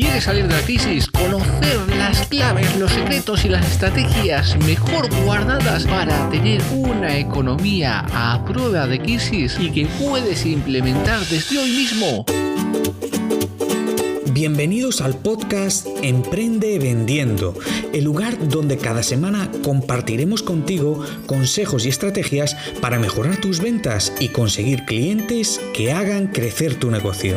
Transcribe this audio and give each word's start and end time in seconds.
¿Quieres 0.00 0.22
salir 0.22 0.46
de 0.46 0.54
la 0.54 0.62
crisis? 0.62 1.08
Conocer 1.08 1.76
las 1.96 2.24
claves, 2.28 2.76
los 2.76 2.92
secretos 2.92 3.44
y 3.44 3.48
las 3.48 3.68
estrategias 3.68 4.56
mejor 4.64 5.12
guardadas 5.24 5.86
para 5.86 6.30
tener 6.30 6.62
una 6.70 7.18
economía 7.18 8.06
a 8.12 8.44
prueba 8.44 8.86
de 8.86 9.00
crisis 9.00 9.56
y 9.58 9.72
que 9.72 9.86
puedes 9.98 10.46
implementar 10.46 11.18
desde 11.26 11.58
hoy 11.58 11.72
mismo. 11.72 12.24
Bienvenidos 14.30 15.00
al 15.00 15.16
podcast 15.16 15.88
Emprende 16.00 16.78
Vendiendo, 16.78 17.54
el 17.92 18.04
lugar 18.04 18.38
donde 18.48 18.78
cada 18.78 19.02
semana 19.02 19.50
compartiremos 19.64 20.44
contigo 20.44 21.04
consejos 21.26 21.86
y 21.86 21.88
estrategias 21.88 22.56
para 22.80 23.00
mejorar 23.00 23.38
tus 23.38 23.60
ventas 23.60 24.12
y 24.20 24.28
conseguir 24.28 24.84
clientes 24.84 25.60
que 25.74 25.90
hagan 25.90 26.28
crecer 26.28 26.76
tu 26.76 26.88
negocio. 26.88 27.36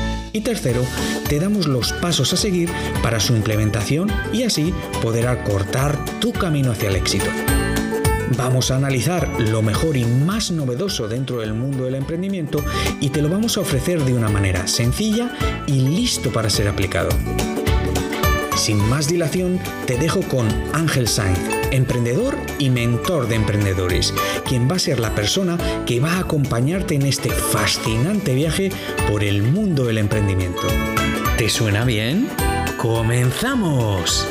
Y 0.33 0.41
tercero, 0.41 0.81
te 1.27 1.39
damos 1.39 1.67
los 1.67 1.91
pasos 1.93 2.31
a 2.33 2.37
seguir 2.37 2.69
para 3.03 3.19
su 3.19 3.35
implementación 3.35 4.09
y 4.31 4.43
así 4.43 4.73
poder 5.01 5.27
acortar 5.27 5.97
tu 6.19 6.31
camino 6.31 6.71
hacia 6.71 6.89
el 6.89 6.95
éxito. 6.95 7.25
Vamos 8.37 8.71
a 8.71 8.77
analizar 8.77 9.27
lo 9.39 9.61
mejor 9.61 9.97
y 9.97 10.05
más 10.05 10.51
novedoso 10.51 11.09
dentro 11.09 11.41
del 11.41 11.53
mundo 11.53 11.83
del 11.83 11.95
emprendimiento 11.95 12.63
y 13.01 13.09
te 13.09 13.21
lo 13.21 13.27
vamos 13.27 13.57
a 13.57 13.61
ofrecer 13.61 14.03
de 14.05 14.13
una 14.13 14.29
manera 14.29 14.67
sencilla 14.67 15.31
y 15.67 15.81
listo 15.81 16.31
para 16.31 16.49
ser 16.49 16.69
aplicado. 16.69 17.09
Sin 18.55 18.77
más 18.89 19.09
dilación, 19.09 19.59
te 19.85 19.97
dejo 19.97 20.21
con 20.21 20.47
Ángel 20.73 21.07
Sainz, 21.07 21.39
emprendedor 21.71 22.37
y 22.59 22.69
mentor 22.69 23.27
de 23.27 23.35
emprendedores, 23.35 24.13
quien 24.47 24.69
va 24.69 24.75
a 24.75 24.79
ser 24.79 24.99
la 24.99 25.15
persona 25.15 25.57
que 25.85 25.99
va 25.99 26.13
a 26.13 26.19
acompañarte 26.19 26.95
en 26.95 27.03
este 27.03 27.29
fascinante 27.29 28.35
viaje 28.35 28.71
por 29.09 29.23
el 29.23 29.41
mundo 29.43 29.85
del 29.85 29.97
emprendimiento. 29.97 30.67
¿Te 31.37 31.49
suena 31.49 31.85
bien? 31.85 32.27
¡Comenzamos! 32.77 34.27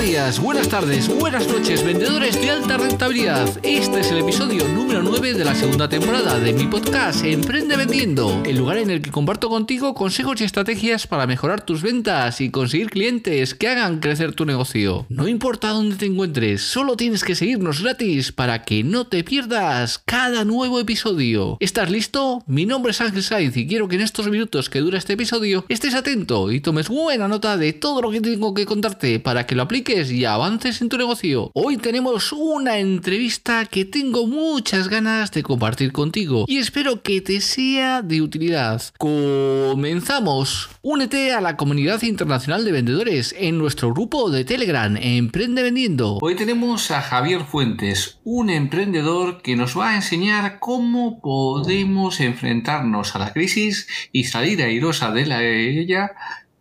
Días, 0.00 0.40
buenas 0.40 0.68
tardes, 0.68 1.08
buenas 1.08 1.48
noches, 1.48 1.82
vendedores 1.84 2.40
de 2.40 2.50
alta 2.50 2.76
rentabilidad. 2.76 3.48
Este 3.62 4.00
es 4.00 4.10
el 4.10 4.18
episodio 4.18 4.66
número 4.68 5.02
9 5.02 5.34
de 5.34 5.44
la 5.44 5.54
segunda 5.54 5.88
temporada 5.88 6.38
de 6.38 6.52
mi 6.52 6.66
podcast 6.66 7.24
Emprende 7.24 7.76
Vendiendo, 7.76 8.42
el 8.44 8.58
lugar 8.58 8.78
en 8.78 8.90
el 8.90 9.00
que 9.00 9.10
comparto 9.10 9.48
contigo 9.48 9.94
consejos 9.94 10.40
y 10.40 10.44
estrategias 10.44 11.06
para 11.06 11.26
mejorar 11.26 11.64
tus 11.64 11.82
ventas 11.82 12.40
y 12.40 12.50
conseguir 12.50 12.90
clientes 12.90 13.54
que 13.54 13.68
hagan 13.68 14.00
crecer 14.00 14.34
tu 14.34 14.44
negocio. 14.44 15.06
No 15.08 15.28
importa 15.28 15.70
dónde 15.70 15.96
te 15.96 16.06
encuentres, 16.06 16.62
solo 16.62 16.96
tienes 16.96 17.24
que 17.24 17.34
seguirnos 17.34 17.82
gratis 17.82 18.32
para 18.32 18.64
que 18.64 18.84
no 18.84 19.06
te 19.06 19.24
pierdas 19.24 20.00
cada 20.04 20.44
nuevo 20.44 20.78
episodio. 20.78 21.56
¿Estás 21.60 21.90
listo? 21.90 22.42
Mi 22.46 22.66
nombre 22.66 22.90
es 22.90 23.00
Ángel 23.00 23.22
Sainz 23.22 23.56
y 23.56 23.66
quiero 23.66 23.88
que 23.88 23.96
en 23.96 24.02
estos 24.02 24.28
minutos 24.28 24.68
que 24.68 24.80
dura 24.80 24.98
este 24.98 25.14
episodio 25.14 25.64
estés 25.68 25.94
atento 25.94 26.52
y 26.52 26.60
tomes 26.60 26.88
buena 26.88 27.28
nota 27.28 27.56
de 27.56 27.72
todo 27.72 28.02
lo 28.02 28.10
que 28.10 28.20
tengo 28.20 28.52
que 28.52 28.66
contarte 28.66 29.20
para 29.20 29.46
que 29.46 29.54
lo 29.54 29.62
apliques 29.62 29.85
y 29.88 30.24
avances 30.24 30.82
en 30.82 30.88
tu 30.88 30.98
negocio. 30.98 31.52
Hoy 31.54 31.76
tenemos 31.76 32.32
una 32.32 32.78
entrevista 32.78 33.66
que 33.66 33.84
tengo 33.84 34.26
muchas 34.26 34.88
ganas 34.88 35.30
de 35.30 35.44
compartir 35.44 35.92
contigo 35.92 36.44
y 36.48 36.58
espero 36.58 37.02
que 37.02 37.20
te 37.20 37.40
sea 37.40 38.02
de 38.02 38.20
utilidad. 38.20 38.82
Comenzamos. 38.98 40.70
Únete 40.82 41.32
a 41.32 41.40
la 41.40 41.56
comunidad 41.56 42.02
internacional 42.02 42.64
de 42.64 42.72
vendedores 42.72 43.32
en 43.38 43.58
nuestro 43.58 43.92
grupo 43.94 44.28
de 44.28 44.44
Telegram 44.44 44.96
Emprende 44.96 45.62
Vendiendo. 45.62 46.18
Hoy 46.20 46.34
tenemos 46.34 46.90
a 46.90 47.00
Javier 47.00 47.44
Fuentes, 47.44 48.18
un 48.24 48.50
emprendedor 48.50 49.40
que 49.40 49.54
nos 49.54 49.78
va 49.78 49.90
a 49.90 49.94
enseñar 49.94 50.58
cómo 50.58 51.20
podemos 51.20 52.18
enfrentarnos 52.18 53.14
a 53.14 53.20
la 53.20 53.32
crisis 53.32 53.86
y 54.10 54.24
salir 54.24 54.60
airosa 54.62 55.12
de 55.12 55.26
la, 55.26 55.44
ella 55.44 56.10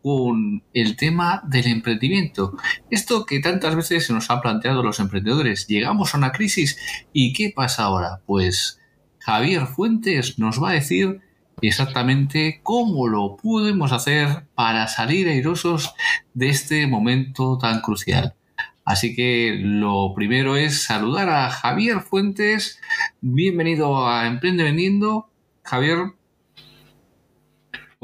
con 0.05 0.61
el 0.75 0.97
tema 0.97 1.41
del 1.47 1.66
emprendimiento. 1.66 2.55
Esto 2.91 3.25
que 3.25 3.39
tantas 3.39 3.75
veces 3.75 4.05
se 4.05 4.13
nos 4.13 4.29
han 4.29 4.39
planteado 4.39 4.83
los 4.83 4.99
emprendedores. 4.99 5.66
Llegamos 5.66 6.13
a 6.13 6.19
una 6.19 6.31
crisis 6.31 6.77
y 7.11 7.33
¿qué 7.33 7.51
pasa 7.55 7.85
ahora? 7.85 8.21
Pues 8.27 8.79
Javier 9.17 9.66
Fuentes 9.66 10.38
nos 10.38 10.61
va 10.61 10.69
a 10.69 10.73
decir 10.73 11.21
exactamente 11.59 12.59
cómo 12.61 13.07
lo 13.07 13.35
podemos 13.35 13.91
hacer 13.93 14.45
para 14.53 14.88
salir 14.88 15.27
airosos 15.27 15.95
de 16.35 16.49
este 16.49 16.85
momento 16.85 17.57
tan 17.57 17.81
crucial. 17.81 18.35
Así 18.83 19.16
que 19.16 19.57
lo 19.59 20.13
primero 20.13 20.55
es 20.55 20.83
saludar 20.83 21.31
a 21.31 21.49
Javier 21.49 22.01
Fuentes. 22.01 22.79
Bienvenido 23.22 24.07
a 24.07 24.27
Emprende 24.27 24.66
Vendiendo. 24.66 25.31
Javier, 25.63 26.13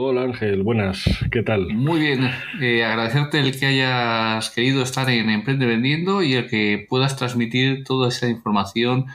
Hola 0.04 0.24
Ángel, 0.24 0.64
buenas, 0.64 1.06
¿qué 1.32 1.44
tal? 1.44 1.76
Muy 1.76 2.00
bien, 2.00 2.28
eh, 2.60 2.84
agradecerte 2.84 3.40
el 3.40 3.56
que 3.60 3.68
hayas 3.68 4.50
querido 4.50 4.82
estar 4.82 5.08
en 5.12 5.30
Emprende 5.30 5.68
Vendiendo 5.68 6.24
y 6.24 6.34
el 6.34 6.50
que 6.50 6.88
puedas 6.90 7.18
transmitir 7.18 7.84
toda 7.84 8.10
esa 8.10 8.28
información, 8.28 9.06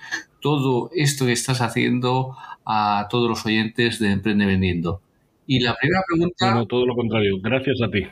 todo 0.40 0.90
esto 0.94 1.26
que 1.26 1.32
estás 1.32 1.60
haciendo 1.60 2.36
a 2.64 3.08
todos 3.10 3.28
los 3.28 3.44
oyentes 3.44 3.98
de 3.98 4.12
Emprende 4.12 4.46
Vendiendo. 4.46 5.02
Y 5.48 5.58
la 5.58 5.74
primera 5.74 6.04
pregunta... 6.06 6.54
No, 6.54 6.66
todo 6.66 6.86
lo 6.86 6.94
contrario, 6.94 7.40
gracias 7.42 7.82
a 7.82 7.90
ti. 7.90 8.06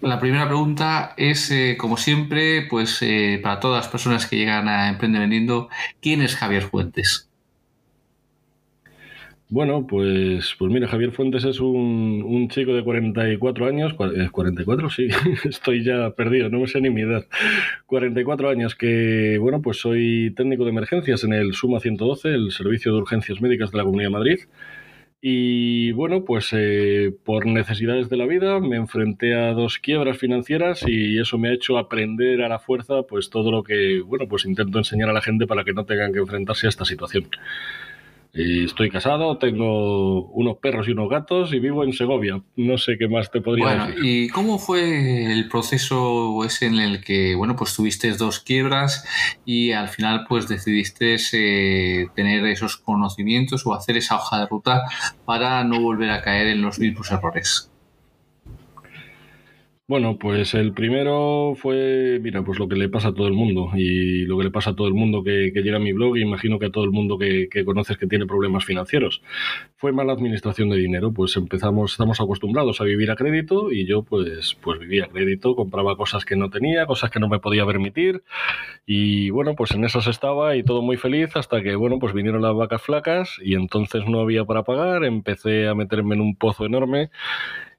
La 0.00 0.18
primera 0.18 0.48
pregunta 0.48 1.14
es, 1.16 1.52
eh, 1.52 1.76
como 1.78 1.96
siempre, 1.98 2.66
pues 2.68 3.00
eh, 3.00 3.38
para 3.40 3.60
todas 3.60 3.84
las 3.84 3.92
personas 3.92 4.26
que 4.26 4.38
llegan 4.38 4.66
a 4.66 4.88
Emprende 4.88 5.20
Vendiendo, 5.20 5.68
¿quién 6.02 6.20
es 6.20 6.34
Javier 6.34 6.64
Fuentes? 6.64 7.30
Bueno, 9.54 9.86
pues, 9.86 10.56
pues 10.58 10.72
mira, 10.72 10.88
Javier 10.88 11.12
Fuentes 11.12 11.44
es 11.44 11.60
un, 11.60 12.24
un 12.26 12.48
chico 12.48 12.74
de 12.74 12.82
44 12.82 13.66
años, 13.66 13.94
44, 13.94 14.90
sí, 14.90 15.06
estoy 15.44 15.84
ya 15.84 16.10
perdido, 16.10 16.48
no 16.48 16.58
me 16.58 16.66
sé 16.66 16.80
ni 16.80 16.90
mi 16.90 17.02
edad, 17.02 17.24
44 17.86 18.50
años 18.50 18.74
que, 18.74 19.38
bueno, 19.38 19.62
pues 19.62 19.78
soy 19.78 20.34
técnico 20.36 20.64
de 20.64 20.70
emergencias 20.70 21.22
en 21.22 21.34
el 21.34 21.54
SUMA 21.54 21.78
112, 21.78 22.30
el 22.30 22.50
Servicio 22.50 22.92
de 22.94 22.98
Urgencias 22.98 23.40
Médicas 23.40 23.70
de 23.70 23.78
la 23.78 23.84
Comunidad 23.84 24.08
de 24.08 24.12
Madrid. 24.12 24.38
Y 25.20 25.92
bueno, 25.92 26.24
pues 26.24 26.50
eh, 26.52 27.12
por 27.24 27.46
necesidades 27.46 28.10
de 28.10 28.16
la 28.16 28.26
vida 28.26 28.58
me 28.58 28.74
enfrenté 28.76 29.36
a 29.36 29.52
dos 29.52 29.78
quiebras 29.78 30.18
financieras 30.18 30.82
y 30.84 31.20
eso 31.20 31.38
me 31.38 31.50
ha 31.50 31.54
hecho 31.54 31.78
aprender 31.78 32.42
a 32.42 32.48
la 32.48 32.58
fuerza 32.58 33.04
pues 33.08 33.30
todo 33.30 33.52
lo 33.52 33.62
que, 33.62 34.00
bueno, 34.00 34.26
pues 34.28 34.46
intento 34.46 34.78
enseñar 34.78 35.10
a 35.10 35.12
la 35.12 35.22
gente 35.22 35.46
para 35.46 35.62
que 35.62 35.72
no 35.72 35.86
tengan 35.86 36.12
que 36.12 36.18
enfrentarse 36.18 36.66
a 36.66 36.70
esta 36.70 36.84
situación 36.84 37.28
estoy 38.34 38.90
casado, 38.90 39.38
tengo 39.38 40.26
unos 40.26 40.58
perros 40.58 40.88
y 40.88 40.92
unos 40.92 41.08
gatos 41.08 41.52
y 41.52 41.60
vivo 41.60 41.84
en 41.84 41.92
Segovia. 41.92 42.42
No 42.56 42.78
sé 42.78 42.96
qué 42.98 43.08
más 43.08 43.30
te 43.30 43.40
podría 43.40 43.66
bueno, 43.66 43.86
decir. 43.86 44.04
¿Y 44.04 44.28
cómo 44.28 44.58
fue 44.58 45.32
el 45.32 45.48
proceso 45.48 46.44
ese 46.44 46.66
en 46.66 46.78
el 46.80 47.04
que, 47.04 47.34
bueno, 47.36 47.54
pues 47.54 47.74
tuviste 47.74 48.12
dos 48.12 48.40
quiebras 48.40 49.04
y 49.44 49.72
al 49.72 49.88
final 49.88 50.26
pues 50.28 50.48
decidiste 50.48 51.16
eh, 51.32 52.08
tener 52.14 52.44
esos 52.46 52.76
conocimientos 52.76 53.66
o 53.66 53.74
hacer 53.74 53.96
esa 53.96 54.16
hoja 54.16 54.40
de 54.40 54.46
ruta 54.46 54.82
para 55.24 55.62
no 55.64 55.80
volver 55.80 56.10
a 56.10 56.22
caer 56.22 56.48
en 56.48 56.62
los 56.62 56.78
mismos 56.78 57.12
errores? 57.12 57.70
Bueno, 59.86 60.16
pues 60.18 60.54
el 60.54 60.72
primero 60.72 61.52
fue, 61.56 62.18
mira, 62.22 62.42
pues 62.42 62.58
lo 62.58 62.66
que 62.68 62.74
le 62.74 62.88
pasa 62.88 63.08
a 63.08 63.12
todo 63.12 63.26
el 63.26 63.34
mundo 63.34 63.68
y 63.76 64.24
lo 64.24 64.38
que 64.38 64.44
le 64.44 64.50
pasa 64.50 64.70
a 64.70 64.74
todo 64.74 64.88
el 64.88 64.94
mundo 64.94 65.22
que, 65.22 65.52
llega 65.54 65.76
a 65.76 65.78
mi 65.78 65.92
blog 65.92 66.16
imagino 66.16 66.58
que 66.58 66.66
a 66.66 66.70
todo 66.70 66.84
el 66.84 66.90
mundo 66.90 67.18
que, 67.18 67.48
conoces 67.66 67.98
que 67.98 68.06
tiene 68.06 68.24
problemas 68.24 68.64
financieros. 68.64 69.20
Fue 69.76 69.92
mala 69.92 70.14
administración 70.14 70.70
de 70.70 70.78
dinero, 70.78 71.12
pues 71.12 71.36
empezamos, 71.36 71.92
estamos 71.92 72.18
acostumbrados 72.18 72.80
a 72.80 72.84
vivir 72.84 73.10
a 73.10 73.14
crédito 73.14 73.70
y 73.70 73.84
yo 73.84 74.04
pues, 74.04 74.56
pues 74.62 74.80
vivía 74.80 75.04
a 75.04 75.08
crédito, 75.08 75.54
compraba 75.54 75.98
cosas 75.98 76.24
que 76.24 76.34
no 76.34 76.48
tenía, 76.48 76.86
cosas 76.86 77.10
que 77.10 77.20
no 77.20 77.28
me 77.28 77.38
podía 77.38 77.66
permitir 77.66 78.22
y 78.86 79.28
bueno, 79.28 79.54
pues 79.54 79.72
en 79.72 79.84
esas 79.84 80.06
estaba 80.06 80.56
y 80.56 80.62
todo 80.62 80.80
muy 80.80 80.96
feliz 80.96 81.36
hasta 81.36 81.60
que, 81.62 81.76
bueno, 81.76 81.98
pues 81.98 82.14
vinieron 82.14 82.40
las 82.40 82.54
vacas 82.54 82.80
flacas 82.80 83.36
y 83.42 83.54
entonces 83.54 84.04
no 84.08 84.20
había 84.20 84.46
para 84.46 84.62
pagar, 84.62 85.04
empecé 85.04 85.68
a 85.68 85.74
meterme 85.74 86.14
en 86.14 86.22
un 86.22 86.36
pozo 86.36 86.64
enorme 86.64 87.10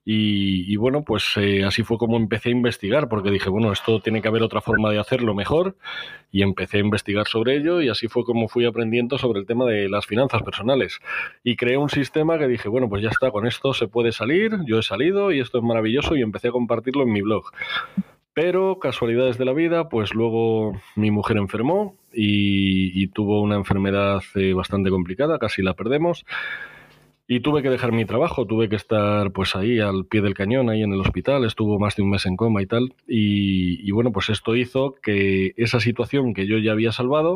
Y, 0.08 0.76
bueno, 0.76 1.04
pues 1.04 1.34
eh, 1.38 1.64
así 1.64 1.82
fue 1.82 1.98
como 1.98 2.16
empecé 2.16 2.50
a 2.50 2.52
investigar, 2.52 3.10
porque 3.10 3.32
dije, 3.32 3.50
bueno, 3.50 3.72
esto 3.72 4.00
tiene 4.02 4.22
que 4.22 4.28
haber 4.28 4.44
otra 4.44 4.62
forma 4.62 4.92
de 4.92 5.00
hacerlo 5.00 5.34
mejor, 5.34 5.76
y 6.32 6.44
empecé 6.44 6.78
a 6.78 6.82
investigar 6.82 7.26
sobre 7.26 7.58
ello, 7.58 7.82
y 7.82 7.90
así 7.90 8.08
fue 8.08 8.24
como 8.24 8.48
fui 8.48 8.66
aprendiendo 8.66 9.18
sobre 9.18 9.40
el 9.40 9.48
tema 9.48 9.66
de 9.66 9.90
las 9.90 10.06
finanzas 10.06 10.44
personales. 10.44 11.00
Y 11.44 11.56
creé 11.56 11.78
un 11.78 11.90
sistema 11.90 12.38
que 12.38 12.48
dije, 12.48 12.70
bueno, 12.70 12.88
pues 12.88 13.02
ya 13.02 13.10
está, 13.10 13.32
con 13.32 13.48
esto 13.48 13.74
se 13.74 13.88
puede 13.88 14.12
salir, 14.12 14.60
yo 14.68 14.78
he 14.78 14.84
salido, 14.84 15.32
y 15.32 15.40
esto 15.40 15.58
es 15.58 15.64
maravilloso, 15.64 16.16
y 16.16 16.22
empecé 16.22 16.50
a 16.50 16.52
compartirlo 16.52 17.02
en 17.02 17.12
mi 17.12 17.22
blog. 17.22 17.46
Pero 18.36 18.78
casualidades 18.78 19.40
de 19.40 19.46
la 19.46 19.54
vida, 19.54 19.90
pues 19.90 20.14
luego 20.14 20.80
mi 20.96 21.10
mujer 21.10 21.38
enfermó 21.38 21.98
y, 22.14 23.08
tuvo 23.08 23.42
una 23.42 23.56
enfermedad 23.56 24.22
eh, 24.36 24.54
bastante 24.54 24.92
complicada, 24.92 25.40
casi 25.40 25.64
la 25.64 25.74
perdemos. 25.74 26.26
Y 27.28 27.40
tuve 27.40 27.64
que 27.64 27.72
dejar 27.72 27.92
mi 27.92 28.06
trabajo, 28.06 28.46
tuve 28.46 28.70
que 28.70 28.76
estar 28.76 29.32
pues 29.32 29.56
ahí 29.56 29.80
al 29.80 30.06
pie 30.06 30.22
del 30.22 30.36
cañón, 30.36 30.70
ahí 30.70 30.84
en 30.84 30.94
el 30.94 31.02
hospital, 31.02 31.44
estuvo 31.44 31.80
más 31.80 31.96
de 31.96 32.04
un 32.04 32.12
mes 32.12 32.26
en 32.28 32.36
coma 32.36 32.62
y 32.62 32.68
tal. 32.68 32.94
Y, 33.08 33.90
bueno, 33.92 34.12
pues 34.12 34.30
esto 34.30 34.56
hizo 34.56 34.96
que 35.02 35.54
esa 35.58 35.80
situación 35.80 36.36
que 36.36 36.46
yo 36.46 36.60
ya 36.60 36.74
había 36.74 36.92
salvado 36.92 37.34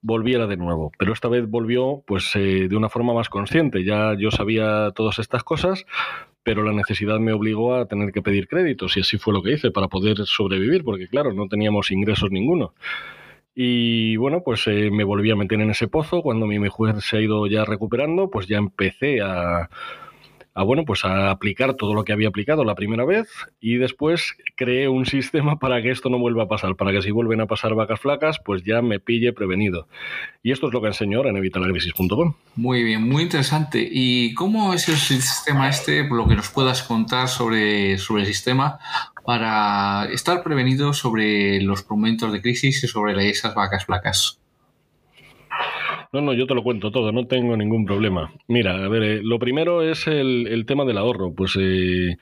volviera 0.00 0.46
de 0.46 0.56
nuevo. 0.56 0.90
Pero 0.98 1.12
esta 1.12 1.28
vez 1.28 1.46
volvió 1.46 2.02
pues 2.06 2.34
eh, 2.34 2.68
de 2.68 2.76
una 2.76 2.88
forma 2.88 3.12
más 3.12 3.28
consciente. 3.28 3.84
Ya 3.84 4.14
yo 4.18 4.30
sabía 4.30 4.90
todas 4.94 5.18
estas 5.18 5.44
cosas, 5.44 5.84
pero 6.42 6.62
la 6.62 6.72
necesidad 6.72 7.18
me 7.18 7.34
obligó 7.34 7.74
a 7.74 7.86
tener 7.86 8.12
que 8.12 8.22
pedir 8.22 8.48
créditos 8.48 8.96
y 8.96 9.00
así 9.00 9.18
fue 9.18 9.34
lo 9.34 9.42
que 9.42 9.52
hice 9.52 9.70
para 9.70 9.88
poder 9.88 10.16
sobrevivir, 10.24 10.82
porque 10.82 11.08
claro, 11.08 11.34
no 11.34 11.46
teníamos 11.48 11.90
ingresos 11.90 12.30
ninguno. 12.30 12.72
Y 13.62 14.16
bueno, 14.16 14.40
pues 14.42 14.66
eh, 14.68 14.90
me 14.90 15.04
volví 15.04 15.30
a 15.30 15.36
meter 15.36 15.60
en 15.60 15.68
ese 15.68 15.86
pozo. 15.86 16.22
Cuando 16.22 16.46
mi 16.46 16.58
mujer 16.58 17.02
se 17.02 17.18
ha 17.18 17.20
ido 17.20 17.46
ya 17.46 17.66
recuperando, 17.66 18.30
pues 18.30 18.46
ya 18.46 18.56
empecé 18.56 19.20
a, 19.20 19.68
a, 20.54 20.62
bueno, 20.62 20.86
pues 20.86 21.04
a 21.04 21.30
aplicar 21.30 21.74
todo 21.74 21.92
lo 21.92 22.02
que 22.02 22.14
había 22.14 22.28
aplicado 22.28 22.64
la 22.64 22.74
primera 22.74 23.04
vez 23.04 23.28
y 23.60 23.76
después 23.76 24.34
creé 24.56 24.88
un 24.88 25.04
sistema 25.04 25.58
para 25.58 25.82
que 25.82 25.90
esto 25.90 26.08
no 26.08 26.18
vuelva 26.18 26.44
a 26.44 26.48
pasar, 26.48 26.74
para 26.74 26.90
que 26.90 27.02
si 27.02 27.10
vuelven 27.10 27.42
a 27.42 27.46
pasar 27.46 27.74
vacas 27.74 28.00
flacas, 28.00 28.40
pues 28.42 28.62
ya 28.64 28.80
me 28.80 28.98
pille 28.98 29.34
prevenido. 29.34 29.88
Y 30.42 30.52
esto 30.52 30.68
es 30.68 30.72
lo 30.72 30.80
que 30.80 30.86
enseño 30.86 31.18
ahora 31.18 31.28
en 31.28 31.36
evitalacrisis.com. 31.36 32.32
Muy 32.56 32.82
bien, 32.82 33.06
muy 33.06 33.24
interesante. 33.24 33.86
¿Y 33.90 34.32
cómo 34.32 34.72
es 34.72 34.88
el 34.88 34.96
sistema 34.96 35.68
este, 35.68 36.08
lo 36.08 36.26
que 36.26 36.34
nos 36.34 36.48
puedas 36.48 36.82
contar 36.82 37.28
sobre, 37.28 37.98
sobre 37.98 38.22
el 38.22 38.28
sistema 38.28 38.78
para 39.30 40.06
estar 40.12 40.42
prevenido 40.42 40.92
sobre 40.92 41.62
los 41.62 41.88
momentos 41.88 42.32
de 42.32 42.42
crisis 42.42 42.82
y 42.82 42.88
sobre 42.88 43.28
esas 43.28 43.54
vacas 43.54 43.84
flacas? 43.84 44.40
No, 46.12 46.20
no, 46.20 46.32
yo 46.32 46.48
te 46.48 46.54
lo 46.56 46.64
cuento 46.64 46.90
todo, 46.90 47.12
no 47.12 47.28
tengo 47.28 47.56
ningún 47.56 47.84
problema. 47.84 48.32
Mira, 48.48 48.84
a 48.84 48.88
ver, 48.88 49.02
eh, 49.04 49.20
lo 49.22 49.38
primero 49.38 49.88
es 49.88 50.08
el, 50.08 50.64
tema 50.66 50.84
del 50.84 50.98
ahorro. 50.98 51.32
Pues, 51.32 51.56
eh, 51.60 52.16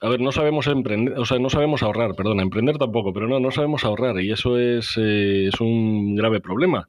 a 0.00 0.08
ver, 0.08 0.20
no 0.20 0.32
sabemos 0.32 0.66
emprender, 0.66 1.16
o 1.16 1.24
sea, 1.24 1.38
no 1.38 1.48
sabemos 1.48 1.84
ahorrar, 1.84 2.16
perdona, 2.16 2.42
emprender 2.42 2.76
tampoco, 2.76 3.12
pero 3.12 3.28
no, 3.28 3.38
no 3.38 3.52
sabemos 3.52 3.84
ahorrar 3.84 4.20
y 4.20 4.32
eso 4.32 4.58
es, 4.58 4.96
eh, 4.96 5.46
es 5.46 5.60
un 5.60 6.16
grave 6.16 6.40
problema. 6.40 6.88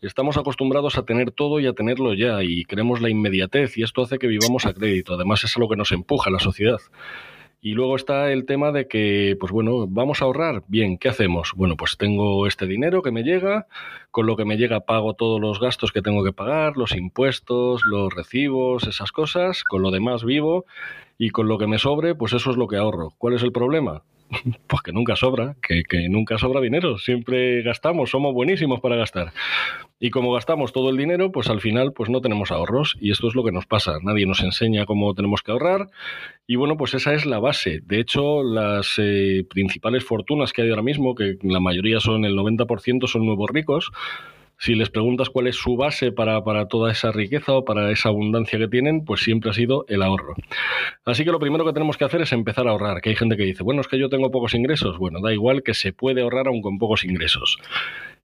Estamos 0.00 0.38
acostumbrados 0.38 0.96
a 0.96 1.04
tener 1.04 1.30
todo 1.30 1.60
y 1.60 1.66
a 1.66 1.74
tenerlo 1.74 2.14
ya 2.14 2.42
y 2.42 2.64
queremos 2.64 3.02
la 3.02 3.10
inmediatez 3.10 3.76
y 3.76 3.82
esto 3.82 4.00
hace 4.00 4.18
que 4.18 4.28
vivamos 4.28 4.64
a 4.64 4.72
crédito. 4.72 5.12
Además, 5.12 5.44
es 5.44 5.54
a 5.58 5.60
lo 5.60 5.68
que 5.68 5.76
nos 5.76 5.92
empuja 5.92 6.30
la 6.30 6.38
sociedad. 6.38 6.78
Y 7.64 7.74
luego 7.74 7.94
está 7.94 8.32
el 8.32 8.44
tema 8.44 8.72
de 8.72 8.88
que, 8.88 9.36
pues 9.38 9.52
bueno, 9.52 9.86
vamos 9.88 10.20
a 10.20 10.24
ahorrar. 10.24 10.64
Bien, 10.66 10.98
¿qué 10.98 11.08
hacemos? 11.08 11.52
Bueno, 11.54 11.76
pues 11.76 11.96
tengo 11.96 12.48
este 12.48 12.66
dinero 12.66 13.02
que 13.02 13.12
me 13.12 13.22
llega, 13.22 13.68
con 14.10 14.26
lo 14.26 14.36
que 14.36 14.44
me 14.44 14.56
llega 14.56 14.80
pago 14.80 15.14
todos 15.14 15.40
los 15.40 15.60
gastos 15.60 15.92
que 15.92 16.02
tengo 16.02 16.24
que 16.24 16.32
pagar, 16.32 16.76
los 16.76 16.96
impuestos, 16.96 17.82
los 17.88 18.12
recibos, 18.12 18.88
esas 18.88 19.12
cosas, 19.12 19.62
con 19.62 19.80
lo 19.80 19.92
demás 19.92 20.24
vivo 20.24 20.66
y 21.18 21.30
con 21.30 21.46
lo 21.46 21.56
que 21.56 21.68
me 21.68 21.78
sobre, 21.78 22.16
pues 22.16 22.32
eso 22.32 22.50
es 22.50 22.56
lo 22.56 22.66
que 22.66 22.78
ahorro. 22.78 23.14
¿Cuál 23.16 23.34
es 23.34 23.44
el 23.44 23.52
problema? 23.52 24.02
Pues 24.66 24.82
que 24.82 24.92
nunca 24.92 25.16
sobra, 25.16 25.56
que, 25.60 26.08
nunca 26.08 26.38
sobra 26.38 26.60
dinero, 26.60 26.98
siempre 26.98 27.62
gastamos, 27.62 28.10
somos 28.10 28.32
buenísimos 28.34 28.80
para 28.80 28.96
gastar. 28.96 29.32
Y 30.00 30.10
como 30.10 30.32
gastamos 30.32 30.72
todo 30.72 30.90
el 30.90 30.96
dinero, 30.96 31.30
pues 31.30 31.48
al 31.48 31.60
final 31.60 31.92
pues 31.92 32.10
no 32.10 32.20
tenemos 32.20 32.50
ahorros 32.50 32.96
y 33.00 33.10
esto 33.12 33.28
es 33.28 33.34
lo 33.34 33.44
que 33.44 33.52
nos 33.52 33.66
pasa, 33.66 33.98
nadie 34.02 34.26
nos 34.26 34.40
enseña 34.40 34.84
cómo 34.84 35.14
tenemos 35.14 35.42
que 35.42 35.52
ahorrar 35.52 35.88
y 36.46 36.56
bueno, 36.56 36.76
pues 36.76 36.94
esa 36.94 37.14
es 37.14 37.24
la 37.24 37.38
base. 37.38 37.80
De 37.84 38.00
hecho, 38.00 38.42
las 38.42 38.94
eh, 38.98 39.44
principales 39.48 40.04
fortunas 40.04 40.52
que 40.52 40.62
hay 40.62 40.70
ahora 40.70 40.82
mismo, 40.82 41.14
que 41.14 41.36
la 41.42 41.60
mayoría 41.60 42.00
son 42.00 42.24
el 42.24 42.34
90% 42.34 43.06
son 43.06 43.26
nuevos 43.26 43.48
ricos, 43.50 43.92
si 44.62 44.76
les 44.76 44.90
preguntas 44.90 45.28
cuál 45.28 45.48
es 45.48 45.56
su 45.56 45.76
base 45.76 46.12
para, 46.12 46.40
toda 46.68 46.92
esa 46.92 47.10
riqueza 47.10 47.52
o 47.52 47.64
para 47.64 47.90
esa 47.90 48.10
abundancia 48.10 48.60
que 48.60 48.68
tienen, 48.68 49.04
pues 49.04 49.20
siempre 49.20 49.50
ha 49.50 49.52
sido 49.52 49.84
el 49.88 50.02
ahorro. 50.02 50.34
Así 51.04 51.24
que 51.24 51.32
lo 51.32 51.40
primero 51.40 51.64
que 51.64 51.72
tenemos 51.72 51.96
que 51.96 52.04
hacer 52.04 52.22
es 52.22 52.32
empezar 52.32 52.68
a 52.68 52.70
ahorrar, 52.70 53.00
que 53.00 53.10
hay 53.10 53.16
gente 53.16 53.36
que 53.36 53.42
dice, 53.42 53.64
bueno, 53.64 53.80
es 53.80 53.88
que 53.88 53.98
yo 53.98 54.08
tengo 54.08 54.30
pocos 54.30 54.54
ingresos. 54.54 54.98
Bueno, 54.98 55.18
da 55.20 55.32
igual 55.32 55.64
que 55.64 55.74
se 55.74 55.92
puede 55.92 56.22
ahorrar 56.22 56.46
aún 56.46 56.62
con 56.62 56.78
pocos 56.78 57.02
ingresos. 57.02 57.58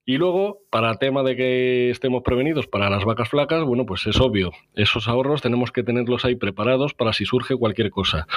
Y 0.06 0.17
luego, 0.17 0.61
para 0.70 0.94
tema 0.94 1.25
de 1.25 1.35
que 1.35 1.90
estemos 1.90 2.23
prevenidos 2.23 2.69
para 2.69 2.88
las 2.88 3.05
vacas 3.05 3.31
flacas, 3.31 3.64
bueno, 3.64 3.85
pues 3.85 4.06
es 4.06 4.20
obvio, 4.20 4.52
esos 4.76 5.08
ahorros 5.08 5.43
tenemos 5.43 5.73
que 5.73 5.82
tenerlos 5.82 6.25
ahí 6.25 6.37
preparados 6.37 6.94
para 6.94 7.12
si 7.14 7.25
surge 7.25 7.56
cualquier 7.56 7.90
cosa. 7.90 8.29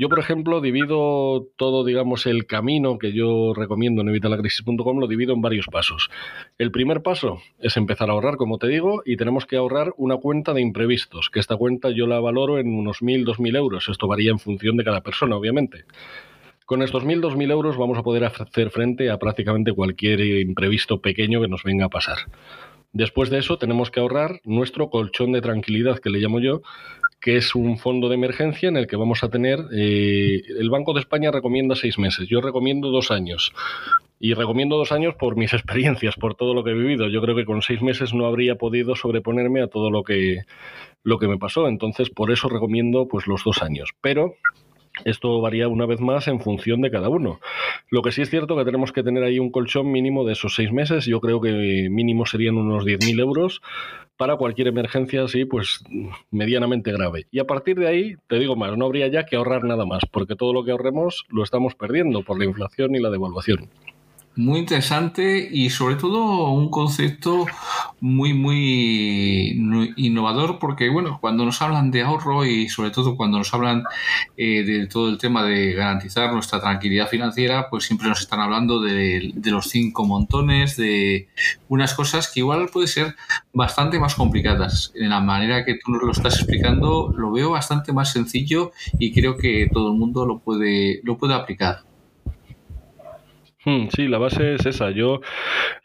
Yo, 0.00 0.08
por 0.08 0.18
ejemplo, 0.18 0.62
divido 0.62 1.48
todo, 1.56 1.84
digamos, 1.84 2.24
el 2.24 2.46
camino 2.46 2.96
que 2.96 3.12
yo 3.12 3.52
recomiendo 3.52 4.00
en 4.00 4.08
evitalacrisis.com, 4.08 4.98
lo 4.98 5.06
divido 5.06 5.34
en 5.34 5.42
varios 5.42 5.66
pasos. 5.66 6.08
El 6.56 6.70
primer 6.70 7.02
paso 7.02 7.42
es 7.58 7.76
empezar 7.76 8.08
a 8.08 8.14
ahorrar, 8.14 8.38
como 8.38 8.56
te 8.56 8.66
digo, 8.66 9.02
y 9.04 9.18
tenemos 9.18 9.44
que 9.44 9.58
ahorrar 9.58 9.92
una 9.98 10.16
cuenta 10.16 10.54
de 10.54 10.62
imprevistos, 10.62 11.28
que 11.28 11.38
esta 11.38 11.58
cuenta 11.58 11.90
yo 11.90 12.06
la 12.06 12.18
valoro 12.18 12.58
en 12.58 12.72
unos 12.72 13.02
1.000, 13.02 13.26
2.000 13.26 13.56
euros. 13.58 13.90
Esto 13.90 14.08
varía 14.08 14.30
en 14.30 14.38
función 14.38 14.78
de 14.78 14.84
cada 14.84 15.02
persona, 15.02 15.36
obviamente. 15.36 15.84
Con 16.64 16.80
estos 16.80 17.04
1.000, 17.04 17.20
2.000 17.20 17.50
euros 17.50 17.76
vamos 17.76 17.98
a 17.98 18.02
poder 18.02 18.24
hacer 18.24 18.70
frente 18.70 19.10
a 19.10 19.18
prácticamente 19.18 19.74
cualquier 19.74 20.20
imprevisto 20.20 21.02
pequeño 21.02 21.42
que 21.42 21.48
nos 21.48 21.62
venga 21.62 21.84
a 21.84 21.90
pasar. 21.90 22.16
Después 22.94 23.28
de 23.28 23.36
eso 23.36 23.58
tenemos 23.58 23.90
que 23.90 24.00
ahorrar 24.00 24.40
nuestro 24.44 24.88
colchón 24.88 25.32
de 25.32 25.42
tranquilidad, 25.42 25.98
que 25.98 26.08
le 26.08 26.20
llamo 26.20 26.40
yo, 26.40 26.62
que 27.20 27.36
es 27.36 27.54
un 27.54 27.78
fondo 27.78 28.08
de 28.08 28.14
emergencia 28.14 28.68
en 28.68 28.76
el 28.76 28.86
que 28.86 28.96
vamos 28.96 29.22
a 29.22 29.28
tener, 29.28 29.60
eh, 29.76 30.40
el 30.58 30.70
Banco 30.70 30.94
de 30.94 31.00
España 31.00 31.30
recomienda 31.30 31.76
seis 31.76 31.98
meses, 31.98 32.28
yo 32.28 32.40
recomiendo 32.40 32.90
dos 32.90 33.10
años. 33.10 33.52
Y 34.22 34.34
recomiendo 34.34 34.76
dos 34.76 34.92
años 34.92 35.14
por 35.14 35.36
mis 35.36 35.52
experiencias, 35.54 36.16
por 36.16 36.34
todo 36.34 36.54
lo 36.54 36.62
que 36.62 36.70
he 36.70 36.74
vivido. 36.74 37.08
Yo 37.08 37.22
creo 37.22 37.34
que 37.34 37.44
con 37.44 37.62
seis 37.62 37.80
meses 37.80 38.12
no 38.12 38.26
habría 38.26 38.56
podido 38.56 38.94
sobreponerme 38.94 39.62
a 39.62 39.68
todo 39.68 39.90
lo 39.90 40.02
que, 40.02 40.40
lo 41.02 41.18
que 41.18 41.28
me 41.28 41.38
pasó. 41.38 41.68
Entonces, 41.68 42.10
por 42.10 42.30
eso 42.30 42.48
recomiendo 42.48 43.08
pues 43.08 43.26
los 43.26 43.44
dos 43.44 43.62
años. 43.62 43.90
Pero 44.02 44.34
esto 45.04 45.40
varía 45.40 45.68
una 45.68 45.86
vez 45.86 46.00
más 46.00 46.28
en 46.28 46.40
función 46.40 46.80
de 46.80 46.90
cada 46.90 47.08
uno. 47.08 47.40
Lo 47.90 48.02
que 48.02 48.12
sí 48.12 48.22
es 48.22 48.30
cierto 48.30 48.56
que 48.56 48.64
tenemos 48.64 48.92
que 48.92 49.02
tener 49.02 49.22
ahí 49.22 49.38
un 49.38 49.50
colchón 49.50 49.90
mínimo 49.90 50.24
de 50.24 50.32
esos 50.32 50.54
seis 50.54 50.72
meses. 50.72 51.06
Yo 51.06 51.20
creo 51.20 51.40
que 51.40 51.88
mínimo 51.90 52.26
serían 52.26 52.56
unos 52.56 52.84
10.000 52.84 53.20
euros 53.20 53.62
para 54.16 54.36
cualquier 54.36 54.68
emergencia 54.68 55.24
así, 55.24 55.46
pues 55.46 55.82
medianamente 56.30 56.92
grave. 56.92 57.26
Y 57.30 57.38
a 57.38 57.46
partir 57.46 57.78
de 57.78 57.88
ahí, 57.88 58.14
te 58.28 58.38
digo 58.38 58.54
más, 58.54 58.76
no 58.76 58.84
habría 58.84 59.08
ya 59.08 59.24
que 59.24 59.36
ahorrar 59.36 59.64
nada 59.64 59.86
más, 59.86 60.04
porque 60.10 60.36
todo 60.36 60.52
lo 60.52 60.64
que 60.64 60.72
ahorremos 60.72 61.24
lo 61.30 61.42
estamos 61.42 61.74
perdiendo 61.74 62.22
por 62.22 62.38
la 62.38 62.44
inflación 62.44 62.94
y 62.94 63.00
la 63.00 63.10
devaluación 63.10 63.70
muy 64.36 64.60
interesante 64.60 65.48
y 65.50 65.70
sobre 65.70 65.96
todo 65.96 66.50
un 66.50 66.70
concepto 66.70 67.46
muy 68.00 68.32
muy 68.32 69.92
innovador 69.96 70.58
porque 70.58 70.88
bueno 70.88 71.18
cuando 71.20 71.44
nos 71.44 71.60
hablan 71.60 71.90
de 71.90 72.02
ahorro 72.02 72.44
y 72.44 72.68
sobre 72.68 72.90
todo 72.90 73.16
cuando 73.16 73.38
nos 73.38 73.52
hablan 73.52 73.82
eh, 74.36 74.62
de 74.62 74.86
todo 74.86 75.08
el 75.08 75.18
tema 75.18 75.42
de 75.42 75.72
garantizar 75.72 76.32
nuestra 76.32 76.60
tranquilidad 76.60 77.08
financiera 77.08 77.68
pues 77.68 77.84
siempre 77.84 78.08
nos 78.08 78.20
están 78.20 78.40
hablando 78.40 78.80
de, 78.80 79.32
de, 79.34 79.50
los 79.50 79.66
cinco 79.66 80.06
montones 80.06 80.76
de 80.76 81.28
unas 81.68 81.94
cosas 81.94 82.30
que 82.30 82.40
igual 82.40 82.68
puede 82.72 82.86
ser 82.86 83.16
bastante 83.52 83.98
más 83.98 84.14
complicadas. 84.14 84.92
En 84.94 85.10
la 85.10 85.20
manera 85.20 85.64
que 85.64 85.74
tú 85.74 85.90
nos 85.90 86.02
lo 86.02 86.12
estás 86.12 86.36
explicando 86.36 87.12
lo 87.16 87.32
veo 87.32 87.50
bastante 87.50 87.92
más 87.92 88.12
sencillo 88.12 88.72
y 88.98 89.12
creo 89.12 89.36
que 89.36 89.68
todo 89.72 89.92
el 89.92 89.98
mundo 89.98 90.24
lo 90.24 90.38
puede 90.38 91.00
lo 91.02 91.18
puede 91.18 91.34
aplicar 91.34 91.89
sí, 93.94 94.08
la 94.08 94.18
base 94.18 94.54
es 94.54 94.66
esa. 94.66 94.90
Yo, 94.90 95.20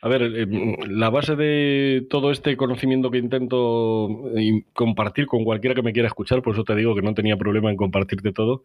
a 0.01 0.07
ver, 0.07 0.23
eh, 0.23 0.77
la 0.87 1.09
base 1.09 1.35
de 1.35 2.05
todo 2.09 2.31
este 2.31 2.57
conocimiento 2.57 3.11
que 3.11 3.17
intento 3.17 4.09
eh, 4.35 4.63
compartir 4.73 5.27
con 5.27 5.43
cualquiera 5.43 5.75
que 5.75 5.81
me 5.81 5.93
quiera 5.93 6.07
escuchar, 6.07 6.41
por 6.41 6.53
eso 6.53 6.63
te 6.63 6.75
digo 6.75 6.95
que 6.95 7.01
no 7.01 7.13
tenía 7.13 7.37
problema 7.37 7.69
en 7.69 7.77
compartirte 7.77 8.31
todo, 8.31 8.63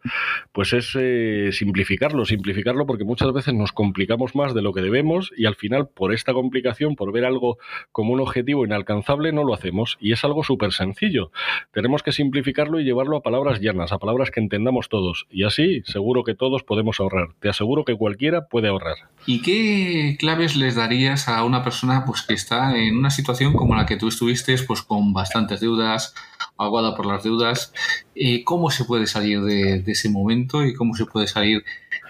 pues 0.51 0.73
es 0.73 0.95
eh, 0.99 1.49
simplificarlo, 1.51 2.25
simplificarlo 2.25 2.85
porque 2.85 3.03
muchas 3.03 3.31
veces 3.33 3.53
nos 3.53 3.71
complicamos 3.71 4.35
más 4.35 4.53
de 4.53 4.61
lo 4.61 4.73
que 4.73 4.81
debemos 4.81 5.31
y 5.35 5.45
al 5.45 5.55
final 5.55 5.87
por 5.87 6.13
esta 6.13 6.33
complicación, 6.33 6.95
por 6.95 7.11
ver 7.11 7.25
algo 7.25 7.57
como 7.91 8.13
un 8.13 8.19
objetivo 8.19 8.65
inalcanzable, 8.65 9.31
no 9.31 9.43
lo 9.43 9.53
hacemos 9.53 9.97
y 9.99 10.13
es 10.13 10.23
algo 10.23 10.43
súper 10.43 10.71
sencillo. 10.71 11.31
Tenemos 11.71 12.03
que 12.03 12.11
simplificarlo 12.11 12.79
y 12.79 12.83
llevarlo 12.83 13.17
a 13.17 13.23
palabras 13.23 13.61
llanas, 13.61 13.91
a 13.91 13.99
palabras 13.99 14.31
que 14.31 14.39
entendamos 14.39 14.89
todos 14.89 15.27
y 15.29 15.43
así 15.43 15.81
seguro 15.85 16.23
que 16.23 16.35
todos 16.35 16.63
podemos 16.63 16.99
ahorrar. 16.99 17.29
Te 17.39 17.49
aseguro 17.49 17.85
que 17.85 17.95
cualquiera 17.95 18.47
puede 18.47 18.67
ahorrar. 18.67 19.10
¿Y 19.25 19.41
qué 19.43 20.15
claves 20.19 20.55
les 20.55 20.75
darías 20.75 21.27
a 21.27 21.43
una 21.43 21.63
persona 21.63 22.05
pues, 22.05 22.23
que 22.23 22.33
está 22.33 22.75
en 22.75 22.97
una 22.97 23.11
situación 23.11 23.53
como 23.53 23.75
la 23.75 23.85
que 23.85 23.97
tú 23.97 24.07
estuviste, 24.07 24.57
pues 24.63 24.81
con 24.81 25.13
bastantes 25.13 25.59
deudas, 25.59 26.15
aguada 26.57 26.95
por 26.95 27.05
las 27.05 27.23
deudas. 27.23 27.71
Eh, 28.15 28.43
¿Cómo 28.43 28.71
se 28.71 28.85
puede 28.85 29.07
salir 29.07 29.41
de, 29.41 29.83
ese 29.85 30.09
momento 30.09 30.65
y 30.65 30.73
cómo 30.73 30.95
se 30.95 31.05
puede 31.05 31.27
salir 31.27 31.63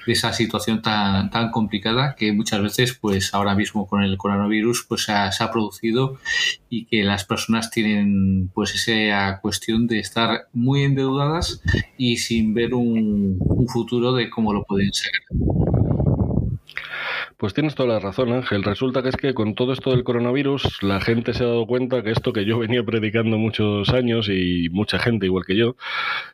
de 0.06 0.14
esa 0.14 0.34
situación 0.34 0.82
tan, 0.82 1.30
tan 1.30 1.52
complicada 1.52 2.16
que 2.16 2.32
muchas 2.32 2.62
veces, 2.62 2.94
pues 2.94 3.34
ahora 3.34 3.56
mismo 3.56 3.88
con 3.88 4.04
el 4.04 4.18
coronavirus, 4.18 4.86
pues 4.88 5.04
se 5.04 5.12
ha, 5.12 5.52
producido 5.52 6.18
y 6.70 6.86
que 6.86 7.04
las 7.04 7.26
personas 7.26 7.70
tienen 7.72 8.50
pues 8.54 8.74
esa 8.74 9.40
cuestión 9.42 9.86
de 9.86 10.00
estar 10.00 10.48
muy 10.54 10.84
endeudadas 10.84 11.62
y 11.98 12.18
sin 12.18 12.54
ver 12.54 12.74
un, 12.74 13.38
un 13.40 13.68
futuro 13.68 14.14
de 14.14 14.30
cómo 14.30 14.54
lo 14.54 14.64
pueden 14.64 14.92
ser. 14.94 15.12
Pues 17.42 17.56
tienes 17.56 17.74
toda 17.74 17.90
la 17.90 18.00
razón, 18.00 18.32
Ángel. 18.34 18.62
Resulta 18.62 19.02
que 19.02 19.10
es 19.10 19.18
que 19.18 19.34
con 19.34 19.56
todo 19.56 19.74
esto 19.74 19.90
del 19.90 20.04
coronavirus, 20.04 20.84
la 20.84 21.02
gente 21.02 21.34
se 21.34 21.44
ha 21.44 21.48
dado 21.48 21.66
cuenta 21.66 22.04
que 22.04 22.12
esto 22.12 22.34
que 22.34 22.46
yo 22.46 22.60
venía 22.60 22.84
predicando 22.84 23.40
muchos 23.40 23.90
años 23.90 24.30
y 24.30 24.70
mucha 24.70 25.00
gente 25.00 25.26
igual 25.26 25.44
que 25.44 25.56
yo, 25.56 25.76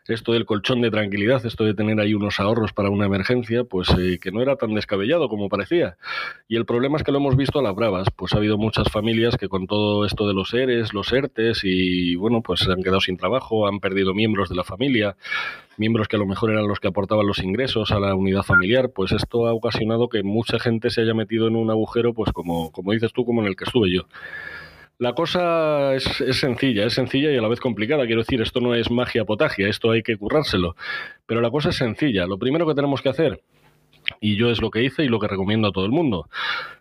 esto 0.10 0.34
del 0.34 0.46
colchón 0.46 0.82
de 0.82 0.92
tranquilidad, 0.92 1.46
esto 1.46 1.64
de 1.64 1.74
tener 1.74 2.02
ahí 2.02 2.14
unos 2.14 2.42
ahorros 2.42 2.74
para 2.74 2.90
una 2.90 3.06
emergencia, 3.06 3.64
pues 3.64 3.88
eh, 3.98 4.20
que 4.20 4.34
no 4.34 4.42
era 4.42 4.58
tan 4.58 4.74
descabellado 4.74 5.30
como 5.30 5.48
parecía. 5.48 5.96
Y 6.50 6.58
el 6.58 6.66
problema 6.66 6.98
es 6.98 7.04
que 7.04 7.14
lo 7.14 7.20
hemos 7.20 7.38
visto 7.38 7.60
a 7.60 7.64
las 7.64 7.74
bravas, 7.74 8.10
pues 8.14 8.34
ha 8.34 8.40
habido 8.40 8.58
muchas 8.58 8.90
familias 8.92 9.38
que 9.38 9.48
con 9.48 9.66
todo 9.66 10.04
esto 10.04 10.28
de 10.28 10.34
los 10.34 10.54
ERES, 10.54 10.94
los 10.94 11.14
ERTES 11.14 11.62
y 11.64 12.18
bueno, 12.18 12.42
pues 12.42 12.60
se 12.60 12.72
han 12.74 12.84
quedado 12.84 13.00
sin 13.00 13.16
trabajo, 13.16 13.66
han 13.66 13.80
perdido 13.80 14.14
miembros 14.14 14.50
de 14.50 14.56
la 14.56 14.66
familia, 14.66 15.16
miembros 15.78 16.08
que 16.08 16.16
a 16.16 16.20
lo 16.20 16.26
mejor 16.26 16.52
eran 16.52 16.68
los 16.68 16.80
que 16.80 16.88
aportaban 16.88 17.28
los 17.28 17.40
ingresos 17.40 17.92
a 17.92 18.00
la 18.00 18.16
unidad 18.16 18.44
familiar, 18.44 18.92
pues 18.94 19.12
esto 19.12 19.48
ha 19.48 19.54
ocasionado 19.54 20.10
que 20.10 20.24
mucha 20.24 20.60
gente 20.60 20.90
se 20.90 21.02
haya 21.02 21.14
metido 21.14 21.48
en 21.48 21.56
un 21.56 21.70
agujero, 21.70 22.14
pues 22.14 22.32
como, 22.32 22.72
como 22.72 22.92
dices 22.92 23.14
tú, 23.14 23.26
como 23.26 23.42
en 23.42 23.48
el 23.48 23.56
que 23.56 23.66
estuve 23.66 23.92
yo. 23.92 24.08
La 25.00 25.14
cosa 25.14 25.94
es, 25.94 26.04
sencilla, 26.32 26.86
es 26.86 26.94
sencilla 26.94 27.32
y 27.32 27.38
a 27.38 27.42
la 27.42 27.48
vez 27.48 27.60
complicada. 27.60 28.08
Quiero 28.08 28.22
decir, 28.22 28.42
esto 28.42 28.62
no 28.62 28.74
es 28.74 28.90
magia 28.90 29.26
potagia, 29.26 29.68
esto 29.68 29.92
hay 29.92 30.02
que 30.02 30.18
currárselo. 30.18 30.76
Pero 31.28 31.40
la 31.40 31.52
cosa 31.52 31.70
es 31.70 31.76
sencilla. 31.76 32.26
Lo 32.26 32.40
primero 32.40 32.66
que 32.66 32.74
tenemos 32.74 33.04
que 33.04 33.10
hacer, 33.10 33.44
y 34.20 34.38
yo 34.38 34.50
es 34.50 34.60
lo 34.60 34.72
que 34.72 34.84
hice 34.84 35.04
y 35.04 35.08
lo 35.08 35.20
que 35.20 35.28
recomiendo 35.28 35.68
a 35.68 35.72
todo 35.72 35.86
el 35.86 35.92
mundo, 35.92 36.30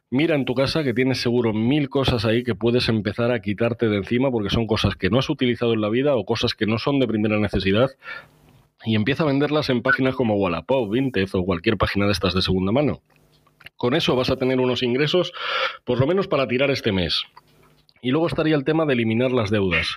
mira 0.08 0.34
en 0.34 0.46
tu 0.46 0.54
casa 0.54 0.82
que 0.82 0.94
tienes 0.94 1.20
seguro 1.20 1.52
mil 1.52 1.90
cosas 1.90 2.24
ahí 2.24 2.42
que 2.42 2.54
puedes 2.54 2.88
empezar 2.88 3.32
a 3.32 3.40
quitarte 3.40 3.88
de 3.88 3.98
encima 3.98 4.30
porque 4.30 4.48
son 4.48 4.66
cosas 4.66 4.96
que 4.96 5.10
no 5.10 5.18
has 5.18 5.28
utilizado 5.28 5.74
en 5.74 5.82
la 5.82 5.90
vida 5.90 6.16
o 6.16 6.24
cosas 6.24 6.54
que 6.54 6.64
no 6.64 6.78
son 6.78 7.00
de 7.00 7.06
primera 7.06 7.38
necesidad 7.38 7.90
y 8.84 8.94
empieza 8.94 9.22
a 9.22 9.26
venderlas 9.26 9.70
en 9.70 9.82
páginas 9.82 10.14
como 10.14 10.36
Wallapop, 10.36 10.90
Vinted 10.90 11.28
o 11.32 11.44
cualquier 11.44 11.76
página 11.76 12.06
de 12.06 12.12
estas 12.12 12.34
de 12.34 12.42
segunda 12.42 12.72
mano. 12.72 13.02
Con 13.76 13.94
eso 13.94 14.16
vas 14.16 14.30
a 14.30 14.36
tener 14.36 14.60
unos 14.60 14.82
ingresos, 14.82 15.32
por 15.84 15.98
lo 16.00 16.06
menos 16.06 16.28
para 16.28 16.46
tirar 16.46 16.70
este 16.70 16.92
mes. 16.92 17.24
Y 18.02 18.10
luego 18.10 18.26
estaría 18.26 18.54
el 18.54 18.64
tema 18.64 18.86
de 18.86 18.92
eliminar 18.92 19.32
las 19.32 19.50
deudas. 19.50 19.96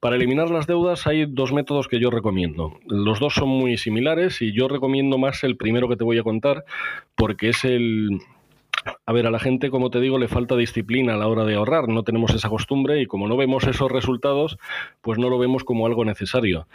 Para 0.00 0.16
eliminar 0.16 0.50
las 0.50 0.66
deudas 0.66 1.06
hay 1.06 1.26
dos 1.26 1.52
métodos 1.52 1.88
que 1.88 2.00
yo 2.00 2.10
recomiendo. 2.10 2.78
Los 2.86 3.20
dos 3.20 3.34
son 3.34 3.48
muy 3.48 3.76
similares 3.76 4.42
y 4.42 4.52
yo 4.52 4.66
recomiendo 4.68 5.18
más 5.18 5.44
el 5.44 5.56
primero 5.56 5.88
que 5.88 5.96
te 5.96 6.04
voy 6.04 6.18
a 6.18 6.22
contar 6.22 6.64
porque 7.14 7.50
es 7.50 7.64
el, 7.64 8.18
a 9.06 9.12
ver, 9.12 9.26
a 9.26 9.30
la 9.30 9.38
gente, 9.38 9.70
como 9.70 9.90
te 9.90 10.00
digo, 10.00 10.18
le 10.18 10.28
falta 10.28 10.56
disciplina 10.56 11.14
a 11.14 11.16
la 11.16 11.28
hora 11.28 11.44
de 11.44 11.54
ahorrar. 11.54 11.88
No 11.88 12.02
tenemos 12.02 12.34
esa 12.34 12.48
costumbre 12.48 13.00
y 13.00 13.06
como 13.06 13.28
no 13.28 13.36
vemos 13.36 13.66
esos 13.66 13.90
resultados, 13.90 14.58
pues 15.00 15.18
no 15.18 15.28
lo 15.28 15.38
vemos 15.38 15.64
como 15.64 15.86
algo 15.86 16.04
necesario. 16.04 16.66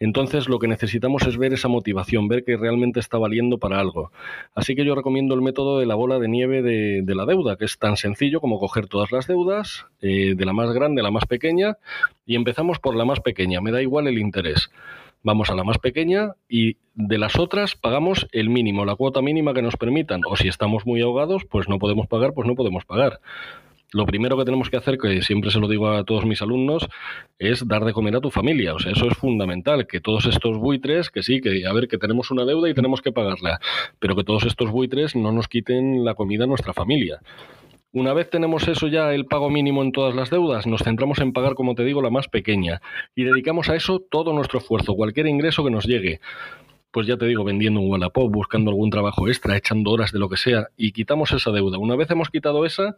Entonces, 0.00 0.48
lo 0.48 0.58
que 0.58 0.68
necesitamos 0.68 1.26
es 1.26 1.36
ver 1.36 1.52
esa 1.52 1.68
motivación, 1.68 2.28
ver 2.28 2.44
que 2.44 2.56
realmente 2.56 3.00
está 3.00 3.18
valiendo 3.18 3.58
para 3.58 3.80
algo. 3.80 4.12
Así 4.54 4.74
que 4.74 4.84
yo 4.84 4.94
recomiendo 4.94 5.34
el 5.34 5.42
método 5.42 5.78
de 5.78 5.86
la 5.86 5.94
bola 5.94 6.18
de 6.18 6.28
nieve 6.28 6.62
de, 6.62 7.14
la 7.14 7.26
deuda, 7.26 7.56
que 7.56 7.64
es 7.64 7.78
tan 7.78 7.96
sencillo 7.96 8.40
como 8.40 8.58
coger 8.58 8.86
todas 8.86 9.10
las 9.10 9.26
deudas, 9.26 9.86
eh, 10.00 10.34
de 10.36 10.44
la 10.44 10.52
más 10.52 10.72
grande 10.72 11.00
a 11.00 11.04
la 11.04 11.10
más 11.10 11.26
pequeña, 11.26 11.78
y 12.26 12.36
empezamos 12.36 12.78
por 12.78 12.94
la 12.94 13.04
más 13.04 13.20
pequeña. 13.20 13.60
Me 13.60 13.72
da 13.72 13.82
igual 13.82 14.06
el 14.06 14.18
interés 14.18 14.70
vamos 15.22 15.50
a 15.50 15.54
la 15.54 15.64
más 15.64 15.78
pequeña 15.78 16.32
y 16.48 16.76
de 16.94 17.18
las 17.18 17.38
otras 17.38 17.74
pagamos 17.74 18.26
el 18.32 18.50
mínimo, 18.50 18.84
la 18.84 18.96
cuota 18.96 19.22
mínima 19.22 19.54
que 19.54 19.62
nos 19.62 19.76
permitan. 19.76 20.22
O 20.26 20.36
si 20.36 20.48
estamos 20.48 20.86
muy 20.86 21.00
ahogados, 21.00 21.44
pues 21.44 21.68
no 21.68 21.78
podemos 21.78 22.06
pagar, 22.06 22.32
pues 22.34 22.46
no 22.46 22.54
podemos 22.54 22.84
pagar. 22.84 23.20
Lo 23.90 24.04
primero 24.04 24.36
que 24.36 24.44
tenemos 24.44 24.68
que 24.68 24.76
hacer, 24.76 24.98
que 24.98 25.22
siempre 25.22 25.50
se 25.50 25.60
lo 25.60 25.66
digo 25.66 25.88
a 25.88 26.04
todos 26.04 26.26
mis 26.26 26.42
alumnos, 26.42 26.86
es 27.38 27.66
dar 27.66 27.86
de 27.86 27.94
comer 27.94 28.16
a 28.16 28.20
tu 28.20 28.30
familia. 28.30 28.74
O 28.74 28.78
sea, 28.78 28.92
eso 28.92 29.06
es 29.06 29.16
fundamental. 29.16 29.86
Que 29.86 30.00
todos 30.00 30.26
estos 30.26 30.58
buitres, 30.58 31.08
que 31.08 31.22
sí, 31.22 31.40
que 31.40 31.66
a 31.66 31.72
ver, 31.72 31.88
que 31.88 31.96
tenemos 31.96 32.30
una 32.30 32.44
deuda 32.44 32.68
y 32.68 32.74
tenemos 32.74 33.00
que 33.00 33.12
pagarla, 33.12 33.60
pero 33.98 34.14
que 34.14 34.24
todos 34.24 34.44
estos 34.44 34.70
buitres 34.70 35.16
no 35.16 35.32
nos 35.32 35.48
quiten 35.48 36.04
la 36.04 36.14
comida 36.14 36.44
a 36.44 36.46
nuestra 36.46 36.74
familia. 36.74 37.20
Una 37.92 38.12
vez 38.12 38.28
tenemos 38.28 38.68
eso 38.68 38.86
ya, 38.86 39.14
el 39.14 39.24
pago 39.24 39.48
mínimo 39.48 39.82
en 39.82 39.92
todas 39.92 40.14
las 40.14 40.28
deudas, 40.28 40.66
nos 40.66 40.82
centramos 40.82 41.20
en 41.20 41.32
pagar, 41.32 41.54
como 41.54 41.74
te 41.74 41.84
digo, 41.84 42.02
la 42.02 42.10
más 42.10 42.28
pequeña 42.28 42.82
y 43.14 43.24
dedicamos 43.24 43.70
a 43.70 43.76
eso 43.76 44.00
todo 44.10 44.34
nuestro 44.34 44.58
esfuerzo, 44.58 44.94
cualquier 44.94 45.26
ingreso 45.26 45.64
que 45.64 45.70
nos 45.70 45.86
llegue 45.86 46.20
pues 46.90 47.06
ya 47.06 47.16
te 47.16 47.26
digo, 47.26 47.44
vendiendo 47.44 47.80
un 47.80 47.90
Wallapop, 47.90 48.32
buscando 48.32 48.70
algún 48.70 48.90
trabajo 48.90 49.28
extra, 49.28 49.56
echando 49.56 49.90
horas 49.90 50.10
de 50.12 50.18
lo 50.18 50.28
que 50.28 50.36
sea, 50.36 50.68
y 50.76 50.92
quitamos 50.92 51.32
esa 51.32 51.50
deuda. 51.50 51.78
Una 51.78 51.96
vez 51.96 52.10
hemos 52.10 52.30
quitado 52.30 52.64
esa, 52.64 52.96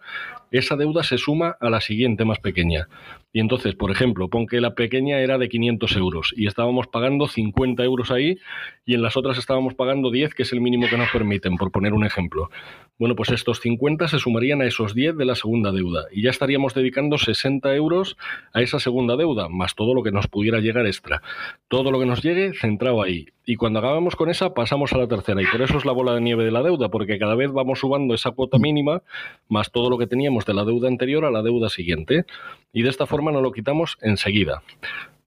esa 0.50 0.76
deuda 0.76 1.02
se 1.02 1.18
suma 1.18 1.56
a 1.61 1.70
la 1.70 1.80
siguiente 1.80 2.25
más 2.25 2.38
pequeña. 2.38 2.88
Y 3.32 3.40
entonces, 3.40 3.75
por 3.75 3.90
ejemplo, 3.90 4.28
pon 4.28 4.47
que 4.47 4.61
la 4.61 4.75
pequeña 4.75 5.18
era 5.18 5.38
de 5.38 5.49
500 5.49 5.97
euros 5.97 6.35
y 6.37 6.47
estábamos 6.47 6.88
pagando 6.88 7.28
50 7.28 7.82
euros 7.85 8.11
ahí 8.11 8.38
y 8.85 8.94
en 8.94 9.02
las 9.02 9.16
otras 9.16 9.38
estábamos 9.38 9.75
pagando 9.75 10.11
10, 10.11 10.35
que 10.35 10.42
es 10.42 10.52
el 10.52 10.61
mínimo 10.61 10.88
que 10.88 10.97
nos 10.97 11.11
permiten, 11.11 11.56
por 11.56 11.70
poner 11.70 11.92
un 11.92 12.04
ejemplo. 12.04 12.50
Bueno, 12.99 13.14
pues 13.14 13.30
estos 13.30 13.61
50 13.61 14.09
se 14.09 14.18
sumarían 14.18 14.62
a 14.62 14.66
esos 14.66 14.94
10 14.94 15.16
de 15.16 15.25
la 15.25 15.35
segunda 15.35 15.73
deuda 15.73 16.06
y 16.12 16.23
ya 16.23 16.30
estaríamos 16.30 16.75
dedicando 16.75 17.18
60 17.18 17.75
euros 17.75 18.16
a 18.52 18.62
esa 18.62 18.80
segunda 18.80 19.16
deuda, 19.16 19.49
más 19.49 19.75
todo 19.75 19.94
lo 19.94 20.02
que 20.02 20.11
nos 20.11 20.26
pudiera 20.26 20.59
llegar 20.59 20.87
extra. 20.87 21.23
Todo 21.68 21.92
lo 21.92 22.00
que 22.00 22.06
nos 22.06 22.23
llegue 22.23 22.52
centrado 22.52 23.02
ahí. 23.02 23.26
Y 23.47 23.56
cuando 23.56 23.79
acabamos 23.80 24.16
con 24.16 24.30
esa, 24.30 24.54
pasamos 24.54 24.92
a 24.92 24.99
la 24.99 25.08
tercera. 25.08 25.42
Y 25.42 25.46
por 25.46 25.60
eso 25.60 25.76
es 25.76 25.84
la 25.84 25.92
bola 25.92 26.14
de 26.14 26.20
nieve 26.20 26.44
de 26.44 26.50
la 26.50 26.62
deuda, 26.62 26.88
porque 26.88 27.18
cada 27.18 27.34
vez 27.34 27.50
vamos 27.52 27.80
subando 27.80 28.14
esa 28.14 28.30
cuota 28.30 28.58
mínima, 28.58 29.02
más 29.49 29.70
todo 29.72 29.90
lo 29.90 29.99
que 29.99 30.06
teníamos 30.06 30.46
de 30.46 30.54
la 30.54 30.64
deuda 30.64 30.88
anterior 30.88 31.25
a 31.25 31.30
la 31.30 31.42
deuda 31.42 31.68
siguiente. 31.68 32.25
Y 32.72 32.82
de 32.82 32.88
esta 32.88 33.06
forma 33.06 33.32
nos 33.32 33.42
lo 33.42 33.52
quitamos 33.52 33.99
enseguida. 34.00 34.62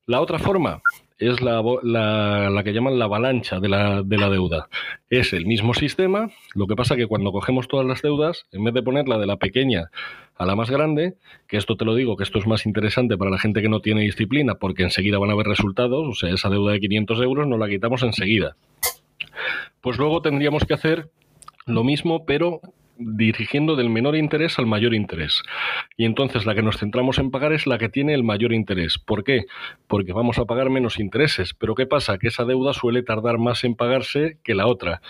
La 0.05 0.21
otra 0.21 0.39
forma 0.39 0.81
es 1.17 1.41
la, 1.41 1.61
la, 1.83 2.63
que 2.63 2.73
llaman 2.73 2.99
la 2.99 3.05
avalancha 3.05 3.59
de 3.59 3.69
la, 3.69 4.01
de 4.03 4.17
la, 4.17 4.29
deuda. 4.29 4.67
Es 5.09 5.33
el 5.33 5.45
mismo 5.45 5.73
sistema, 5.73 6.29
lo 6.55 6.67
que 6.67 6.75
pasa 6.75 6.95
que 6.95 7.07
cuando 7.07 7.31
cogemos 7.31 7.67
todas 7.67 7.85
las 7.85 8.01
deudas, 8.01 8.45
en 8.51 8.63
vez 8.63 8.73
de 8.73 8.83
ponerla 8.83 9.17
de 9.17 9.25
la 9.25 9.37
pequeña 9.37 9.89
a 10.35 10.45
la 10.45 10.55
más 10.55 10.69
grande, 10.69 11.15
que 11.47 11.57
esto 11.57 11.75
te 11.75 11.85
lo 11.85 11.95
digo, 11.95 12.17
que 12.17 12.23
esto 12.23 12.39
es 12.39 12.47
más 12.47 12.65
interesante 12.65 13.17
para 13.17 13.31
la 13.31 13.39
gente 13.39 13.61
que 13.61 13.69
no 13.69 13.81
tiene 13.81 14.01
disciplina, 14.01 14.55
porque 14.55 14.83
enseguida 14.83 15.19
van 15.19 15.29
a 15.29 15.33
haber 15.33 15.47
resultados, 15.47 16.07
o 16.07 16.13
sea, 16.13 16.33
esa 16.33 16.49
deuda 16.49 16.73
de 16.73 16.79
500 16.79 17.21
euros 17.21 17.47
nos 17.47 17.59
la 17.59 17.69
quitamos 17.69 18.03
enseguida. 18.03 18.55
Pues 19.81 19.97
luego 19.97 20.21
tendríamos 20.21 20.65
que 20.65 20.73
hacer 20.73 21.09
lo 21.65 21.83
mismo, 21.83 22.25
pero 22.25 22.61
dirigiendo 22.97 23.75
del 23.75 23.89
menor 23.89 24.15
interés 24.15 24.59
al 24.59 24.65
mayor 24.65 24.93
interés. 24.93 25.41
Y 25.97 26.05
entonces 26.05 26.45
la 26.45 26.55
que 26.55 26.61
nos 26.61 26.77
centramos 26.77 27.17
en 27.19 27.31
pagar 27.31 27.53
es 27.53 27.67
la 27.67 27.77
que 27.77 27.89
tiene 27.89 28.13
el 28.13 28.23
mayor 28.23 28.53
interés. 28.53 28.97
¿Por 28.99 29.23
qué? 29.23 29.45
Porque 29.87 30.13
vamos 30.13 30.37
a 30.37 30.45
pagar 30.45 30.69
menos 30.69 30.99
intereses. 30.99 31.53
Pero 31.53 31.75
¿qué 31.75 31.85
pasa? 31.85 32.17
Que 32.17 32.27
esa 32.27 32.45
deuda 32.45 32.73
suele 32.73 33.03
tardar 33.03 33.37
más 33.37 33.63
en 33.63 33.75
pagarse 33.75 34.37
que 34.43 34.55
la 34.55 34.67
otra 34.67 35.01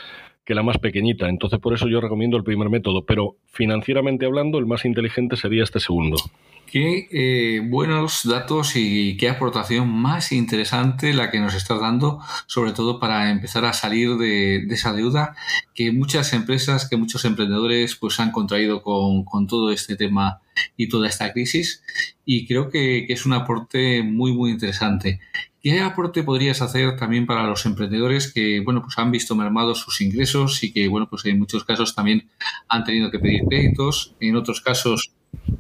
que 0.46 0.56
la 0.56 0.64
más 0.64 0.78
pequeñita. 0.78 1.30
Entonces, 1.30 1.60
por 1.60 1.74
eso 1.74 1.88
yo 1.88 2.02
recomiendo 2.02 2.38
el 2.38 2.44
primer 2.44 2.70
método, 2.70 3.06
pero 3.06 3.38
financieramente 3.48 4.26
hablando, 4.26 4.58
el 4.58 4.66
más 4.66 4.84
inteligente 4.86 5.38
sería 5.38 5.64
este 5.64 5.80
segundo. 5.80 6.18
Qué 6.66 7.08
eh, 7.12 7.60
buenos 7.64 8.22
datos 8.24 8.76
y 8.76 9.16
qué 9.18 9.30
aportación 9.30 9.90
más 9.90 10.32
interesante 10.32 11.14
la 11.14 11.30
que 11.30 11.40
nos 11.40 11.54
estás 11.54 11.80
dando, 11.80 12.20
sobre 12.48 12.72
todo 12.72 13.00
para 13.00 13.30
empezar 13.30 13.64
a 13.66 13.74
salir 13.74 14.18
de, 14.18 14.66
esa 14.72 14.92
deuda 14.92 15.36
que 15.76 15.92
muchas 15.92 16.34
empresas, 16.34 16.90
que 16.90 16.98
muchos 16.98 17.26
emprendedores 17.26 17.96
pues 17.96 18.20
han 18.20 18.32
contraído 18.32 18.82
con, 18.82 19.48
todo 19.48 19.72
este 19.72 19.96
tema 19.96 20.42
y 20.76 20.90
toda 20.90 21.08
esta 21.08 21.32
crisis. 21.32 21.84
Y 22.26 22.48
creo 22.48 22.70
que, 22.70 23.06
que 23.06 23.14
es 23.14 23.26
un 23.28 23.34
aporte 23.34 24.02
muy, 24.02 24.34
muy 24.34 24.52
interesante. 24.52 25.20
¿Qué 25.64 25.80
aporte 25.80 26.24
podrías 26.24 26.62
hacer 26.62 26.98
también 26.98 27.26
para 27.26 27.48
los 27.48 27.66
emprendedores 27.66 28.34
que, 28.34 28.60
bueno, 28.60 28.82
pues 28.82 28.98
han 28.98 29.12
visto 29.12 29.34
mermados 29.34 29.80
sus 29.80 30.02
ingresos 30.02 30.62
y 30.62 30.74
que, 30.74 30.90
bueno, 30.90 31.08
pues 31.10 31.24
en 31.26 31.40
muchos 31.40 31.64
casos 31.64 31.96
también 31.96 32.30
han 32.68 32.84
tenido 32.84 33.10
que 33.10 33.20
pedir 33.20 33.44
créditos, 33.48 34.14
en 34.20 34.36
otros 34.36 34.60
casos 34.60 35.14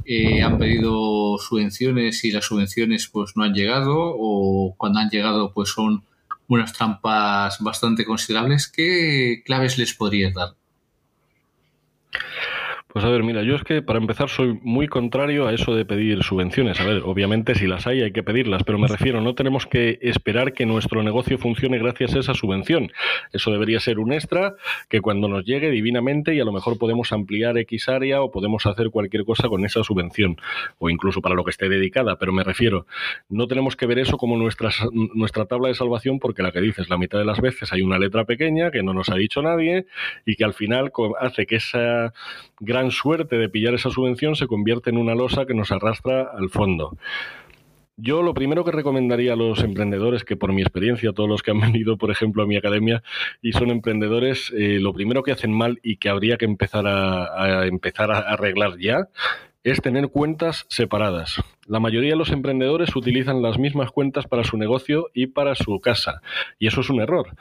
eh, 0.05 0.41
han 0.41 0.57
pedido 0.57 1.37
subvenciones 1.37 2.23
y 2.25 2.31
las 2.31 2.45
subvenciones 2.45 3.07
pues 3.07 3.33
no 3.35 3.43
han 3.43 3.53
llegado 3.53 3.95
o 3.95 4.75
cuando 4.77 4.99
han 4.99 5.09
llegado 5.09 5.53
pues 5.53 5.69
son 5.69 6.03
unas 6.47 6.73
trampas 6.73 7.59
bastante 7.59 8.05
considerables. 8.05 8.67
¿Qué 8.67 9.41
claves 9.45 9.77
les 9.77 9.93
podrías 9.93 10.33
dar? 10.33 10.55
Pues 12.93 13.03
a 13.05 13.09
ver, 13.09 13.23
mira, 13.23 13.41
yo 13.41 13.55
es 13.55 13.63
que 13.63 13.81
para 13.81 13.97
empezar 13.97 14.29
soy 14.29 14.59
muy 14.61 14.87
contrario 14.87 15.47
a 15.47 15.53
eso 15.53 15.73
de 15.73 15.83
pedir 15.83 16.21
subvenciones. 16.21 16.79
A 16.79 16.85
ver, 16.85 17.01
obviamente 17.03 17.55
si 17.55 17.65
las 17.65 17.87
hay 17.87 18.03
hay 18.03 18.11
que 18.11 18.21
pedirlas, 18.21 18.63
pero 18.63 18.77
me 18.77 18.87
refiero, 18.87 19.19
no 19.19 19.33
tenemos 19.33 19.65
que 19.65 19.97
esperar 20.03 20.53
que 20.53 20.67
nuestro 20.67 21.01
negocio 21.01 21.39
funcione 21.39 21.79
gracias 21.79 22.13
a 22.13 22.19
esa 22.19 22.35
subvención. 22.35 22.91
Eso 23.31 23.49
debería 23.49 23.79
ser 23.79 23.97
un 23.97 24.13
extra 24.13 24.53
que 24.89 25.01
cuando 25.01 25.27
nos 25.27 25.43
llegue 25.43 25.71
divinamente 25.71 26.35
y 26.35 26.39
a 26.39 26.45
lo 26.45 26.51
mejor 26.51 26.77
podemos 26.77 27.11
ampliar 27.11 27.57
X 27.57 27.89
área 27.89 28.21
o 28.21 28.29
podemos 28.29 28.67
hacer 28.67 28.91
cualquier 28.91 29.25
cosa 29.25 29.49
con 29.49 29.65
esa 29.65 29.83
subvención 29.83 30.37
o 30.77 30.87
incluso 30.91 31.19
para 31.19 31.33
lo 31.33 31.43
que 31.43 31.49
esté 31.49 31.69
dedicada, 31.69 32.19
pero 32.19 32.31
me 32.31 32.43
refiero, 32.43 32.85
no 33.27 33.47
tenemos 33.47 33.75
que 33.75 33.87
ver 33.87 33.97
eso 33.97 34.17
como 34.17 34.37
nuestra, 34.37 34.69
nuestra 35.15 35.45
tabla 35.45 35.69
de 35.69 35.73
salvación 35.73 36.19
porque 36.19 36.43
la 36.43 36.51
que 36.51 36.61
dices, 36.61 36.91
la 36.91 36.99
mitad 36.99 37.17
de 37.17 37.25
las 37.25 37.41
veces 37.41 37.73
hay 37.73 37.81
una 37.81 37.97
letra 37.97 38.25
pequeña 38.25 38.69
que 38.69 38.83
no 38.83 38.93
nos 38.93 39.09
ha 39.09 39.15
dicho 39.15 39.41
nadie 39.41 39.87
y 40.27 40.35
que 40.35 40.43
al 40.43 40.53
final 40.53 40.91
hace 41.19 41.47
que 41.47 41.55
esa 41.55 42.13
gran 42.59 42.82
suerte 42.91 43.37
de 43.37 43.49
pillar 43.49 43.73
esa 43.73 43.89
subvención 43.89 44.35
se 44.35 44.47
convierte 44.47 44.89
en 44.89 44.97
una 44.97 45.15
losa 45.15 45.45
que 45.45 45.53
nos 45.53 45.71
arrastra 45.71 46.29
al 46.37 46.49
fondo. 46.49 46.97
Yo 47.95 48.23
lo 48.23 48.33
primero 48.33 48.65
que 48.65 48.71
recomendaría 48.71 49.33
a 49.33 49.35
los 49.35 49.63
emprendedores, 49.63 50.23
que 50.23 50.35
por 50.35 50.51
mi 50.51 50.61
experiencia, 50.61 51.13
todos 51.13 51.29
los 51.29 51.43
que 51.43 51.51
han 51.51 51.59
venido, 51.61 51.97
por 51.97 52.11
ejemplo, 52.11 52.43
a 52.43 52.47
mi 52.47 52.57
academia 52.57 53.03
y 53.41 53.53
son 53.53 53.69
emprendedores, 53.69 54.51
eh, 54.57 54.79
lo 54.79 54.93
primero 54.93 55.23
que 55.23 55.31
hacen 55.31 55.51
mal 55.51 55.79
y 55.83 55.97
que 55.97 56.09
habría 56.09 56.37
que 56.37 56.45
empezar 56.45 56.87
a 56.87 57.67
empezar 57.67 58.11
a 58.11 58.19
arreglar 58.19 58.77
ya 58.79 59.09
es 59.63 59.81
tener 59.81 60.09
cuentas 60.09 60.65
separadas. 60.69 61.41
La 61.67 61.79
mayoría 61.79 62.11
de 62.11 62.17
los 62.17 62.31
emprendedores 62.31 62.93
utilizan 62.95 63.41
las 63.41 63.57
mismas 63.57 63.89
cuentas 63.91 64.27
para 64.27 64.43
su 64.43 64.57
negocio 64.57 65.09
y 65.13 65.27
para 65.27 65.55
su 65.55 65.79
casa. 65.79 66.21
Y 66.59 66.67
eso 66.67 66.81
es 66.81 66.89
un 66.89 66.99
error, 66.99 67.35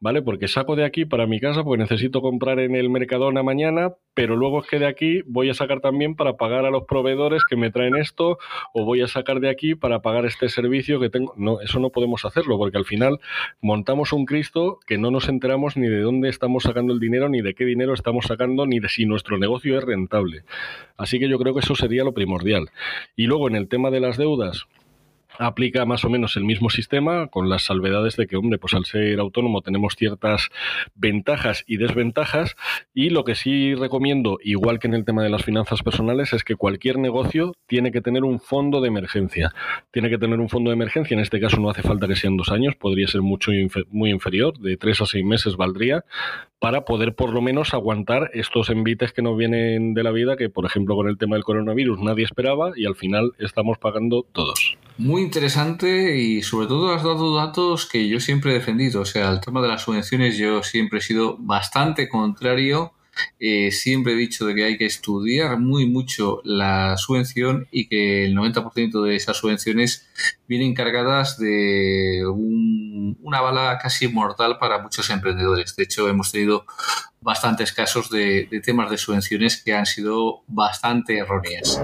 ¿vale? 0.00 0.22
Porque 0.22 0.48
saco 0.48 0.76
de 0.76 0.84
aquí 0.84 1.04
para 1.04 1.26
mi 1.26 1.40
casa 1.40 1.62
porque 1.62 1.82
necesito 1.82 2.22
comprar 2.22 2.58
en 2.58 2.74
el 2.74 2.88
Mercadona 2.88 3.42
mañana, 3.42 3.92
pero 4.14 4.34
luego 4.34 4.60
es 4.60 4.66
que 4.66 4.78
de 4.78 4.86
aquí 4.86 5.20
voy 5.26 5.50
a 5.50 5.54
sacar 5.54 5.80
también 5.80 6.14
para 6.14 6.38
pagar 6.38 6.64
a 6.64 6.70
los 6.70 6.84
proveedores 6.84 7.42
que 7.44 7.56
me 7.56 7.70
traen 7.70 7.96
esto 7.96 8.38
o 8.72 8.84
voy 8.86 9.02
a 9.02 9.08
sacar 9.08 9.40
de 9.40 9.50
aquí 9.50 9.74
para 9.74 10.00
pagar 10.00 10.24
este 10.24 10.48
servicio 10.48 10.98
que 10.98 11.10
tengo. 11.10 11.34
No, 11.36 11.60
eso 11.60 11.78
no 11.78 11.90
podemos 11.90 12.24
hacerlo 12.24 12.56
porque 12.56 12.78
al 12.78 12.86
final 12.86 13.20
montamos 13.60 14.14
un 14.14 14.24
Cristo 14.24 14.78
que 14.86 14.96
no 14.96 15.10
nos 15.10 15.28
enteramos 15.28 15.76
ni 15.76 15.86
de 15.86 16.00
dónde 16.00 16.30
estamos 16.30 16.62
sacando 16.62 16.94
el 16.94 17.00
dinero, 17.00 17.28
ni 17.28 17.42
de 17.42 17.54
qué 17.54 17.66
dinero 17.66 17.92
estamos 17.92 18.24
sacando, 18.24 18.64
ni 18.64 18.80
de 18.80 18.88
si 18.88 19.04
nuestro 19.04 19.36
negocio 19.36 19.76
es 19.76 19.84
rentable. 19.84 20.44
Así 20.96 21.18
que 21.18 21.28
yo 21.28 21.38
creo 21.38 21.52
que 21.52 21.60
eso 21.60 21.74
sería 21.74 22.04
lo 22.04 22.14
primordial. 22.14 22.70
Y 23.16 23.26
luego 23.26 23.48
en 23.48 23.56
el 23.56 23.65
tema 23.68 23.90
de 23.90 24.00
las 24.00 24.16
deudas, 24.16 24.66
aplica 25.38 25.84
más 25.84 26.04
o 26.04 26.10
menos 26.10 26.36
el 26.36 26.44
mismo 26.44 26.70
sistema, 26.70 27.28
con 27.28 27.48
las 27.48 27.64
salvedades 27.64 28.16
de 28.16 28.26
que, 28.26 28.36
hombre, 28.36 28.58
pues 28.58 28.74
al 28.74 28.84
ser 28.84 29.18
autónomo 29.20 29.62
tenemos 29.62 29.94
ciertas 29.96 30.48
ventajas 30.94 31.64
y 31.66 31.76
desventajas, 31.76 32.56
y 32.94 33.10
lo 33.10 33.24
que 33.24 33.34
sí 33.34 33.74
recomiendo, 33.74 34.38
igual 34.42 34.78
que 34.78 34.88
en 34.88 34.94
el 34.94 35.04
tema 35.04 35.22
de 35.22 35.30
las 35.30 35.44
finanzas 35.44 35.82
personales, 35.82 36.32
es 36.32 36.44
que 36.44 36.56
cualquier 36.56 36.98
negocio 36.98 37.54
tiene 37.66 37.92
que 37.92 38.00
tener 38.00 38.24
un 38.24 38.40
fondo 38.40 38.80
de 38.80 38.88
emergencia. 38.88 39.52
Tiene 39.90 40.10
que 40.10 40.18
tener 40.18 40.40
un 40.40 40.48
fondo 40.48 40.70
de 40.70 40.74
emergencia, 40.74 41.14
en 41.14 41.20
este 41.20 41.40
caso 41.40 41.60
no 41.60 41.70
hace 41.70 41.82
falta 41.82 42.08
que 42.08 42.16
sean 42.16 42.36
dos 42.36 42.50
años, 42.50 42.74
podría 42.76 43.06
ser 43.08 43.22
mucho 43.22 43.52
muy 43.90 44.10
inferior, 44.10 44.58
de 44.58 44.76
tres 44.76 45.00
a 45.00 45.06
seis 45.06 45.24
meses 45.24 45.56
valdría, 45.56 46.04
para 46.58 46.84
poder 46.84 47.14
por 47.14 47.32
lo 47.32 47.42
menos 47.42 47.74
aguantar 47.74 48.30
estos 48.32 48.70
envites 48.70 49.12
que 49.12 49.22
nos 49.22 49.36
vienen 49.36 49.94
de 49.94 50.02
la 50.02 50.10
vida, 50.10 50.36
que 50.36 50.48
por 50.48 50.64
ejemplo 50.64 50.96
con 50.96 51.08
el 51.08 51.18
tema 51.18 51.36
del 51.36 51.44
coronavirus 51.44 52.00
nadie 52.00 52.24
esperaba 52.24 52.72
y 52.74 52.86
al 52.86 52.96
final 52.96 53.32
estamos 53.38 53.78
pagando 53.78 54.26
todos. 54.32 54.76
Muy 54.98 55.22
interesante 55.26 56.16
y 56.16 56.42
sobre 56.42 56.68
todo 56.68 56.94
has 56.94 57.02
dado 57.02 57.36
datos 57.36 57.86
que 57.86 58.08
yo 58.08 58.20
siempre 58.20 58.52
he 58.52 58.54
defendido. 58.54 59.02
O 59.02 59.04
sea, 59.04 59.30
el 59.30 59.40
tema 59.40 59.60
de 59.60 59.68
las 59.68 59.82
subvenciones 59.82 60.38
yo 60.38 60.62
siempre 60.62 61.00
he 61.00 61.02
sido 61.02 61.36
bastante 61.38 62.08
contrario. 62.08 62.92
Eh, 63.40 63.72
siempre 63.72 64.12
he 64.12 64.16
dicho 64.16 64.46
de 64.46 64.54
que 64.54 64.64
hay 64.64 64.78
que 64.78 64.86
estudiar 64.86 65.58
muy 65.58 65.86
mucho 65.86 66.40
la 66.44 66.96
subvención 66.98 67.66
y 67.70 67.88
que 67.88 68.26
el 68.26 68.36
90% 68.36 69.02
de 69.02 69.16
esas 69.16 69.38
subvenciones 69.38 70.06
vienen 70.46 70.74
cargadas 70.74 71.38
de 71.38 72.22
una 72.26 73.40
bala 73.40 73.78
casi 73.82 74.08
mortal 74.08 74.58
para 74.58 74.82
muchos 74.82 75.08
emprendedores. 75.10 75.74
De 75.76 75.84
hecho, 75.84 76.08
hemos 76.08 76.30
tenido 76.30 76.66
bastantes 77.26 77.72
casos 77.72 78.08
de, 78.08 78.48
temas 78.64 78.88
de 78.88 78.96
subvenciones 78.96 79.60
que 79.60 79.74
han 79.74 79.84
sido 79.84 80.44
bastante 80.46 81.18
erróneas. 81.18 81.82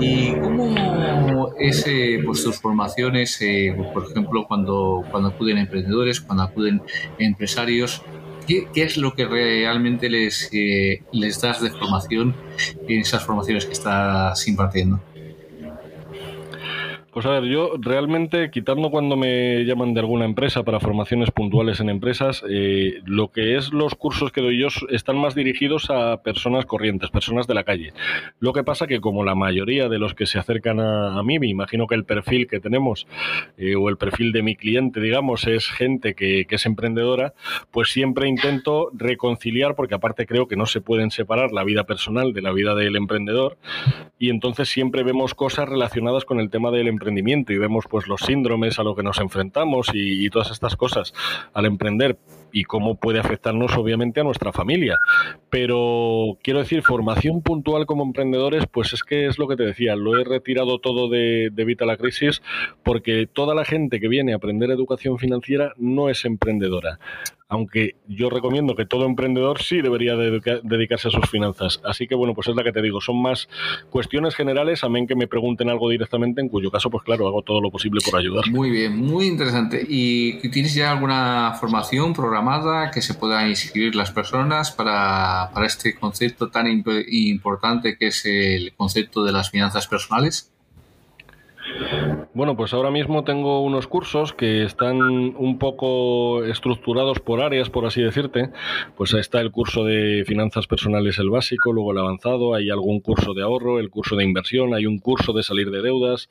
¿Y 0.00 0.32
cómo 0.36 1.52
es 1.58 1.84
eh, 1.88 2.20
pues, 2.24 2.44
tus 2.44 2.60
formaciones, 2.60 3.36
eh, 3.42 3.76
por 3.92 4.08
ejemplo, 4.08 4.46
cuando, 4.46 5.04
acuden 5.12 5.58
emprendedores, 5.58 6.20
cuando 6.20 6.44
acuden 6.44 6.82
empresarios? 7.18 8.02
¿Qué, 8.46 8.68
es 8.76 8.96
lo 8.96 9.14
que 9.16 9.26
realmente 9.26 10.08
les, 10.08 10.48
eh, 10.52 11.02
les 11.10 11.40
das 11.40 11.60
de 11.60 11.70
formación 11.70 12.36
en 12.86 13.00
esas 13.00 13.24
formaciones 13.24 13.66
que 13.66 13.72
estás 13.72 14.46
impartiendo? 14.46 15.00
Pues 17.12 17.26
a 17.26 17.30
ver, 17.30 17.50
yo 17.50 17.72
realmente, 17.80 18.52
quitando 18.52 18.88
cuando 18.88 19.16
me 19.16 19.64
llaman 19.64 19.94
de 19.94 20.00
alguna 20.00 20.24
empresa 20.24 20.62
para 20.62 20.78
formaciones 20.78 21.32
puntuales 21.32 21.80
en 21.80 21.88
empresas, 21.88 22.44
eh, 22.48 23.00
lo 23.04 23.32
que 23.32 23.56
es 23.56 23.72
los 23.72 23.96
cursos 23.96 24.30
que 24.30 24.40
doy 24.40 24.60
yo 24.60 24.68
están 24.90 25.18
más 25.18 25.34
dirigidos 25.34 25.90
a 25.90 26.22
personas 26.22 26.66
corrientes, 26.66 27.10
personas 27.10 27.48
de 27.48 27.54
la 27.54 27.64
calle. 27.64 27.92
Lo 28.38 28.52
que 28.52 28.62
pasa 28.62 28.86
que 28.86 29.00
como 29.00 29.24
la 29.24 29.34
mayoría 29.34 29.88
de 29.88 29.98
los 29.98 30.14
que 30.14 30.26
se 30.26 30.38
acercan 30.38 30.78
a, 30.78 31.20
mí, 31.24 31.40
me 31.40 31.48
imagino 31.48 31.88
que 31.88 31.96
el 31.96 32.04
perfil 32.04 32.46
que 32.46 32.60
tenemos 32.60 33.08
eh, 33.58 33.74
o 33.74 33.88
el 33.88 33.96
perfil 33.96 34.30
de 34.30 34.44
mi 34.44 34.54
cliente, 34.54 35.00
digamos, 35.00 35.48
es 35.48 35.68
gente 35.68 36.14
que, 36.14 36.44
que 36.44 36.54
es 36.54 36.64
emprendedora, 36.64 37.34
pues 37.72 37.90
siempre 37.90 38.28
intento 38.28 38.88
reconciliar, 38.94 39.74
porque 39.74 39.96
aparte 39.96 40.26
creo 40.26 40.46
que 40.46 40.54
no 40.54 40.66
se 40.66 40.80
pueden 40.80 41.10
separar 41.10 41.50
la 41.50 41.64
vida 41.64 41.82
personal 41.82 42.32
de 42.34 42.42
la 42.42 42.52
vida 42.52 42.76
del 42.76 42.94
emprendedor, 42.94 43.58
y 44.16 44.30
entonces 44.30 44.68
siempre 44.68 45.02
vemos 45.02 45.34
cosas 45.34 45.68
relacionadas 45.68 46.24
con 46.24 46.38
el 46.38 46.50
tema 46.50 46.70
del 46.70 46.86
emprendedor 46.86 46.99
y 47.52 47.58
vemos 47.58 47.84
pues 47.88 48.06
los 48.06 48.20
síndromes 48.20 48.78
a 48.78 48.82
los 48.82 48.96
que 48.96 49.02
nos 49.02 49.18
enfrentamos 49.18 49.90
y, 49.92 50.28
todas 50.30 50.50
estas 50.50 50.76
cosas 50.76 51.12
al 51.54 51.66
emprender 51.66 52.16
y 52.52 52.64
cómo 52.64 52.94
puede 52.94 53.18
afectarnos 53.18 53.76
obviamente 53.76 54.20
a 54.20 54.24
nuestra 54.24 54.52
familia. 54.52 54.98
Pero 55.48 56.38
quiero 56.42 56.60
decir, 56.60 56.82
formación 56.82 57.42
puntual 57.42 57.86
como 57.86 58.04
emprendedores, 58.04 58.64
pues 58.70 58.92
es 58.92 59.02
que 59.02 59.26
es 59.26 59.38
lo 59.38 59.48
que 59.48 59.56
te 59.56 59.64
decía, 59.64 59.96
lo 59.96 60.18
he 60.18 60.24
retirado 60.24 60.78
todo 60.78 61.08
de, 61.08 61.50
de 61.52 61.64
Vita 61.64 61.84
la 61.84 61.96
Crisis 61.96 62.42
porque 62.82 63.26
toda 63.26 63.54
la 63.54 63.64
gente 63.64 63.98
que 63.98 64.08
viene 64.08 64.32
a 64.32 64.36
aprender 64.36 64.70
educación 64.70 65.18
financiera 65.18 65.72
no 65.76 66.08
es 66.08 66.24
emprendedora 66.24 67.00
aunque 67.50 67.96
yo 68.06 68.30
recomiendo 68.30 68.76
que 68.76 68.86
todo 68.86 69.04
emprendedor 69.04 69.60
sí 69.60 69.82
debería 69.82 70.14
dedicarse 70.16 71.08
a 71.08 71.10
sus 71.10 71.28
finanzas. 71.28 71.80
Así 71.84 72.06
que 72.06 72.14
bueno, 72.14 72.32
pues 72.32 72.46
es 72.46 72.54
la 72.54 72.62
que 72.62 72.72
te 72.72 72.80
digo, 72.80 73.00
son 73.00 73.20
más 73.20 73.48
cuestiones 73.90 74.36
generales, 74.36 74.84
amén 74.84 75.08
que 75.08 75.16
me 75.16 75.26
pregunten 75.26 75.68
algo 75.68 75.90
directamente, 75.90 76.40
en 76.40 76.48
cuyo 76.48 76.70
caso, 76.70 76.90
pues 76.90 77.02
claro, 77.02 77.26
hago 77.26 77.42
todo 77.42 77.60
lo 77.60 77.70
posible 77.72 78.00
por 78.08 78.18
ayudar. 78.18 78.48
Muy 78.50 78.70
bien, 78.70 78.96
muy 78.96 79.26
interesante. 79.26 79.84
¿Y 79.86 80.48
tienes 80.50 80.74
ya 80.74 80.92
alguna 80.92 81.54
formación 81.58 82.14
programada 82.14 82.92
que 82.92 83.02
se 83.02 83.14
puedan 83.14 83.48
inscribir 83.48 83.96
las 83.96 84.12
personas 84.12 84.70
para, 84.70 85.50
para 85.52 85.66
este 85.66 85.96
concepto 85.96 86.50
tan 86.50 86.68
importante 86.68 87.96
que 87.98 88.06
es 88.06 88.24
el 88.26 88.72
concepto 88.76 89.24
de 89.24 89.32
las 89.32 89.50
finanzas 89.50 89.88
personales? 89.88 90.52
Bueno, 92.32 92.56
pues 92.56 92.72
ahora 92.72 92.90
mismo 92.90 93.24
tengo 93.24 93.60
unos 93.62 93.86
cursos 93.86 94.32
que 94.32 94.62
están 94.62 94.98
un 95.00 95.58
poco 95.58 96.44
estructurados 96.44 97.18
por 97.18 97.40
áreas, 97.40 97.70
por 97.70 97.86
así 97.86 98.00
decirte. 98.02 98.50
Pues 98.96 99.12
ahí 99.14 99.20
está 99.20 99.40
el 99.40 99.50
curso 99.50 99.84
de 99.84 100.24
finanzas 100.26 100.66
personales, 100.66 101.18
el 101.18 101.28
básico, 101.28 101.72
luego 101.72 101.92
el 101.92 101.98
avanzado, 101.98 102.54
hay 102.54 102.70
algún 102.70 103.00
curso 103.00 103.34
de 103.34 103.42
ahorro, 103.42 103.78
el 103.78 103.90
curso 103.90 104.16
de 104.16 104.24
inversión, 104.24 104.74
hay 104.74 104.86
un 104.86 104.98
curso 104.98 105.32
de 105.32 105.42
salir 105.42 105.70
de 105.70 105.82
deudas. 105.82 106.30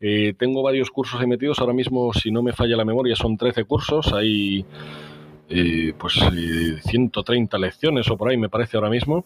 Eh, 0.00 0.34
tengo 0.38 0.62
varios 0.62 0.90
cursos 0.90 1.20
ahí 1.20 1.26
metidos, 1.26 1.58
ahora 1.58 1.72
mismo, 1.72 2.12
si 2.12 2.30
no 2.30 2.42
me 2.42 2.52
falla 2.52 2.76
la 2.76 2.84
memoria, 2.84 3.16
son 3.16 3.36
13 3.36 3.64
cursos. 3.64 4.12
Hay 4.12 4.64
pues 5.98 6.14
130 6.84 7.56
eh, 7.56 7.60
lecciones 7.60 8.08
o 8.08 8.16
por 8.16 8.30
ahí 8.30 8.36
me 8.36 8.48
parece 8.48 8.76
ahora 8.76 8.88
mismo. 8.88 9.24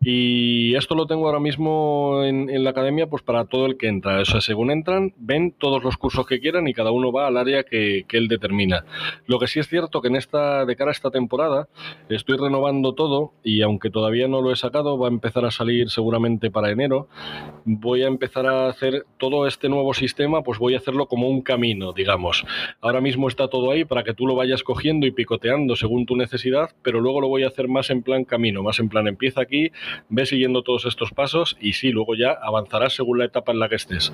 Y 0.00 0.74
esto 0.76 0.94
lo 0.94 1.06
tengo 1.06 1.26
ahora 1.26 1.40
mismo 1.40 2.22
en, 2.24 2.48
la 2.64 2.70
academia 2.70 3.06
pues 3.06 3.22
para 3.22 3.44
todo 3.44 3.66
el 3.66 3.76
que 3.76 3.88
entra. 3.88 4.20
O 4.20 4.24
sea 4.24 4.40
según 4.40 4.70
entran 4.70 5.12
ven 5.18 5.52
todos 5.52 5.84
los 5.84 5.96
cursos 5.96 6.26
que 6.26 6.40
quieran 6.40 6.68
y 6.68 6.74
cada 6.74 6.90
uno 6.90 7.12
va 7.12 7.26
al 7.26 7.36
área 7.36 7.64
que, 7.64 8.06
él 8.10 8.28
determina. 8.28 8.84
Lo 9.26 9.38
que 9.38 9.46
sí 9.46 9.60
es 9.60 9.68
cierto 9.68 10.00
que 10.00 10.08
en 10.08 10.16
esta 10.16 10.64
de 10.64 10.74
cara 10.74 10.90
a 10.90 10.92
esta 10.92 11.10
temporada 11.10 11.68
estoy 12.08 12.38
renovando 12.38 12.94
todo 12.94 13.32
y 13.44 13.60
aunque 13.60 13.90
todavía 13.90 14.26
no 14.26 14.40
lo 14.40 14.50
he 14.50 14.56
sacado 14.56 14.98
va 14.98 15.06
a 15.06 15.10
empezar 15.10 15.44
a 15.44 15.50
salir 15.50 15.90
seguramente 15.90 16.50
para 16.50 16.70
enero 16.70 17.08
voy 17.64 18.02
a 18.02 18.08
empezar 18.08 18.46
a 18.46 18.68
hacer 18.68 19.04
todo 19.18 19.46
este 19.46 19.68
nuevo 19.68 19.94
sistema 19.94 20.42
pues 20.42 20.58
voy 20.58 20.74
a 20.74 20.78
hacerlo 20.78 21.06
como 21.06 21.28
un 21.28 21.42
camino 21.42 21.92
digamos. 21.92 22.44
Ahora 22.80 23.00
mismo 23.00 23.28
está 23.28 23.48
todo 23.48 23.70
ahí 23.70 23.84
para 23.84 24.02
que 24.02 24.14
tú 24.14 24.26
lo 24.26 24.34
vayas 24.34 24.62
cogiendo 24.62 25.06
y 25.06 25.12
picoteando 25.12 25.57
según 25.76 26.06
tu 26.06 26.16
necesidad, 26.16 26.70
pero 26.82 27.00
luego 27.00 27.20
lo 27.20 27.28
voy 27.28 27.44
a 27.44 27.48
hacer 27.48 27.68
más 27.68 27.90
en 27.90 28.02
plan 28.02 28.24
camino, 28.24 28.62
más 28.62 28.78
en 28.78 28.88
plan 28.88 29.08
empieza 29.08 29.40
aquí, 29.40 29.72
ve 30.08 30.26
siguiendo 30.26 30.62
todos 30.62 30.86
estos 30.86 31.10
pasos 31.12 31.56
y 31.60 31.72
sí, 31.72 31.90
luego 31.90 32.14
ya 32.14 32.32
avanzarás 32.32 32.94
según 32.94 33.18
la 33.18 33.24
etapa 33.24 33.52
en 33.52 33.58
la 33.58 33.68
que 33.68 33.76
estés. 33.76 34.12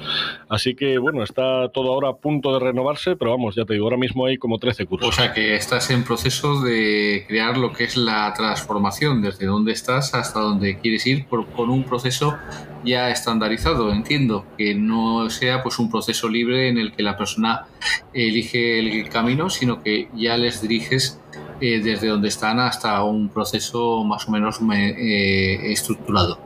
Así 0.48 0.74
que 0.74 0.98
bueno, 0.98 1.22
está 1.22 1.68
todo 1.68 1.92
ahora 1.92 2.10
a 2.10 2.16
punto 2.16 2.52
de 2.54 2.60
renovarse, 2.60 3.16
pero 3.16 3.32
vamos, 3.32 3.54
ya 3.54 3.64
te 3.64 3.74
digo, 3.74 3.86
ahora 3.86 3.96
mismo 3.96 4.26
hay 4.26 4.38
como 4.38 4.58
13 4.58 4.86
cursos. 4.86 5.08
O 5.08 5.12
sea 5.12 5.32
que 5.32 5.54
estás 5.54 5.90
en 5.90 6.04
proceso 6.04 6.62
de 6.62 7.24
crear 7.28 7.58
lo 7.58 7.72
que 7.72 7.84
es 7.84 7.96
la 7.96 8.32
transformación, 8.34 9.22
desde 9.22 9.46
donde 9.46 9.72
estás 9.72 10.14
hasta 10.14 10.40
donde 10.40 10.78
quieres 10.78 11.06
ir, 11.06 11.26
por, 11.26 11.46
con 11.48 11.70
un 11.70 11.84
proceso 11.84 12.36
ya 12.84 13.10
estandarizado, 13.10 13.90
entiendo, 13.92 14.44
que 14.58 14.74
no 14.74 15.30
sea 15.30 15.62
pues 15.62 15.78
un 15.78 15.90
proceso 15.90 16.28
libre 16.28 16.68
en 16.68 16.78
el 16.78 16.92
que 16.92 17.02
la 17.02 17.16
persona 17.16 17.66
elige 18.12 18.78
el 18.78 19.08
camino, 19.08 19.50
sino 19.50 19.82
que 19.82 20.08
ya 20.14 20.36
les 20.36 20.60
diriges 20.60 21.20
eh, 21.60 21.80
desde 21.80 22.08
donde 22.08 22.28
están 22.28 22.60
hasta 22.60 23.02
un 23.04 23.28
proceso 23.28 24.04
más 24.04 24.28
o 24.28 24.30
menos 24.30 24.60
eh, 24.72 25.72
estructurado. 25.72 26.38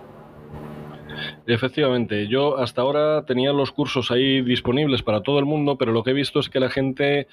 Efectivamente, 1.48 2.28
yo 2.28 2.58
hasta 2.58 2.82
ahora 2.82 3.24
tenía 3.24 3.54
los 3.54 3.72
cursos 3.72 4.10
ahí 4.10 4.42
disponibles 4.42 5.02
para 5.02 5.22
todo 5.22 5.38
el 5.38 5.46
mundo, 5.46 5.78
pero 5.78 5.92
lo 5.92 6.04
que 6.04 6.10
he 6.10 6.12
visto 6.12 6.40
es 6.40 6.50
que 6.50 6.60
la 6.60 6.68
gente 6.68 7.26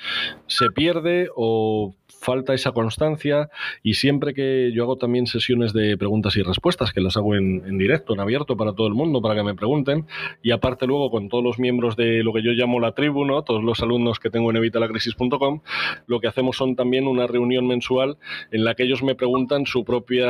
se 0.47 0.71
pierde 0.71 1.28
o 1.36 1.93
falta 2.25 2.56
esa 2.56 2.71
constancia 2.71 3.49
y 3.84 3.93
siempre 3.93 4.34
que 4.34 4.71
yo 4.73 4.84
hago 4.84 4.97
también 4.97 5.28
sesiones 5.28 5.73
de 5.73 5.95
preguntas 5.95 6.36
y 6.36 6.41
respuestas, 6.41 6.91
que 6.91 6.99
las 6.99 7.17
hago 7.17 7.36
en, 7.36 7.78
directo, 7.78 8.13
en 8.13 8.19
abierto 8.19 8.58
para 8.58 8.73
todo 8.73 8.88
el 8.88 8.95
mundo, 8.95 9.21
para 9.21 9.36
que 9.36 9.43
me 9.43 9.54
pregunten, 9.54 10.08
y 10.41 10.51
aparte 10.51 10.88
luego 10.88 11.12
con 11.12 11.30
todos 11.30 11.43
los 11.43 11.60
miembros 11.60 11.95
de 11.95 12.23
lo 12.23 12.34
que 12.34 12.41
yo 12.41 12.51
llamo 12.51 12.80
la 12.80 12.93
tribu, 12.93 13.25
todos 13.43 13.63
los 13.63 13.82
alumnos 13.82 14.19
que 14.19 14.30
tengo 14.30 14.49
en 14.49 14.58
evitalacrisis.com, 14.58 15.62
lo 16.08 16.19
que 16.19 16.28
hacemos 16.28 16.58
son 16.58 16.75
también 16.75 17.08
una 17.08 17.28
reunión 17.28 17.67
mensual 17.67 18.17
en 18.51 18.65
la 18.65 18.73
que 18.73 18.84
ellos 18.84 19.04
me 19.04 19.15
preguntan 19.15 19.65
su 19.67 19.86
propia, 19.86 20.28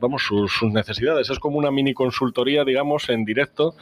vamos, 0.00 0.22
sus, 0.22 0.62
necesidades. 0.62 1.30
Es 1.30 1.38
como 1.38 1.58
una 1.58 1.70
mini 1.70 1.92
consultoría, 1.92 2.64
digamos, 2.64 3.05
en 3.14 3.24
directo, 3.24 3.74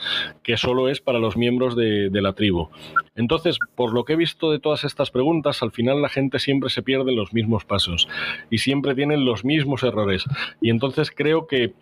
que 0.42 0.56
solo 0.56 0.88
es 0.88 1.00
para 1.00 1.18
los 1.18 1.37
miembros 1.37 1.76
de, 1.76 2.10
de 2.10 2.22
la 2.22 2.32
tribu. 2.32 2.68
Entonces, 3.16 3.58
por 3.74 3.92
lo 3.92 4.04
que 4.04 4.14
he 4.14 4.16
visto 4.16 4.50
de 4.50 4.58
todas 4.58 4.84
estas 4.84 5.10
preguntas, 5.10 5.62
al 5.62 5.72
final 5.72 6.02
la 6.02 6.08
gente 6.08 6.38
siempre 6.38 6.70
se 6.70 6.82
pierde 6.82 7.10
en 7.10 7.16
los 7.16 7.32
mismos 7.32 7.64
pasos 7.64 8.08
y 8.50 8.58
siempre 8.58 8.94
tienen 8.94 9.24
los 9.24 9.44
mismos 9.44 9.82
errores. 9.82 10.24
Y 10.60 10.70
entonces 10.70 11.10
creo 11.14 11.46
que 11.46 11.74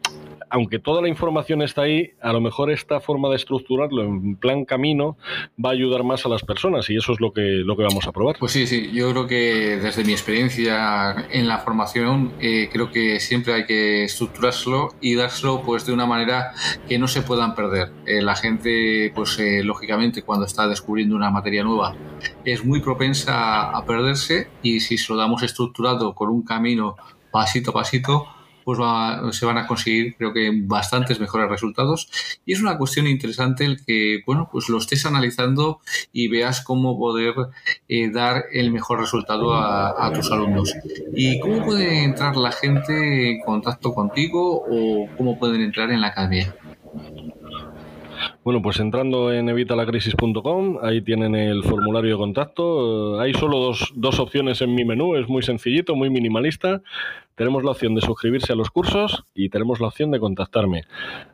aunque 0.52 0.78
toda 0.78 1.00
la 1.00 1.09
información 1.09 1.62
está 1.62 1.83
ahí, 1.83 2.11
a 2.20 2.31
lo 2.31 2.42
mejor 2.42 2.70
esta 2.70 3.00
forma 3.00 3.31
de 3.31 3.37
estructurarlo 3.37 4.02
en 4.02 4.37
plan 4.37 4.66
camino 4.66 5.16
va 5.62 5.70
a 5.70 5.72
ayudar 5.72 6.05
más 6.05 6.26
a 6.26 6.28
las 6.28 6.42
personas 6.42 6.90
y 6.90 6.96
eso 6.96 7.14
es 7.14 7.20
lo 7.20 7.33
que, 7.33 7.40
lo 7.40 7.74
que 7.74 7.85
vamos 7.85 8.07
a 8.07 8.12
probar. 8.12 8.37
Pues 8.38 8.52
sí, 8.52 8.66
sí, 8.66 8.90
yo 8.92 9.11
creo 9.12 9.26
que 9.26 9.78
desde 9.83 10.05
mi 10.05 10.12
experiencia 10.12 11.26
en 11.31 11.48
la 11.48 11.59
formación, 11.59 12.33
eh, 12.38 12.68
creo 12.70 12.90
que 12.90 13.18
siempre 13.18 13.55
hay 13.55 13.64
que 13.64 14.05
estructurarlo 14.05 14.94
y 15.00 15.14
dárselo 15.14 15.62
pues 15.62 15.87
de 15.87 15.94
una 15.94 16.05
manera 16.05 16.52
que 16.87 16.98
no 16.98 17.09
se 17.09 17.22
puedan 17.33 17.55
perder. 17.55 17.90
Eh, 18.05 18.21
la 18.21 18.37
gente, 18.37 19.11
pues 19.14 19.38
eh, 19.38 19.62
lógicamente, 19.64 20.21
cuando 20.23 20.45
está 20.45 20.68
descubriendo 20.68 21.16
una 21.16 21.31
materia 21.31 21.64
nueva, 21.64 21.97
es 22.45 22.62
muy 22.62 22.81
propensa 22.83 23.71
a 23.71 23.87
perderse 23.87 24.49
y 24.62 24.81
si 24.81 24.99
se 24.99 25.11
lo 25.11 25.18
damos 25.18 25.42
estructurado 25.42 26.14
con 26.14 26.29
un 26.29 26.42
camino 26.42 26.95
pasito 27.31 27.71
a 27.71 27.73
pasito, 27.73 28.27
pues 28.64 28.79
se 29.31 29.47
van 29.47 29.57
a 29.57 29.66
conseguir 29.66 30.14
creo 30.16 30.35
que 30.35 30.53
bastantes 30.55 31.21
mejores 31.21 31.49
resultados. 31.49 32.11
Y 32.45 32.53
es 32.53 32.61
una 32.61 32.77
cuestión 32.77 33.07
interesante 33.07 33.64
el 33.64 33.83
que 33.83 34.21
bueno 34.27 34.51
pues 34.53 34.68
lo 34.68 34.77
estés 34.77 35.07
analizando 35.07 35.81
y 36.12 36.29
veas 36.29 36.61
cómo 36.61 36.99
poder 36.99 37.35
eh, 37.88 38.11
dar 38.11 38.45
el 38.53 38.71
mejor 38.71 39.01
resultado 39.01 39.55
a, 39.55 40.07
a, 40.07 40.12
tus 40.12 40.31
alumnos. 40.31 40.75
Y 41.16 41.40
cómo 41.40 41.64
puede 41.64 42.05
entrar 42.05 42.37
la 42.37 42.53
gente 42.53 43.31
en 43.31 43.40
contacto 43.40 43.95
contigo 43.95 44.66
o 44.68 45.09
cómo 45.16 45.38
pueden 45.38 45.62
entrar 45.62 45.90
en 45.90 46.03
la 46.03 46.09
academia 46.09 46.55
bueno, 48.44 48.61
pues 48.61 48.81
entrando 48.81 49.33
en 49.33 49.48
evitalacrisis.com, 49.48 50.78
ahí 50.83 51.00
tienen 51.02 51.35
el 51.35 51.62
formulario 51.62 52.12
de 52.12 52.16
contacto. 52.16 53.20
Hay 53.20 53.35
solo 53.35 53.59
dos, 53.59 53.92
dos, 53.94 54.18
opciones 54.18 54.61
en 54.62 54.74
mi 54.74 54.85
menú, 54.85 55.14
es 55.14 55.28
muy 55.28 55.42
sencillito, 55.42 55.94
muy 55.94 56.11
minimalista 56.11 56.83
tenemos 57.35 57.64
la 57.64 57.71
opción 57.71 57.95
de 57.95 58.01
suscribirse 58.01 58.53
a 58.53 58.57
los 58.57 58.71
cursos 58.71 59.25
y 59.35 59.49
tenemos 59.49 59.81
la 59.81 59.88
opción 59.88 60.11
de 60.11 60.21
contactarme. 60.21 60.83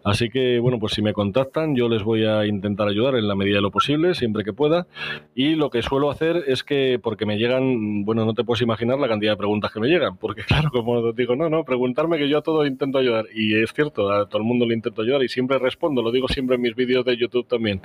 Así 0.04 0.30
que, 0.30 0.58
bueno, 0.58 0.78
pues 0.78 0.92
si 0.92 1.02
me 1.02 1.12
contactan, 1.12 1.74
yo 1.74 1.88
les 1.88 2.02
voy 2.02 2.24
a 2.24 2.46
intentar 2.46 2.88
ayudar 2.88 3.16
en 3.16 3.28
la 3.28 3.34
medida 3.34 3.56
de 3.56 3.62
lo 3.62 3.70
posible, 3.70 4.14
siempre 4.14 4.44
que 4.44 4.52
pueda. 4.52 4.86
Y 5.34 5.54
lo 5.54 5.70
que 5.70 5.82
suelo 5.82 6.10
hacer 6.10 6.44
es 6.46 6.62
que, 6.62 6.98
porque 7.02 7.26
me 7.26 7.36
llegan, 7.36 8.04
bueno, 8.04 8.24
no 8.24 8.34
te 8.34 8.44
puedes 8.44 8.62
imaginar 8.62 8.98
la 8.98 9.08
cantidad 9.08 9.32
de 9.32 9.36
preguntas 9.36 9.72
que 9.72 9.80
me 9.80 9.88
llegan, 9.88 10.16
porque 10.16 10.42
claro, 10.46 10.70
como 10.70 11.12
digo, 11.12 11.36
no, 11.36 11.48
no, 11.48 11.64
preguntarme 11.64 12.18
que 12.18 12.28
yo 12.28 12.38
a 12.38 12.42
todo 12.42 12.66
intento 12.66 12.98
ayudar. 12.98 13.26
Y 13.34 13.54
es 13.54 13.72
cierto, 13.72 14.10
a 14.10 14.28
todo 14.28 14.38
el 14.38 14.44
mundo 14.44 14.66
le 14.66 14.74
intento 14.74 15.02
ayudar 15.02 15.22
y 15.22 15.28
siempre 15.28 15.58
respondo, 15.58 16.02
lo 16.02 16.12
digo 16.12 16.28
siempre 16.28 16.56
en 16.56 16.62
mis 16.62 16.74
vídeos 16.74 17.04
de 17.04 17.16
YouTube 17.16 17.46
también. 17.46 17.80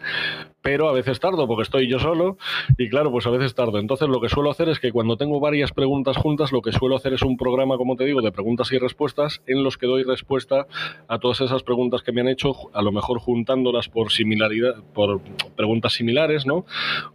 Pero 0.62 0.88
a 0.90 0.94
veces 0.94 1.20
tardo 1.20 1.48
porque 1.48 1.64
estoy 1.64 1.88
yo 1.90 2.00
solo 2.00 2.38
y 2.78 2.90
claro, 2.90 3.12
pues 3.12 3.26
a 3.28 3.30
veces 3.30 3.56
tardo. 3.56 3.80
Entonces 3.80 4.08
lo 4.08 4.22
que 4.22 4.30
suelo 4.30 4.52
hacer 4.52 4.70
es 4.70 4.80
que 4.80 4.92
cuando 4.92 5.18
tengo 5.18 5.40
varias 5.40 5.72
preguntas 5.72 6.18
juntas, 6.18 6.52
lo 6.52 6.62
que 6.62 6.72
suelo 6.72 6.96
hacer 6.96 7.14
es 7.14 7.22
un 7.24 7.38
programa, 7.38 7.78
como 7.78 7.96
te 8.04 8.08
digo, 8.08 8.22
de 8.22 8.34
preguntas 8.34 8.70
y 8.74 8.78
respuestas 8.78 9.42
en 9.48 9.64
los 9.64 9.78
que 9.78 9.88
doy 9.88 10.04
respuesta 10.04 10.68
a 11.08 11.20
todas 11.20 11.40
esas 11.40 11.64
preguntas 11.64 12.02
que 12.02 12.12
me 12.12 12.20
han 12.20 12.28
hecho, 12.28 12.54
a 12.74 12.82
lo 12.82 12.92
mejor 12.92 13.20
juntándolas 13.20 13.88
por 13.88 14.12
similaridad, 14.12 14.76
por 14.94 15.22
preguntas 15.56 15.94
similares, 15.94 16.46
¿no? 16.46 16.66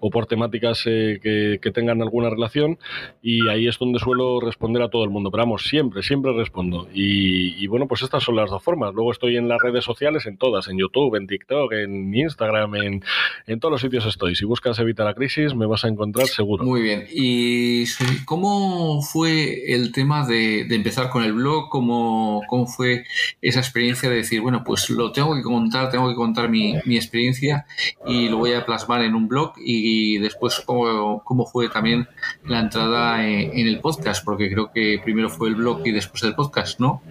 O 0.00 0.08
por 0.08 0.24
temáticas 0.24 0.84
eh, 0.86 1.20
que, 1.22 1.70
tengan 1.72 2.00
alguna 2.00 2.30
relación 2.30 2.78
y 3.20 3.46
ahí 3.48 3.68
es 3.68 3.78
donde 3.78 3.98
suelo 3.98 4.40
responder 4.40 4.80
a 4.82 4.88
todo 4.88 5.04
el 5.04 5.10
mundo. 5.10 5.30
Pero 5.30 5.42
vamos, 5.42 5.64
siempre, 5.64 6.02
siempre 6.02 6.32
respondo. 6.32 6.88
Y, 6.94 7.66
bueno, 7.66 7.86
pues 7.86 8.00
estas 8.00 8.24
son 8.24 8.36
las 8.36 8.48
dos 8.48 8.62
formas. 8.62 8.94
Luego 8.94 9.12
estoy 9.12 9.36
en 9.36 9.48
las 9.48 9.60
redes 9.60 9.84
sociales, 9.84 10.24
en 10.24 10.38
todas, 10.38 10.68
en 10.68 10.78
YouTube, 10.78 11.14
en 11.16 11.26
TikTok, 11.26 11.70
en 11.72 12.14
Instagram, 12.14 12.74
en, 12.76 13.04
en 13.46 13.60
todos 13.60 13.72
los 13.72 13.82
sitios 13.82 14.06
estoy. 14.06 14.34
Si 14.34 14.46
buscas 14.46 14.78
Evita 14.78 15.04
la 15.04 15.12
Crisis, 15.12 15.54
me 15.54 15.66
vas 15.66 15.84
a 15.84 15.88
encontrar 15.88 16.26
seguro. 16.28 16.64
Muy 16.64 16.80
bien. 16.80 17.06
¿Y 17.10 17.84
cómo 18.24 19.02
fue 19.02 19.74
el 19.74 19.92
tema 19.92 20.26
de 20.26 20.77
empezar 20.78 21.10
con 21.10 21.22
el 21.22 21.32
blog? 21.32 21.68
¿Cómo, 21.68 22.42
¿Cómo 22.48 22.66
fue 22.66 23.04
esa 23.42 23.60
experiencia 23.60 24.08
de 24.08 24.16
decir, 24.16 24.40
bueno, 24.40 24.64
pues 24.64 24.90
lo 24.90 25.12
tengo 25.12 25.34
que 25.34 25.42
contar, 25.42 25.90
tengo 25.90 26.08
que 26.08 26.14
contar 26.14 26.48
mi, 26.48 26.74
mi 26.84 26.96
experiencia 26.96 27.66
y 28.06 28.28
lo 28.28 28.38
voy 28.38 28.52
a 28.54 28.64
plasmar 28.64 29.02
en 29.02 29.14
un 29.14 29.28
blog 29.28 29.52
y, 29.58 30.18
después 30.18 30.60
cómo, 30.64 31.22
cómo, 31.24 31.46
fue 31.46 31.68
también 31.68 32.08
la 32.44 32.60
entrada 32.60 33.26
en, 33.26 33.58
en 33.58 33.66
el 33.66 33.80
podcast? 33.80 34.24
Porque 34.24 34.50
creo 34.50 34.70
que 34.72 35.00
primero 35.04 35.28
fue 35.28 35.48
el 35.48 35.54
blog 35.54 35.86
y 35.86 35.92
después 35.92 36.22
el 36.22 36.34
podcast, 36.34 36.80
¿no? 36.80 37.02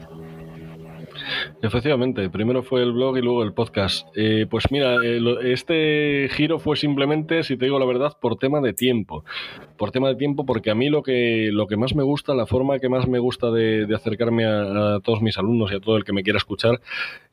Efectivamente, 1.62 2.30
primero 2.30 2.64
fue 2.64 2.84
el 2.84 2.92
blog 2.92 3.18
y 3.18 3.22
luego 3.22 3.44
el 3.44 3.54
podcast. 3.54 4.08
Eh, 4.16 4.46
pues 4.50 4.66
mira, 4.72 4.96
eh, 5.04 5.20
este 5.44 6.30
giro 6.32 6.60
fue 6.60 6.78
simplemente, 6.78 7.44
si 7.44 7.58
te 7.58 7.66
digo 7.66 7.80
la 7.80 7.86
verdad, 7.86 8.14
por 8.20 8.38
tema 8.38 8.62
de 8.62 8.74
tiempo. 8.74 9.24
Por 9.78 9.92
tema 9.92 10.10
de 10.10 10.16
tiempo, 10.16 10.46
porque 10.46 10.72
a 10.72 10.76
mí 10.76 10.90
lo 10.90 11.04
que, 11.04 11.50
lo 11.52 11.68
que 11.68 11.78
más 11.78 11.96
me 11.96 12.04
gusta, 12.04 12.34
la 12.34 12.46
forma 12.46 12.80
que 12.80 12.90
más 12.90 13.08
me 13.08 13.20
gusta 13.20 13.52
de, 13.52 13.88
acercarme 13.94 14.46
a, 14.46 15.00
todos 15.04 15.22
mis 15.22 15.38
alumnos 15.38 15.72
y 15.72 15.76
a 15.76 15.80
todo 15.80 15.98
el 15.98 16.04
que 16.04 16.14
me 16.14 16.24
quiera 16.24 16.38
escuchar, 16.38 16.82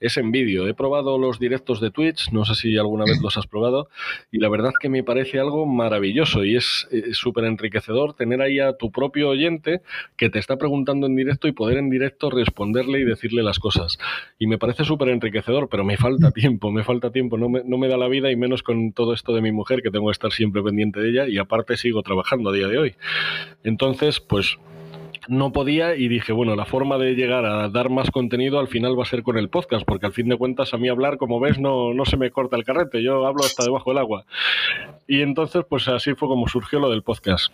es 0.00 0.16
en 0.16 0.30
vídeo. 0.32 0.66
He 0.66 0.74
probado 0.74 1.18
los 1.18 1.38
directos 1.38 1.80
de 1.80 1.90
Twitch, 1.90 2.32
no 2.32 2.44
sé 2.44 2.54
si 2.54 2.76
alguna 2.78 3.04
vez 3.04 3.20
los 3.22 3.36
has 3.36 3.46
probado, 3.46 3.88
y 4.30 4.38
la 4.38 4.48
verdad 4.48 4.72
que 4.80 4.88
me 4.88 5.02
parece 5.02 5.38
algo 5.38 5.66
maravilloso 5.66 6.44
y 6.44 6.56
es 6.56 6.88
súper 7.12 7.44
enriquecedor 7.44 8.14
tener 8.14 8.40
ahí 8.40 8.58
a 8.58 8.76
tu 8.76 8.90
propio 8.90 9.28
oyente 9.30 9.82
que 10.16 10.30
te 10.30 10.38
está 10.38 10.56
preguntando 10.56 11.06
en 11.06 11.16
directo 11.16 11.48
y 11.48 11.52
poder 11.52 11.78
en 11.78 11.90
directo 11.90 12.30
responderle 12.30 13.00
y 13.00 13.04
decirle 13.04 13.42
las 13.42 13.58
cosas. 13.58 13.83
Y 14.38 14.46
me 14.46 14.58
parece 14.58 14.84
súper 14.84 15.08
enriquecedor, 15.08 15.68
pero 15.68 15.84
me 15.84 15.96
falta 15.96 16.30
tiempo, 16.34 16.70
me 16.70 16.84
falta 16.84 17.10
tiempo, 17.10 17.38
no 17.38 17.48
me, 17.48 17.62
no 17.64 17.78
me 17.78 17.88
da 17.88 17.96
la 17.96 18.08
vida 18.08 18.30
y 18.30 18.36
menos 18.36 18.62
con 18.62 18.92
todo 18.92 19.12
esto 19.14 19.34
de 19.34 19.40
mi 19.40 19.52
mujer, 19.52 19.82
que 19.82 19.90
tengo 19.90 20.06
que 20.06 20.12
estar 20.12 20.32
siempre 20.32 20.62
pendiente 20.62 21.00
de 21.00 21.10
ella 21.10 21.28
y 21.28 21.38
aparte 21.38 21.76
sigo 21.76 22.02
trabajando 22.02 22.50
a 22.50 22.52
día 22.52 22.68
de 22.68 22.78
hoy. 22.78 22.94
Entonces, 23.62 24.20
pues 24.20 24.58
no 25.28 25.52
podía 25.52 25.96
y 25.96 26.08
dije, 26.08 26.32
bueno, 26.32 26.54
la 26.56 26.64
forma 26.64 26.98
de 26.98 27.14
llegar 27.14 27.44
a 27.46 27.68
dar 27.68 27.90
más 27.90 28.10
contenido 28.10 28.58
al 28.58 28.68
final 28.68 28.98
va 28.98 29.04
a 29.04 29.06
ser 29.06 29.22
con 29.22 29.38
el 29.38 29.48
podcast, 29.48 29.84
porque 29.86 30.06
al 30.06 30.12
fin 30.12 30.28
de 30.28 30.36
cuentas 30.36 30.74
a 30.74 30.76
mí 30.76 30.88
hablar, 30.88 31.16
como 31.16 31.40
ves, 31.40 31.58
no, 31.58 31.94
no 31.94 32.04
se 32.04 32.16
me 32.16 32.30
corta 32.30 32.56
el 32.56 32.64
carrete, 32.64 33.02
yo 33.02 33.26
hablo 33.26 33.44
hasta 33.44 33.64
debajo 33.64 33.90
del 33.90 33.98
agua. 33.98 34.24
Y 35.06 35.22
entonces, 35.22 35.64
pues 35.68 35.88
así 35.88 36.14
fue 36.14 36.28
como 36.28 36.48
surgió 36.48 36.80
lo 36.80 36.90
del 36.90 37.02
podcast. 37.02 37.52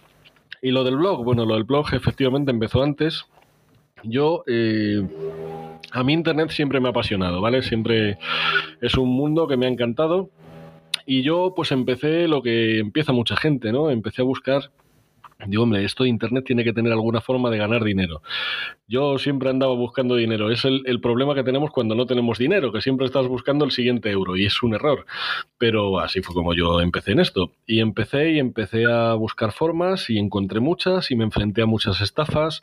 Y 0.63 0.73
lo 0.73 0.85
del 0.85 0.97
blog, 0.97 1.25
bueno, 1.25 1.47
lo 1.47 1.55
del 1.55 1.65
blog 1.65 1.87
efectivamente 1.95 2.51
empezó 2.51 2.83
antes. 2.83 3.25
Yo 4.03 4.45
eh, 4.47 5.03
a 5.93 6.05
mí 6.05 6.13
Internet 6.13 6.51
siempre 6.51 6.81
me 6.81 6.89
ha 6.89 6.91
apasionado, 6.91 7.41
¿vale? 7.41 7.63
Siempre 7.63 8.19
es 8.81 8.97
un 8.97 9.11
mundo 9.11 9.49
que 9.49 9.57
me 9.57 9.67
ha 9.67 9.69
encantado. 9.69 10.31
Y 11.07 11.23
yo 11.23 11.55
pues 11.57 11.73
empecé 11.73 12.29
lo 12.29 12.43
que 12.43 12.79
empieza 12.79 13.13
mucha 13.13 13.37
gente, 13.37 13.73
¿no? 13.73 13.91
Empecé 13.91 14.23
a 14.23 14.25
buscar 14.25 14.71
Digo, 15.47 15.63
hombre, 15.63 15.85
esto 15.85 16.05
de 16.05 16.11
Internet 16.11 16.45
tiene 16.47 16.65
que 16.65 16.73
tener 16.73 16.93
alguna 16.93 17.21
forma 17.21 17.51
de 17.51 17.59
ganar 17.59 17.85
dinero. 17.85 18.23
Yo 18.87 19.19
siempre 19.19 19.51
andaba 19.51 19.75
buscando 19.75 20.17
dinero. 20.17 20.51
Es 20.51 20.65
el, 20.65 20.83
el, 20.87 21.01
problema 21.01 21.35
que 21.35 21.45
tenemos 21.45 21.71
cuando 21.71 21.95
no 21.95 22.07
tenemos 22.07 22.39
dinero, 22.39 22.73
que 22.73 22.81
siempre 22.81 23.07
estás 23.07 23.27
buscando 23.27 23.65
el 23.65 23.71
siguiente 23.71 24.11
euro 24.11 24.37
y 24.37 24.47
es 24.47 24.63
un 24.63 24.75
error. 24.75 25.07
Pero 25.59 26.01
así 26.01 26.21
fue 26.23 26.35
como 26.35 26.55
yo 26.55 26.81
empecé 26.81 27.13
en 27.13 27.21
esto. 27.21 27.53
Y 27.67 27.81
empecé 27.81 28.33
y 28.33 28.39
empecé 28.39 28.87
a 28.87 29.15
buscar 29.15 29.53
formas 29.53 30.11
y 30.11 30.19
encontré 30.19 30.61
muchas 30.61 31.11
y 31.11 31.17
me 31.17 31.25
enfrenté 31.25 31.63
a 31.63 31.67
muchas 31.67 32.01
estafas. 32.01 32.63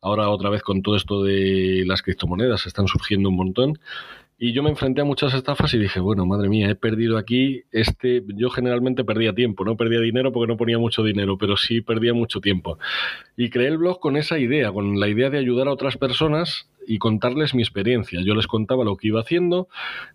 Ahora 0.00 0.28
otra 0.28 0.50
vez 0.50 0.62
con 0.62 0.82
todo 0.82 0.96
esto 0.96 1.22
de 1.22 1.84
las 1.86 2.02
criptomonedas 2.02 2.66
están 2.66 2.88
surgiendo 2.88 3.28
un 3.28 3.36
montón. 3.36 3.78
Y 4.38 4.52
yo 4.52 4.62
me 4.62 4.68
enfrenté 4.68 5.00
a 5.00 5.04
muchas 5.04 5.32
estafas 5.32 5.72
y 5.72 5.78
dije, 5.78 5.98
bueno, 5.98 6.26
madre 6.26 6.50
mía, 6.50 6.68
he 6.68 6.74
perdido 6.74 7.16
aquí 7.16 7.62
este, 7.72 8.22
yo 8.34 8.50
generalmente 8.50 9.02
perdía 9.02 9.34
tiempo, 9.34 9.64
no 9.64 9.76
perdía 9.76 10.00
dinero 10.00 10.30
porque 10.30 10.46
no 10.46 10.58
ponía 10.58 10.78
mucho 10.78 11.02
dinero, 11.02 11.38
pero 11.38 11.56
sí 11.56 11.80
perdía 11.80 12.12
mucho 12.12 12.40
tiempo. 12.42 12.78
Y 13.36 13.48
creé 13.48 13.68
el 13.68 13.78
blog 13.78 13.98
con 13.98 14.18
esa 14.18 14.38
idea, 14.38 14.72
con 14.72 15.00
la 15.00 15.08
idea 15.08 15.30
de 15.30 15.38
ayudar 15.38 15.68
a 15.68 15.72
otras 15.72 15.96
personas 15.96 16.68
y 16.86 16.98
contarles 16.98 17.54
mi 17.54 17.62
experiencia. 17.62 18.20
Yo 18.22 18.34
les 18.34 18.46
contaba 18.46 18.84
lo 18.84 18.96
que 18.96 19.08
iba 19.08 19.20
haciendo, 19.20 19.68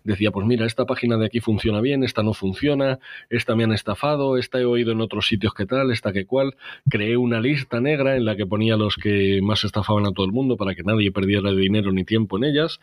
decía, 0.04 0.30
pues 0.30 0.46
mira, 0.46 0.66
esta 0.66 0.86
página 0.86 1.16
de 1.16 1.26
aquí 1.26 1.40
funciona 1.40 1.80
bien, 1.80 2.04
esta 2.04 2.22
no 2.22 2.34
funciona, 2.34 2.98
esta 3.30 3.54
me 3.54 3.64
han 3.64 3.72
estafado, 3.72 4.36
esta 4.36 4.60
he 4.60 4.64
oído 4.64 4.92
en 4.92 5.00
otros 5.00 5.26
sitios 5.26 5.54
que 5.54 5.66
tal, 5.66 5.90
esta 5.90 6.12
que 6.12 6.26
cual. 6.26 6.56
Creé 6.88 7.16
una 7.16 7.40
lista 7.40 7.80
negra 7.80 8.16
en 8.16 8.24
la 8.24 8.36
que 8.36 8.46
ponía 8.46 8.76
los 8.76 8.96
que 8.96 9.40
más 9.42 9.64
estafaban 9.64 10.06
a 10.06 10.12
todo 10.12 10.26
el 10.26 10.32
mundo 10.32 10.56
para 10.56 10.74
que 10.74 10.82
nadie 10.82 11.12
perdiera 11.12 11.52
dinero 11.52 11.92
ni 11.92 12.04
tiempo 12.04 12.36
en 12.36 12.44
ellas 12.44 12.80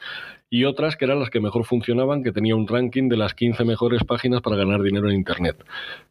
y 0.49 0.65
otras 0.65 0.95
que 0.95 1.06
eran 1.06 1.19
las 1.19 1.30
que 1.30 1.39
mejor 1.39 1.63
funcionaban, 1.65 2.23
que 2.23 2.32
tenía 2.32 2.56
un 2.56 2.67
ranking 2.67 3.08
de 3.08 3.17
las 3.17 3.36
15 3.36 3.63
mejores 3.65 4.04
páginas 4.04 4.41
para 4.41 4.56
ganar 4.56 4.82
dinero 4.82 5.10
en 5.10 5.15
Internet. 5.15 5.63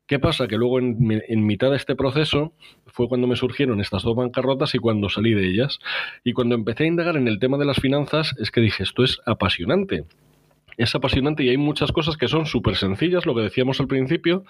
¿Qué 0.07 0.19
pasa? 0.19 0.47
Que 0.47 0.57
luego 0.57 0.79
en, 0.79 1.23
en, 1.27 1.45
mitad 1.45 1.71
de 1.71 1.77
este 1.77 1.97
proceso 1.97 2.53
fue 2.87 3.09
cuando 3.09 3.27
me 3.27 3.37
surgieron 3.37 3.81
estas 3.81 4.05
dos 4.05 4.14
bancarrotas 4.14 4.75
y 4.75 4.79
cuando 4.79 5.09
salí 5.09 5.35
de 5.35 5.47
ellas. 5.47 5.81
Y 6.25 6.33
cuando 6.33 6.55
empecé 6.55 6.85
a 6.85 6.87
indagar 6.87 7.17
en 7.17 7.27
el 7.27 7.38
tema 7.38 7.59
de 7.59 7.67
las 7.68 7.78
finanzas 7.78 8.35
es 8.38 8.50
que 8.50 8.61
dije, 8.61 8.83
esto 8.83 9.04
es 9.04 9.20
apasionante 9.24 10.04
es 10.78 10.94
apasionante 10.94 11.42
y 11.42 11.48
hay 11.48 11.57
muchas 11.57 11.90
cosas 11.90 12.16
que 12.16 12.28
son 12.28 12.46
súper 12.46 12.76
sencillas, 12.76 13.26
lo 13.26 13.35
que 13.35 13.42
decíamos 13.42 13.81
al 13.81 13.88
principio. 13.88 14.44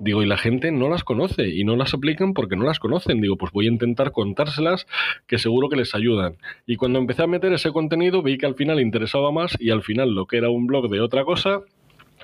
Digo, 0.00 0.22
y 0.22 0.26
la 0.26 0.36
gente 0.36 0.72
no 0.72 0.88
las 0.88 1.04
conoce 1.04 1.48
y 1.48 1.62
no 1.64 1.76
las 1.76 1.94
aplican 1.94 2.34
porque 2.34 2.56
no 2.56 2.64
las 2.64 2.80
conocen. 2.80 3.20
Digo, 3.20 3.36
pues 3.36 3.52
voy 3.52 3.66
a 3.66 3.70
intentar 3.70 4.10
contárselas 4.10 4.88
que 5.28 5.38
seguro 5.38 5.68
que 5.68 5.76
les 5.76 5.94
ayudan. 5.94 6.36
Y 6.66 6.74
cuando 6.74 6.98
empecé 6.98 7.22
a 7.22 7.28
meter 7.28 7.52
ese 7.52 7.70
contenido 7.70 8.20
vi 8.20 8.36
que 8.36 8.46
al 8.46 8.56
final 8.56 8.80
interesaba 8.80 9.30
más 9.30 9.56
y 9.60 9.70
al 9.70 9.82
final 9.82 10.10
lo 10.12 10.26
que 10.26 10.38
era 10.38 10.50
un 10.50 10.66
blog 10.66 10.90
de 10.90 11.00
otra 11.00 11.24
cosa 11.24 11.60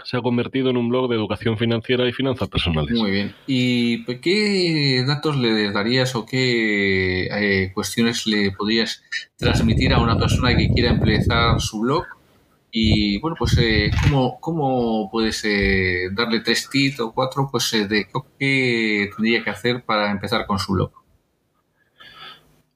se 0.06 0.16
ha 0.16 0.22
convertido 0.22 0.70
en 0.70 0.76
un 0.76 0.88
blog 0.88 1.10
de 1.10 1.16
educación 1.16 1.58
financiera 1.58 2.08
y 2.08 2.12
finanzas 2.12 2.48
personales. 2.48 2.96
Muy 2.96 3.10
bien. 3.10 3.34
¿Y 3.48 4.04
qué 4.20 5.04
datos 5.04 5.36
le 5.36 5.72
darías 5.72 6.14
o 6.14 6.24
qué 6.24 7.26
eh, 7.26 7.72
cuestiones 7.74 8.24
le 8.24 8.52
podrías 8.52 9.02
transmitir 9.36 9.92
a 9.92 9.98
una 9.98 10.16
persona 10.16 10.56
que 10.56 10.68
quiera 10.68 10.90
empezar 10.90 11.60
su 11.60 11.80
blog 11.80 12.04
y 12.70 13.18
bueno, 13.20 13.36
pues 13.38 13.56
eh, 13.58 13.90
¿cómo, 14.02 14.38
¿cómo, 14.38 15.08
puedes 15.10 15.42
eh, 15.46 16.10
darle 16.12 16.40
tres 16.40 16.68
tips 16.68 17.00
o 17.00 17.12
cuatro 17.12 17.48
pues 17.50 17.72
eh, 17.72 17.88
de 17.88 18.06
qué 18.38 19.08
tendría 19.16 19.42
que 19.42 19.48
hacer 19.48 19.82
para 19.82 20.10
empezar 20.10 20.46
con 20.46 20.58
su 20.58 20.74
blog? 20.74 20.92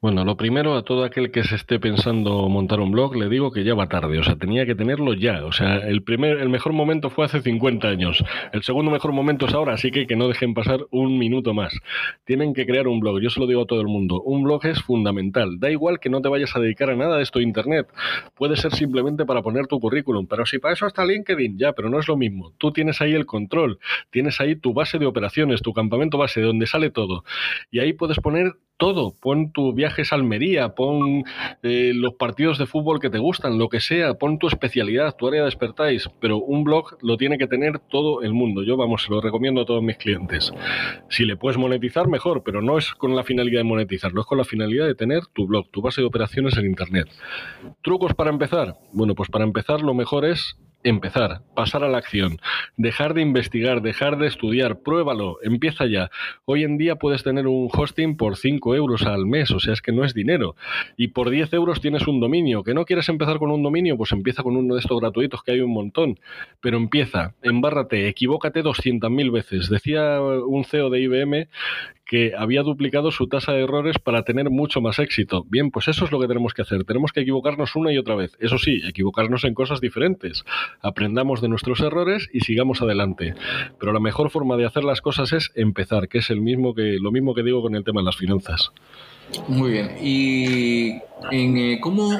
Bueno, 0.03 0.25
lo 0.25 0.35
primero, 0.35 0.77
a 0.77 0.83
todo 0.83 1.05
aquel 1.05 1.31
que 1.31 1.45
se 1.45 1.57
esté 1.57 1.79
pensando 1.79 2.49
montar 2.49 2.81
un 2.81 2.91
blog, 2.91 3.15
le 3.17 3.29
digo 3.29 3.53
que 3.53 3.65
ya 3.65 3.75
va 3.75 3.87
tarde, 3.87 4.19
o 4.19 4.23
sea, 4.23 4.35
tenía 4.37 4.65
que 4.65 4.75
tenerlo 4.75 5.13
ya. 5.13 5.45
O 5.45 5.53
sea, 5.53 5.77
el 5.77 6.03
primer, 6.03 6.39
el 6.39 6.49
mejor 6.49 6.73
momento 6.73 7.11
fue 7.11 7.27
hace 7.27 7.43
50 7.43 7.87
años. 7.87 8.25
El 8.55 8.63
segundo 8.63 8.91
mejor 8.91 9.13
momento 9.13 9.45
es 9.45 9.53
ahora, 9.53 9.75
así 9.75 9.91
que 9.91 10.07
que 10.07 10.17
no 10.17 10.27
dejen 10.29 10.55
pasar 10.55 10.87
un 10.91 11.19
minuto 11.19 11.53
más. 11.53 11.79
Tienen 12.25 12.55
que 12.55 12.65
crear 12.65 12.89
un 12.89 12.99
blog, 13.01 13.21
yo 13.21 13.29
se 13.29 13.41
lo 13.41 13.47
digo 13.47 13.65
a 13.65 13.67
todo 13.67 13.83
el 13.83 13.89
mundo. 13.89 14.23
Un 14.23 14.43
blog 14.43 14.65
es 14.65 14.81
fundamental. 14.81 15.61
Da 15.61 15.71
igual 15.71 16.01
que 16.01 16.09
no 16.09 16.23
te 16.23 16.31
vayas 16.31 16.57
a 16.57 16.61
dedicar 16.61 16.89
a 16.89 16.97
nada 16.97 17.19
de 17.19 17.23
esto 17.23 17.39
de 17.39 17.45
internet. 17.45 17.87
Puede 18.35 18.57
ser 18.57 18.73
simplemente 18.73 19.27
para 19.27 19.43
poner 19.43 19.67
tu 19.67 19.79
currículum, 19.81 20.27
pero 20.27 20.47
si 20.47 20.59
para 20.59 20.73
eso 20.73 20.87
está 20.87 21.05
LinkedIn, 21.05 21.59
ya, 21.59 21.75
pero 21.75 21.91
no 21.91 21.99
es 21.99 22.09
lo 22.09 22.17
mismo. 22.17 22.55
Tú 22.57 22.73
tienes 22.73 23.03
ahí 23.03 23.13
el 23.13 23.27
control, 23.27 23.79
tienes 24.09 24.41
ahí 24.41 24.57
tu 24.57 24.73
base 24.73 24.99
de 24.99 25.05
operaciones, 25.05 25.61
tu 25.61 25.75
campamento 25.75 26.17
base, 26.17 26.41
de 26.41 26.47
donde 26.47 26.67
sale 26.67 26.89
todo. 26.89 27.23
Y 27.71 27.81
ahí 27.81 27.93
puedes 27.93 28.17
poner 28.17 28.55
todo. 28.81 29.15
Pon 29.21 29.53
tu 29.53 29.73
viajes 29.73 30.13
a 30.13 30.17
Almería, 30.17 30.71
pon 30.71 31.23
eh, 31.63 31.93
los 31.95 32.15
partidos 32.15 32.59
de 32.59 32.67
fútbol 32.67 32.99
que 32.99 33.11
te 33.11 33.19
gustan, 33.19 33.59
lo 33.59 33.69
que 33.69 33.79
sea, 33.79 34.15
pon 34.15 34.39
tu 34.39 34.49
especialidad, 34.49 35.15
tu 35.17 35.29
área 35.29 35.43
de 35.43 35.49
expertise, 35.49 36.11
pero 36.19 36.39
un 36.39 36.65
blog 36.65 36.97
lo 37.03 37.17
tiene 37.17 37.39
que 37.39 37.47
tener 37.47 37.79
todo 37.79 38.23
el 38.23 38.33
mundo. 38.33 38.65
Yo, 38.65 38.77
vamos, 38.77 39.05
se 39.05 39.11
lo 39.11 39.21
recomiendo 39.21 39.61
a 39.61 39.67
todos 39.67 39.83
mis 39.83 39.99
clientes. 39.99 40.53
Si 41.11 41.25
le 41.25 41.37
puedes 41.37 41.59
monetizar, 41.59 42.09
mejor, 42.09 42.43
pero 42.43 42.63
no 42.63 42.79
es 42.79 42.93
con 42.95 43.15
la 43.15 43.23
finalidad 43.23 43.61
de 43.61 43.65
monetizarlo, 43.65 44.23
es 44.23 44.27
con 44.27 44.39
la 44.39 44.45
finalidad 44.45 44.87
de 44.87 44.95
tener 44.95 45.27
tu 45.35 45.47
blog, 45.47 45.71
tu 45.71 45.83
base 45.83 46.01
de 46.01 46.07
operaciones 46.07 46.57
en 46.57 46.65
Internet. 46.65 47.09
¿Trucos 47.83 48.15
para 48.15 48.31
empezar? 48.31 48.79
Bueno, 48.93 49.15
pues 49.15 49.29
para 49.29 49.45
empezar 49.45 49.83
lo 49.83 49.93
mejor 49.93 50.25
es 50.25 50.57
empezar, 50.83 51.43
pasar 51.55 51.85
a 51.85 51.89
la 51.89 51.99
acción, 51.99 52.39
dejar 52.77 53.15
de 53.15 53.23
investigar, 53.23 53.83
dejar 53.83 54.19
de 54.19 54.27
estudiar, 54.27 54.81
pruébalo, 54.81 55.39
empieza 55.43 55.87
ya. 55.87 56.11
Hoy 56.45 56.65
en 56.65 56.79
día 56.79 56.97
puedes 56.97 57.23
tener 57.23 57.47
un 57.47 57.69
hosting 57.73 58.17
por 58.17 58.37
5 58.37 58.75
euros 58.75 59.03
al 59.07 59.27
mes, 59.27 59.51
o 59.51 59.61
sea, 59.61 59.73
es 59.73 59.83
que 59.83 59.93
no 59.93 60.05
es 60.05 60.15
dinero. 60.15 60.57
Y 60.97 61.09
por 61.09 61.31
10 61.31 61.53
euros 61.53 61.81
tienes 61.81 62.07
un 62.07 62.21
dominio. 62.21 62.63
¿Que 62.63 62.75
no 62.75 62.85
quieres 62.85 63.09
empezar 63.09 63.39
con 63.39 63.51
un 63.51 63.63
dominio? 63.63 63.97
Pues 63.97 64.13
empieza 64.13 64.43
con 64.43 64.57
uno 64.57 64.75
de 64.75 64.81
estos 64.81 65.01
gratuitos 65.01 65.43
que 65.43 65.53
hay 65.53 65.61
un 65.61 65.73
montón. 65.73 66.19
Pero 66.61 66.77
empieza, 66.77 67.35
embárrate, 67.43 68.09
equivócate 68.09 68.63
200.000 68.63 69.33
veces. 69.33 69.69
Decía 69.69 70.21
un 70.21 70.65
CEO 70.65 70.91
de 70.91 71.01
IBM 71.01 71.49
que 72.11 72.33
había 72.37 72.65
duplicado 72.65 73.13
su 73.13 73.29
tasa 73.29 73.53
de 73.53 73.63
errores 73.63 74.01
para 74.01 74.25
tener 74.25 74.51
mucho 74.51 74.81
más 74.81 74.99
éxito. 74.99 75.47
Bien, 75.49 75.71
pues 75.71 75.87
eso 75.87 76.05
es 76.05 76.11
lo 76.11 76.19
que 76.19 76.27
tenemos 76.27 76.55
que 76.55 76.63
hacer. 76.63 76.83
Tenemos 76.83 77.13
que 77.13 77.21
equivocarnos 77.21 77.77
una 77.77 77.93
y 77.93 77.99
otra 77.99 78.17
vez. 78.17 78.37
Eso 78.41 78.59
sí, 78.59 78.81
equivocarnos 78.85 79.45
en 79.45 79.55
cosas 79.55 79.81
diferentes. 79.81 80.45
Aprendamos 80.83 81.41
de 81.41 81.49
nuestros 81.49 81.79
errores 81.79 82.29
y 82.33 82.41
sigamos 82.41 82.83
adelante. 82.83 83.35
Pero 83.79 83.93
la 83.93 84.01
mejor 84.01 84.31
forma 84.31 84.57
de 84.57 84.67
hacer 84.67 84.83
las 84.83 85.01
cosas 85.01 85.33
es 85.33 85.53
empezar, 85.55 86.09
que 86.09 86.19
es 86.19 86.31
lo 86.31 86.41
mismo 86.41 86.75
que 86.75 87.43
digo 87.45 87.63
con 87.63 87.77
el 87.77 87.85
tema 87.85 88.01
de 88.01 88.07
las 88.07 88.17
finanzas. 88.17 88.73
Muy 89.47 89.71
bien. 89.71 89.93
¿Y 90.03 90.99
eh, 91.31 91.79
cómo 91.81 92.11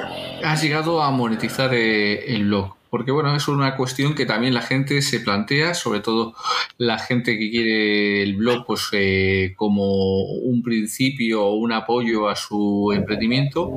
has 0.41 0.63
llegado 0.63 1.03
a 1.03 1.11
monetizar 1.11 1.73
eh, 1.73 2.33
el 2.33 2.45
blog? 2.45 2.80
Porque 2.91 3.11
bueno, 3.11 3.33
es 3.33 3.47
una 3.47 3.77
cuestión 3.77 4.13
que 4.13 4.25
también 4.25 4.53
la 4.53 4.61
gente 4.61 5.01
se 5.01 5.21
plantea, 5.21 5.73
sobre 5.73 6.01
todo 6.01 6.33
la 6.77 6.99
gente 6.99 7.39
que 7.39 7.49
quiere 7.49 8.21
el 8.21 8.35
blog 8.35 8.65
pues 8.67 8.89
eh, 8.91 9.53
como 9.55 10.25
un 10.25 10.61
principio 10.61 11.45
o 11.45 11.55
un 11.55 11.71
apoyo 11.71 12.27
a 12.27 12.35
su 12.35 12.91
emprendimiento. 12.93 13.71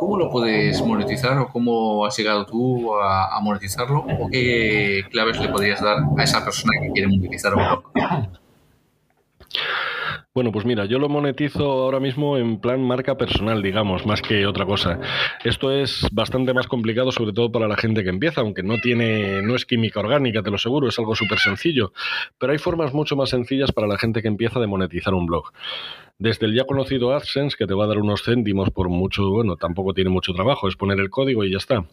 ¿Cómo 0.00 0.18
lo 0.18 0.30
puedes 0.30 0.82
monetizar 0.82 1.38
o 1.38 1.48
cómo 1.48 2.04
has 2.04 2.16
llegado 2.18 2.44
tú 2.44 2.92
a, 3.00 3.38
monetizarlo 3.40 4.00
o 4.00 4.28
qué 4.28 5.04
claves 5.12 5.38
le 5.40 5.48
podrías 5.48 5.80
dar 5.80 5.98
a 6.18 6.22
esa 6.24 6.44
persona 6.44 6.72
que 6.82 6.90
quiere 6.90 7.06
monetizar 7.06 7.54
un 7.54 7.62
blog? 7.62 7.84
Bueno, 10.36 10.52
pues 10.52 10.66
mira, 10.66 10.84
yo 10.84 10.98
lo 10.98 11.08
monetizo 11.08 11.64
ahora 11.64 11.98
mismo 11.98 12.36
en 12.36 12.60
plan 12.60 12.82
marca 12.82 13.16
personal, 13.16 13.62
digamos, 13.62 14.04
más 14.04 14.20
que 14.20 14.46
otra 14.46 14.66
cosa. 14.66 15.00
Esto 15.42 15.72
es 15.72 16.06
bastante 16.12 16.52
más 16.52 16.66
complicado, 16.66 17.10
sobre 17.10 17.32
todo 17.32 17.50
para 17.50 17.66
la 17.66 17.78
gente 17.78 18.04
que 18.04 18.10
empieza, 18.10 18.42
aunque 18.42 18.62
no 18.62 18.76
tiene, 18.76 19.40
no 19.40 19.54
es 19.54 19.64
química 19.64 20.00
orgánica, 20.00 20.42
te 20.42 20.50
lo 20.50 20.56
aseguro, 20.56 20.88
es 20.88 20.98
algo 20.98 21.14
súper 21.14 21.38
sencillo. 21.38 21.94
Pero 22.36 22.52
hay 22.52 22.58
formas 22.58 22.92
mucho 22.92 23.16
más 23.16 23.30
sencillas 23.30 23.72
para 23.72 23.86
la 23.86 23.96
gente 23.96 24.20
que 24.20 24.28
empieza 24.28 24.60
de 24.60 24.66
monetizar 24.66 25.14
un 25.14 25.24
blog. 25.24 25.52
Desde 26.18 26.44
el 26.44 26.54
ya 26.54 26.64
conocido 26.64 27.14
AdSense, 27.14 27.56
que 27.56 27.66
te 27.66 27.72
va 27.72 27.84
a 27.84 27.88
dar 27.88 27.96
unos 27.96 28.22
céntimos 28.22 28.68
por 28.68 28.90
mucho, 28.90 29.30
bueno, 29.30 29.56
tampoco 29.56 29.94
tiene 29.94 30.10
mucho 30.10 30.34
trabajo, 30.34 30.68
es 30.68 30.76
poner 30.76 31.00
el 31.00 31.08
código 31.08 31.44
y 31.44 31.52
ya 31.52 31.56
está 31.56 31.86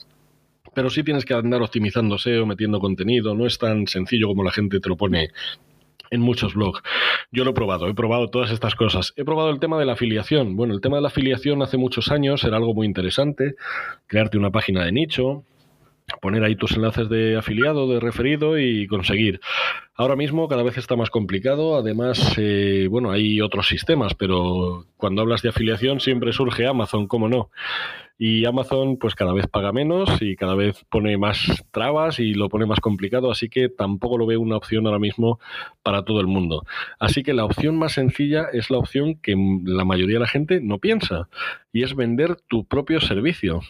pero 0.75 0.89
sí 0.89 1.03
tienes 1.03 1.23
que 1.23 1.35
andar 1.35 1.61
optimizando 1.61 2.17
SEO, 2.17 2.47
metiendo 2.47 2.79
contenido, 2.79 3.35
no 3.35 3.45
es 3.45 3.59
tan 3.59 3.85
sencillo 3.85 4.27
como 4.27 4.43
la 4.43 4.51
gente 4.51 4.79
te 4.79 4.89
lo 4.89 4.97
pone 4.97 5.29
en 6.13 6.21
muchos 6.21 6.53
blogs. 6.53 6.81
Yo 7.31 7.43
lo 7.43 7.51
he 7.51 7.53
probado, 7.53 7.87
he 7.87 7.93
probado 7.93 8.29
todas 8.29 8.51
estas 8.51 8.75
cosas. 8.75 9.13
He 9.15 9.25
probado 9.25 9.49
el 9.49 9.59
tema 9.59 9.79
de 9.79 9.85
la 9.85 9.93
afiliación. 9.93 10.55
Bueno, 10.55 10.73
el 10.73 10.81
tema 10.81 10.97
de 10.97 11.01
la 11.01 11.07
afiliación 11.07 11.61
hace 11.61 11.77
muchos 11.77 12.11
años 12.11 12.43
era 12.43 12.57
algo 12.57 12.73
muy 12.73 12.85
interesante. 12.85 13.55
Crearte 14.07 14.37
una 14.37 14.51
página 14.51 14.85
de 14.85 14.91
nicho, 14.91 15.43
poner 16.21 16.43
ahí 16.43 16.55
tus 16.55 16.73
enlaces 16.73 17.09
de 17.09 17.35
afiliado, 17.37 17.87
de 17.87 17.99
referido 17.99 18.59
y 18.59 18.87
conseguir. 18.87 19.39
Ahora 19.95 20.15
mismo 20.15 20.47
cada 20.47 20.63
vez 20.63 20.77
está 20.77 20.95
más 20.95 21.09
complicado, 21.09 21.75
además, 21.75 22.35
eh, 22.37 22.87
bueno, 22.89 23.11
hay 23.11 23.41
otros 23.41 23.67
sistemas, 23.67 24.13
pero 24.13 24.85
cuando 24.97 25.21
hablas 25.21 25.41
de 25.41 25.49
afiliación 25.49 25.99
siempre 25.99 26.33
surge 26.33 26.67
Amazon, 26.67 27.07
¿cómo 27.07 27.27
no? 27.27 27.49
Y 28.17 28.45
Amazon 28.45 28.97
pues 28.97 29.15
cada 29.15 29.33
vez 29.33 29.47
paga 29.47 29.71
menos 29.71 30.21
y 30.21 30.35
cada 30.35 30.55
vez 30.55 30.85
pone 30.89 31.17
más 31.17 31.65
trabas 31.71 32.19
y 32.19 32.33
lo 32.33 32.47
pone 32.47 32.65
más 32.65 32.79
complicado, 32.79 33.31
así 33.31 33.49
que 33.49 33.69
tampoco 33.69 34.17
lo 34.17 34.25
veo 34.25 34.39
una 34.39 34.57
opción 34.57 34.85
ahora 34.85 34.99
mismo 34.99 35.39
para 35.81 36.03
todo 36.03 36.21
el 36.21 36.27
mundo. 36.27 36.63
Así 36.99 37.23
que 37.23 37.33
la 37.33 37.45
opción 37.45 37.77
más 37.77 37.93
sencilla 37.93 38.45
es 38.53 38.69
la 38.69 38.77
opción 38.77 39.15
que 39.15 39.35
la 39.65 39.83
mayoría 39.83 40.15
de 40.15 40.21
la 40.21 40.27
gente 40.27 40.61
no 40.61 40.77
piensa 40.77 41.27
y 41.71 41.83
es 41.83 41.95
vender 41.95 42.37
tu 42.47 42.65
propio 42.65 43.01
servicio. 43.01 43.61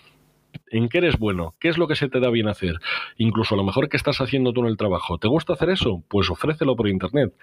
¿En 0.67 0.89
qué 0.89 0.99
eres 0.99 1.17
bueno? 1.17 1.55
¿Qué 1.59 1.69
es 1.69 1.77
lo 1.77 1.87
que 1.87 1.95
se 1.95 2.09
te 2.09 2.19
da 2.19 2.29
bien 2.29 2.47
hacer? 2.47 2.75
Incluso 3.17 3.55
a 3.55 3.57
lo 3.57 3.63
mejor 3.63 3.89
que 3.89 3.97
estás 3.97 4.21
haciendo 4.21 4.53
tú 4.53 4.61
en 4.61 4.67
el 4.67 4.77
trabajo. 4.77 5.17
¿Te 5.17 5.27
gusta 5.27 5.53
hacer 5.53 5.69
eso? 5.69 6.03
Pues 6.07 6.29
ofrécelo 6.29 6.75
por 6.75 6.87
internet 6.87 7.33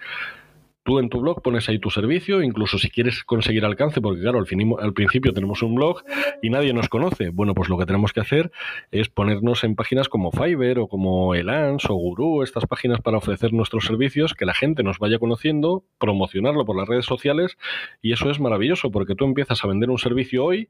Tú 0.83 0.97
en 0.97 1.09
tu 1.09 1.21
blog 1.21 1.43
pones 1.43 1.69
ahí 1.69 1.77
tu 1.77 1.91
servicio, 1.91 2.41
incluso 2.41 2.79
si 2.79 2.89
quieres 2.89 3.23
conseguir 3.23 3.65
alcance, 3.65 4.01
porque 4.01 4.21
claro, 4.21 4.39
al, 4.39 4.47
al 4.79 4.93
principio 4.93 5.31
tenemos 5.31 5.61
un 5.61 5.75
blog 5.75 6.03
y 6.41 6.49
nadie 6.49 6.73
nos 6.73 6.89
conoce. 6.89 7.29
Bueno, 7.29 7.53
pues 7.53 7.69
lo 7.69 7.77
que 7.77 7.85
tenemos 7.85 8.13
que 8.13 8.21
hacer 8.21 8.51
es 8.89 9.07
ponernos 9.07 9.63
en 9.63 9.75
páginas 9.75 10.09
como 10.09 10.31
Fiverr 10.31 10.79
o 10.79 10.87
como 10.87 11.35
Elance 11.35 11.87
o 11.89 11.95
Guru, 11.95 12.41
estas 12.41 12.65
páginas 12.65 12.99
para 13.01 13.17
ofrecer 13.17 13.53
nuestros 13.53 13.85
servicios, 13.85 14.33
que 14.33 14.45
la 14.45 14.55
gente 14.55 14.81
nos 14.81 14.97
vaya 14.97 15.19
conociendo, 15.19 15.83
promocionarlo 15.99 16.65
por 16.65 16.75
las 16.75 16.87
redes 16.87 17.05
sociales 17.05 17.57
y 18.01 18.13
eso 18.13 18.31
es 18.31 18.39
maravilloso 18.39 18.89
porque 18.89 19.13
tú 19.13 19.25
empiezas 19.25 19.63
a 19.63 19.67
vender 19.67 19.91
un 19.91 19.99
servicio 19.99 20.43
hoy, 20.43 20.69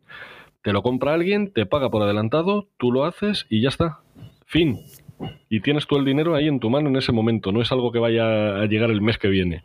te 0.62 0.74
lo 0.74 0.84
compra 0.84 1.13
alguien, 1.13 1.54
te 1.54 1.65
paga 1.65 1.89
por 1.89 2.04
adelantado, 2.04 2.67
tú 2.78 2.91
lo 2.91 3.06
haces 3.06 3.45
y 3.50 3.62
ya 3.62 3.69
está. 3.69 4.00
Fin 4.45 4.80
y 5.49 5.60
tienes 5.62 5.88
tú 5.88 5.97
el 5.97 6.05
dinero 6.05 6.36
ahí 6.36 6.47
en 6.47 6.60
tu 6.60 6.69
mano 6.69 6.89
en 6.89 6.95
ese 6.95 7.12
momento, 7.12 7.51
no 7.51 7.62
es 7.62 7.71
algo 7.71 7.91
que 7.91 7.99
vaya 7.99 8.62
a 8.62 8.65
llegar 8.65 8.89
el 8.89 9.01
mes 9.01 9.17
que 9.17 9.27
viene. 9.27 9.63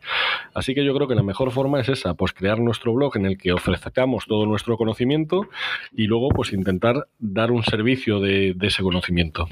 Así 0.53 0.73
que 0.73 0.83
yo 0.83 0.93
creo 0.95 1.07
que 1.07 1.15
la 1.15 1.23
mejor 1.23 1.51
forma 1.51 1.79
es 1.79 1.89
esa, 1.89 2.13
pues 2.13 2.33
crear 2.33 2.59
nuestro 2.59 2.93
blog 2.93 3.15
en 3.17 3.25
el 3.25 3.37
que 3.37 3.53
ofrezcamos 3.53 4.25
todo 4.27 4.45
nuestro 4.45 4.77
conocimiento 4.77 5.47
y 5.95 6.07
luego 6.07 6.29
pues 6.29 6.53
intentar 6.53 7.07
dar 7.19 7.51
un 7.51 7.63
servicio 7.63 8.19
de, 8.19 8.55
ese 8.61 8.83
conocimiento. 8.83 9.47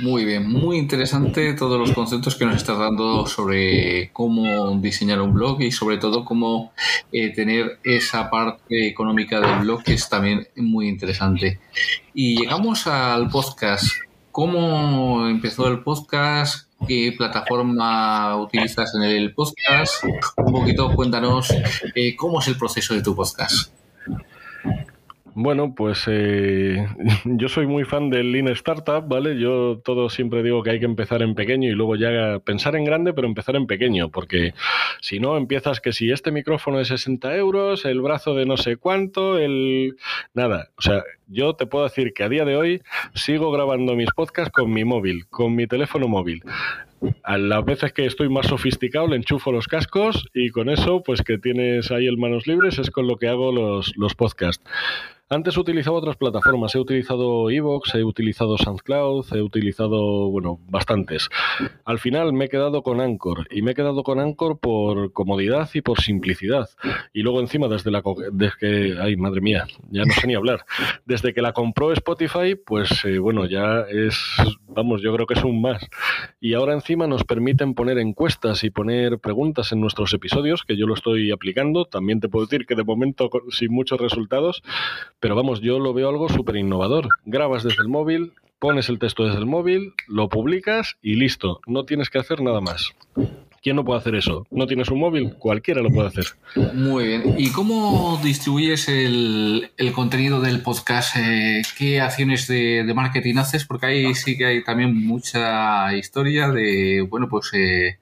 Muy 0.00 0.24
bien, 0.24 0.48
muy 0.50 0.76
interesante 0.76 1.54
todos 1.54 1.78
los 1.78 1.92
conceptos 1.92 2.36
que 2.36 2.44
nos 2.44 2.56
estás 2.56 2.78
dando 2.78 3.26
sobre 3.26 4.10
cómo 4.12 4.78
diseñar 4.78 5.22
un 5.22 5.32
blog 5.32 5.62
y 5.62 5.72
sobre 5.72 5.96
todo 5.96 6.24
cómo 6.24 6.72
eh, 7.12 7.32
tener 7.32 7.78
esa 7.84 8.28
parte 8.30 8.88
económica 8.88 9.40
del 9.40 9.60
blog 9.60 9.82
que 9.82 9.94
es 9.94 10.08
también 10.08 10.48
muy 10.56 10.88
interesante. 10.88 11.60
Y 12.14 12.40
llegamos 12.40 12.86
al 12.86 13.28
podcast. 13.28 14.07
¿Cómo 14.30 15.26
empezó 15.28 15.66
el 15.68 15.82
podcast? 15.82 16.68
¿Qué 16.86 17.14
plataforma 17.16 18.36
utilizas 18.36 18.94
en 18.94 19.02
el 19.02 19.34
podcast? 19.34 20.04
Un 20.36 20.52
poquito 20.52 20.94
cuéntanos 20.94 21.52
eh, 21.94 22.14
cómo 22.14 22.40
es 22.40 22.48
el 22.48 22.56
proceso 22.56 22.94
de 22.94 23.02
tu 23.02 23.16
podcast. 23.16 23.70
Bueno, 25.40 25.72
pues 25.72 26.02
eh, 26.08 26.84
yo 27.24 27.48
soy 27.48 27.68
muy 27.68 27.84
fan 27.84 28.10
del 28.10 28.32
Lean 28.32 28.48
Startup, 28.48 29.06
¿vale? 29.06 29.38
Yo 29.38 29.80
todo 29.84 30.10
siempre 30.10 30.42
digo 30.42 30.64
que 30.64 30.70
hay 30.70 30.80
que 30.80 30.84
empezar 30.84 31.22
en 31.22 31.36
pequeño 31.36 31.68
y 31.68 31.74
luego 31.74 31.94
ya 31.94 32.40
pensar 32.40 32.74
en 32.74 32.84
grande, 32.84 33.12
pero 33.12 33.28
empezar 33.28 33.54
en 33.54 33.68
pequeño, 33.68 34.08
porque 34.10 34.52
si 35.00 35.20
no 35.20 35.36
empiezas 35.36 35.80
que 35.80 35.92
si 35.92 36.10
este 36.10 36.32
micrófono 36.32 36.78
de 36.78 36.86
60 36.86 37.36
euros, 37.36 37.84
el 37.84 38.00
brazo 38.00 38.34
de 38.34 38.46
no 38.46 38.56
sé 38.56 38.78
cuánto, 38.78 39.38
el... 39.38 39.94
Nada, 40.34 40.70
o 40.76 40.82
sea, 40.82 41.04
yo 41.28 41.54
te 41.54 41.66
puedo 41.66 41.84
decir 41.84 42.14
que 42.14 42.24
a 42.24 42.28
día 42.28 42.44
de 42.44 42.56
hoy 42.56 42.82
sigo 43.14 43.52
grabando 43.52 43.94
mis 43.94 44.10
podcasts 44.10 44.50
con 44.50 44.72
mi 44.72 44.84
móvil, 44.84 45.28
con 45.28 45.54
mi 45.54 45.68
teléfono 45.68 46.08
móvil. 46.08 46.42
A 47.22 47.38
las 47.38 47.64
veces 47.64 47.92
que 47.92 48.06
estoy 48.06 48.28
más 48.28 48.46
sofisticado 48.46 49.08
le 49.08 49.16
enchufo 49.16 49.52
los 49.52 49.68
cascos 49.68 50.28
y 50.34 50.50
con 50.50 50.68
eso, 50.68 51.02
pues 51.02 51.22
que 51.22 51.38
tienes 51.38 51.90
ahí 51.90 52.06
el 52.06 52.18
manos 52.18 52.46
libres, 52.46 52.78
es 52.78 52.90
con 52.90 53.06
lo 53.06 53.16
que 53.16 53.28
hago 53.28 53.52
los, 53.52 53.92
los 53.96 54.14
podcasts. 54.14 54.64
Antes 55.30 55.58
utilizaba 55.58 55.98
otras 55.98 56.16
plataformas, 56.16 56.74
he 56.74 56.78
utilizado 56.78 57.50
Evox, 57.50 57.94
he 57.94 58.02
utilizado 58.02 58.56
SoundCloud, 58.56 59.26
he 59.34 59.42
utilizado, 59.42 60.30
bueno, 60.30 60.58
bastantes. 60.70 61.28
Al 61.84 61.98
final 61.98 62.32
me 62.32 62.46
he 62.46 62.48
quedado 62.48 62.82
con 62.82 63.02
Anchor 63.02 63.46
y 63.50 63.60
me 63.60 63.72
he 63.72 63.74
quedado 63.74 64.02
con 64.04 64.20
Anchor 64.20 64.58
por 64.58 65.12
comodidad 65.12 65.68
y 65.74 65.82
por 65.82 66.00
simplicidad. 66.00 66.70
Y 67.12 67.20
luego 67.20 67.40
encima 67.40 67.68
desde 67.68 67.90
la 67.90 68.02
desde 68.32 68.56
que 68.58 68.96
ay, 68.98 69.16
madre 69.16 69.42
mía, 69.42 69.66
ya 69.90 70.06
no 70.06 70.14
sé 70.14 70.26
ni 70.26 70.34
hablar. 70.34 70.64
Desde 71.04 71.34
que 71.34 71.42
la 71.42 71.52
compró 71.52 71.92
Spotify, 71.92 72.54
pues 72.54 73.04
eh, 73.04 73.18
bueno, 73.18 73.44
ya 73.44 73.82
es 73.82 74.16
vamos, 74.78 75.02
yo 75.02 75.12
creo 75.12 75.26
que 75.26 75.34
es 75.34 75.44
un 75.44 75.60
más. 75.60 75.86
Y 76.40 76.54
ahora 76.54 76.72
encima 76.72 76.87
nos 76.96 77.24
permiten 77.24 77.74
poner 77.74 77.98
encuestas 77.98 78.64
y 78.64 78.70
poner 78.70 79.18
preguntas 79.18 79.72
en 79.72 79.80
nuestros 79.80 80.12
episodios, 80.14 80.64
que 80.64 80.76
yo 80.76 80.86
lo 80.86 80.94
estoy 80.94 81.30
aplicando. 81.30 81.84
También 81.84 82.20
te 82.20 82.28
puedo 82.28 82.46
decir 82.46 82.66
que 82.66 82.74
de 82.74 82.84
momento 82.84 83.30
sin 83.50 83.72
muchos 83.72 84.00
resultados, 84.00 84.62
pero 85.20 85.34
vamos, 85.36 85.60
yo 85.60 85.78
lo 85.78 85.92
veo 85.92 86.08
algo 86.08 86.28
súper 86.28 86.56
innovador. 86.56 87.08
Grabas 87.24 87.62
desde 87.62 87.82
el 87.82 87.88
móvil, 87.88 88.32
pones 88.58 88.88
el 88.88 88.98
texto 88.98 89.24
desde 89.24 89.38
el 89.38 89.46
móvil, 89.46 89.92
lo 90.06 90.28
publicas 90.28 90.96
y 91.02 91.16
listo. 91.16 91.60
No 91.66 91.84
tienes 91.84 92.10
que 92.10 92.18
hacer 92.18 92.40
nada 92.40 92.60
más. 92.60 92.94
¿Quién 93.62 93.76
no 93.76 93.84
puede 93.84 94.00
hacer 94.00 94.14
eso? 94.14 94.46
¿No 94.50 94.66
tienes 94.66 94.88
un 94.88 95.00
móvil? 95.00 95.34
Cualquiera 95.34 95.82
lo 95.82 95.90
puede 95.90 96.08
hacer. 96.08 96.26
Muy 96.74 97.06
bien. 97.06 97.34
¿Y 97.38 97.50
cómo 97.50 98.20
distribuyes 98.22 98.88
el, 98.88 99.70
contenido 99.94 100.40
del 100.40 100.62
podcast? 100.62 101.16
Eh, 101.16 101.62
¿Qué 101.76 102.00
acciones 102.00 102.46
de, 102.46 102.90
marketing 102.94 103.36
haces? 103.36 103.64
Porque 103.64 103.86
ahí 103.86 104.14
sí 104.14 104.36
que 104.36 104.46
hay 104.46 104.64
también 104.64 104.94
mucha 104.94 105.94
historia 105.94 106.50
de, 106.50 107.06
bueno, 107.08 107.28
pues 107.28 107.50
eh, 107.52 107.98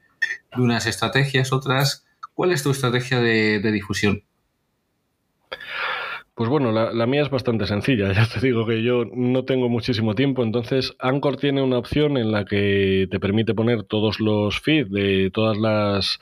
de 0.54 0.62
unas 0.62 0.86
estrategias, 0.86 1.52
otras. 1.52 2.04
¿Cuál 2.34 2.52
es 2.52 2.62
tu 2.62 2.70
estrategia 2.70 3.20
de 3.20 3.72
difusión? 3.72 4.22
Pues 6.36 6.50
bueno, 6.50 6.70
la, 6.70 7.06
mía 7.06 7.22
es 7.22 7.30
bastante 7.30 7.66
sencilla. 7.66 8.12
Ya 8.12 8.26
te 8.26 8.40
digo 8.46 8.66
que 8.66 8.82
yo 8.82 9.06
no 9.06 9.46
tengo 9.46 9.70
muchísimo 9.70 10.14
tiempo, 10.14 10.42
entonces 10.42 10.94
Anchor 10.98 11.38
tiene 11.38 11.62
una 11.62 11.78
opción 11.78 12.18
en 12.18 12.30
la 12.30 12.44
que 12.44 13.08
te 13.10 13.18
permite 13.18 13.54
poner 13.54 13.84
todos 13.84 14.20
los 14.20 14.60
feeds 14.60 14.90
de 14.90 15.30
todas 15.32 15.56
las, 15.56 16.20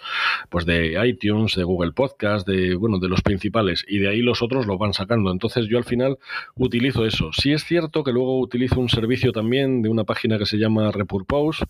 pues 0.50 0.66
de 0.66 0.96
iTunes, 1.04 1.56
de 1.56 1.64
Google 1.64 1.90
Podcast, 1.90 2.46
de 2.46 2.76
bueno, 2.76 3.00
de 3.00 3.08
los 3.08 3.22
principales, 3.22 3.84
y 3.88 3.98
de 3.98 4.08
ahí 4.08 4.22
los 4.22 4.40
otros 4.40 4.66
lo 4.68 4.78
van 4.78 4.92
sacando. 4.92 5.32
Entonces 5.32 5.66
yo 5.66 5.78
al 5.78 5.84
final 5.84 6.18
utilizo 6.54 7.04
eso. 7.06 7.30
Sí 7.32 7.52
es 7.52 7.64
cierto 7.64 8.04
que 8.04 8.12
luego 8.12 8.38
utilizo 8.38 8.78
un 8.78 8.88
servicio 8.88 9.32
también 9.32 9.82
de 9.82 9.88
una 9.88 10.04
página 10.04 10.38
que 10.38 10.46
se 10.46 10.58
llama 10.58 10.92
Repurpose, 10.92 11.64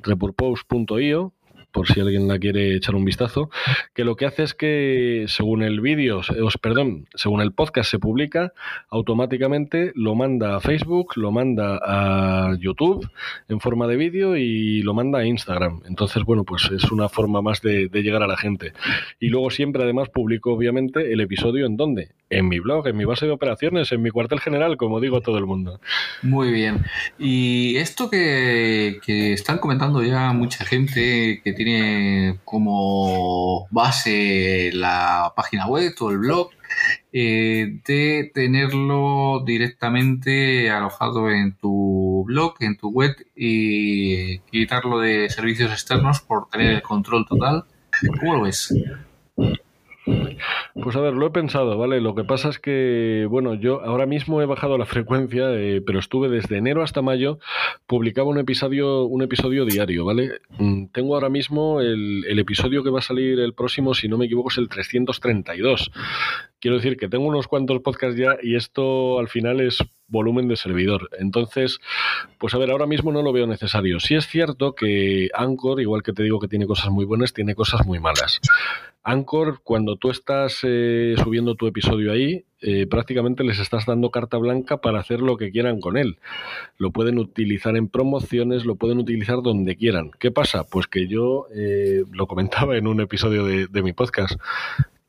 repurpose.io 0.00 1.32
por 1.74 1.88
si 1.88 1.98
alguien 1.98 2.28
la 2.28 2.38
quiere 2.38 2.76
echar 2.76 2.94
un 2.94 3.04
vistazo, 3.04 3.50
que 3.94 4.04
lo 4.04 4.14
que 4.14 4.26
hace 4.26 4.44
es 4.44 4.54
que 4.54 5.24
según 5.26 5.64
el 5.64 5.80
vídeo, 5.80 6.20
perdón, 6.62 7.08
según 7.14 7.40
el 7.40 7.52
podcast 7.52 7.90
se 7.90 7.98
publica, 7.98 8.52
automáticamente 8.90 9.90
lo 9.96 10.14
manda 10.14 10.54
a 10.56 10.60
Facebook, 10.60 11.14
lo 11.16 11.32
manda 11.32 11.80
a 11.82 12.56
YouTube 12.60 13.10
en 13.48 13.58
forma 13.58 13.88
de 13.88 13.96
vídeo 13.96 14.36
y 14.36 14.82
lo 14.82 14.94
manda 14.94 15.18
a 15.18 15.26
Instagram. 15.26 15.82
Entonces, 15.86 16.22
bueno, 16.22 16.44
pues 16.44 16.70
es 16.70 16.92
una 16.92 17.08
forma 17.08 17.42
más 17.42 17.60
de, 17.60 17.88
llegar 17.92 18.22
a 18.22 18.28
la 18.28 18.36
gente. 18.36 18.72
Y 19.18 19.28
luego 19.28 19.50
siempre 19.50 19.82
además 19.82 20.10
publico 20.10 20.52
obviamente 20.52 21.12
el 21.12 21.20
episodio 21.20 21.66
en 21.66 21.76
dónde? 21.76 22.10
En 22.30 22.48
mi 22.48 22.60
blog, 22.60 22.86
en 22.86 22.96
mi 22.96 23.04
base 23.04 23.26
de 23.26 23.32
operaciones, 23.32 23.90
en 23.90 24.02
mi 24.02 24.10
cuartel 24.10 24.38
general, 24.38 24.76
como 24.76 25.00
digo 25.00 25.20
todo 25.22 25.38
el 25.38 25.46
mundo. 25.46 25.80
Muy 26.22 26.52
bien. 26.52 26.84
Y 27.18 27.76
esto 27.76 28.08
que, 28.10 29.00
que 29.04 29.32
están 29.32 29.58
comentando 29.58 30.02
ya 30.04 30.32
mucha 30.32 30.64
gente 30.64 31.40
que 31.42 31.52
tiene 31.52 31.63
tiene 31.64 32.38
como 32.44 33.66
base 33.70 34.70
la 34.72 35.32
página 35.34 35.66
web 35.66 35.92
o 36.00 36.10
el 36.10 36.18
blog, 36.18 36.50
eh, 37.12 37.80
de 37.86 38.30
tenerlo 38.34 39.42
directamente 39.44 40.70
alojado 40.70 41.30
en 41.30 41.56
tu 41.56 42.24
blog, 42.26 42.54
en 42.60 42.76
tu 42.76 42.90
web 42.90 43.16
y 43.34 44.38
quitarlo 44.40 44.98
de 44.98 45.30
servicios 45.30 45.72
externos 45.72 46.20
por 46.20 46.48
tener 46.48 46.72
el 46.72 46.82
control 46.82 47.26
total. 47.26 47.64
¿Cómo 48.20 48.34
lo 48.34 48.42
ves? 48.42 48.74
Pues 50.04 50.96
a 50.96 51.00
ver, 51.00 51.14
lo 51.14 51.26
he 51.26 51.30
pensado, 51.30 51.78
¿vale? 51.78 52.00
Lo 52.00 52.14
que 52.14 52.24
pasa 52.24 52.48
es 52.48 52.58
que, 52.58 53.26
bueno, 53.30 53.54
yo 53.54 53.82
ahora 53.82 54.06
mismo 54.06 54.42
he 54.42 54.46
bajado 54.46 54.76
la 54.76 54.86
frecuencia, 54.86 55.52
eh, 55.54 55.80
pero 55.80 55.98
estuve 55.98 56.28
desde 56.28 56.58
enero 56.58 56.82
hasta 56.82 57.02
mayo, 57.02 57.38
publicaba 57.86 58.28
un 58.28 58.38
episodio, 58.38 59.04
un 59.04 59.22
episodio 59.22 59.64
diario, 59.64 60.04
¿vale? 60.04 60.40
Mm, 60.58 60.86
tengo 60.86 61.14
ahora 61.14 61.28
mismo 61.28 61.80
el, 61.80 62.24
el 62.26 62.38
episodio 62.38 62.82
que 62.82 62.90
va 62.90 62.98
a 62.98 63.02
salir 63.02 63.38
el 63.40 63.54
próximo, 63.54 63.94
si 63.94 64.08
no 64.08 64.18
me 64.18 64.26
equivoco, 64.26 64.50
es 64.50 64.58
el 64.58 64.68
332. 64.68 65.90
Quiero 66.64 66.78
decir 66.78 66.96
que 66.96 67.10
tengo 67.10 67.26
unos 67.26 67.46
cuantos 67.46 67.82
podcasts 67.82 68.16
ya 68.16 68.38
y 68.42 68.56
esto 68.56 69.18
al 69.18 69.28
final 69.28 69.60
es 69.60 69.84
volumen 70.06 70.48
de 70.48 70.56
servidor. 70.56 71.10
Entonces, 71.18 71.78
pues 72.38 72.54
a 72.54 72.58
ver, 72.58 72.70
ahora 72.70 72.86
mismo 72.86 73.12
no 73.12 73.20
lo 73.20 73.34
veo 73.34 73.46
necesario. 73.46 74.00
Sí 74.00 74.14
es 74.14 74.26
cierto 74.26 74.74
que 74.74 75.28
Anchor, 75.34 75.82
igual 75.82 76.02
que 76.02 76.14
te 76.14 76.22
digo 76.22 76.40
que 76.40 76.48
tiene 76.48 76.66
cosas 76.66 76.88
muy 76.88 77.04
buenas, 77.04 77.34
tiene 77.34 77.54
cosas 77.54 77.86
muy 77.86 78.00
malas. 78.00 78.40
Anchor, 79.02 79.60
cuando 79.62 79.96
tú 79.96 80.10
estás 80.10 80.60
eh, 80.62 81.16
subiendo 81.22 81.54
tu 81.54 81.66
episodio 81.66 82.10
ahí, 82.10 82.46
eh, 82.62 82.86
prácticamente 82.86 83.44
les 83.44 83.58
estás 83.58 83.84
dando 83.84 84.10
carta 84.10 84.38
blanca 84.38 84.78
para 84.78 85.00
hacer 85.00 85.20
lo 85.20 85.36
que 85.36 85.50
quieran 85.50 85.80
con 85.80 85.98
él. 85.98 86.18
Lo 86.78 86.92
pueden 86.92 87.18
utilizar 87.18 87.76
en 87.76 87.88
promociones, 87.88 88.64
lo 88.64 88.76
pueden 88.76 88.96
utilizar 88.96 89.42
donde 89.42 89.76
quieran. 89.76 90.12
¿Qué 90.18 90.30
pasa? 90.30 90.64
Pues 90.64 90.86
que 90.86 91.08
yo 91.08 91.44
eh, 91.54 92.04
lo 92.10 92.26
comentaba 92.26 92.78
en 92.78 92.86
un 92.86 93.02
episodio 93.02 93.44
de, 93.44 93.66
de 93.66 93.82
mi 93.82 93.92
podcast 93.92 94.40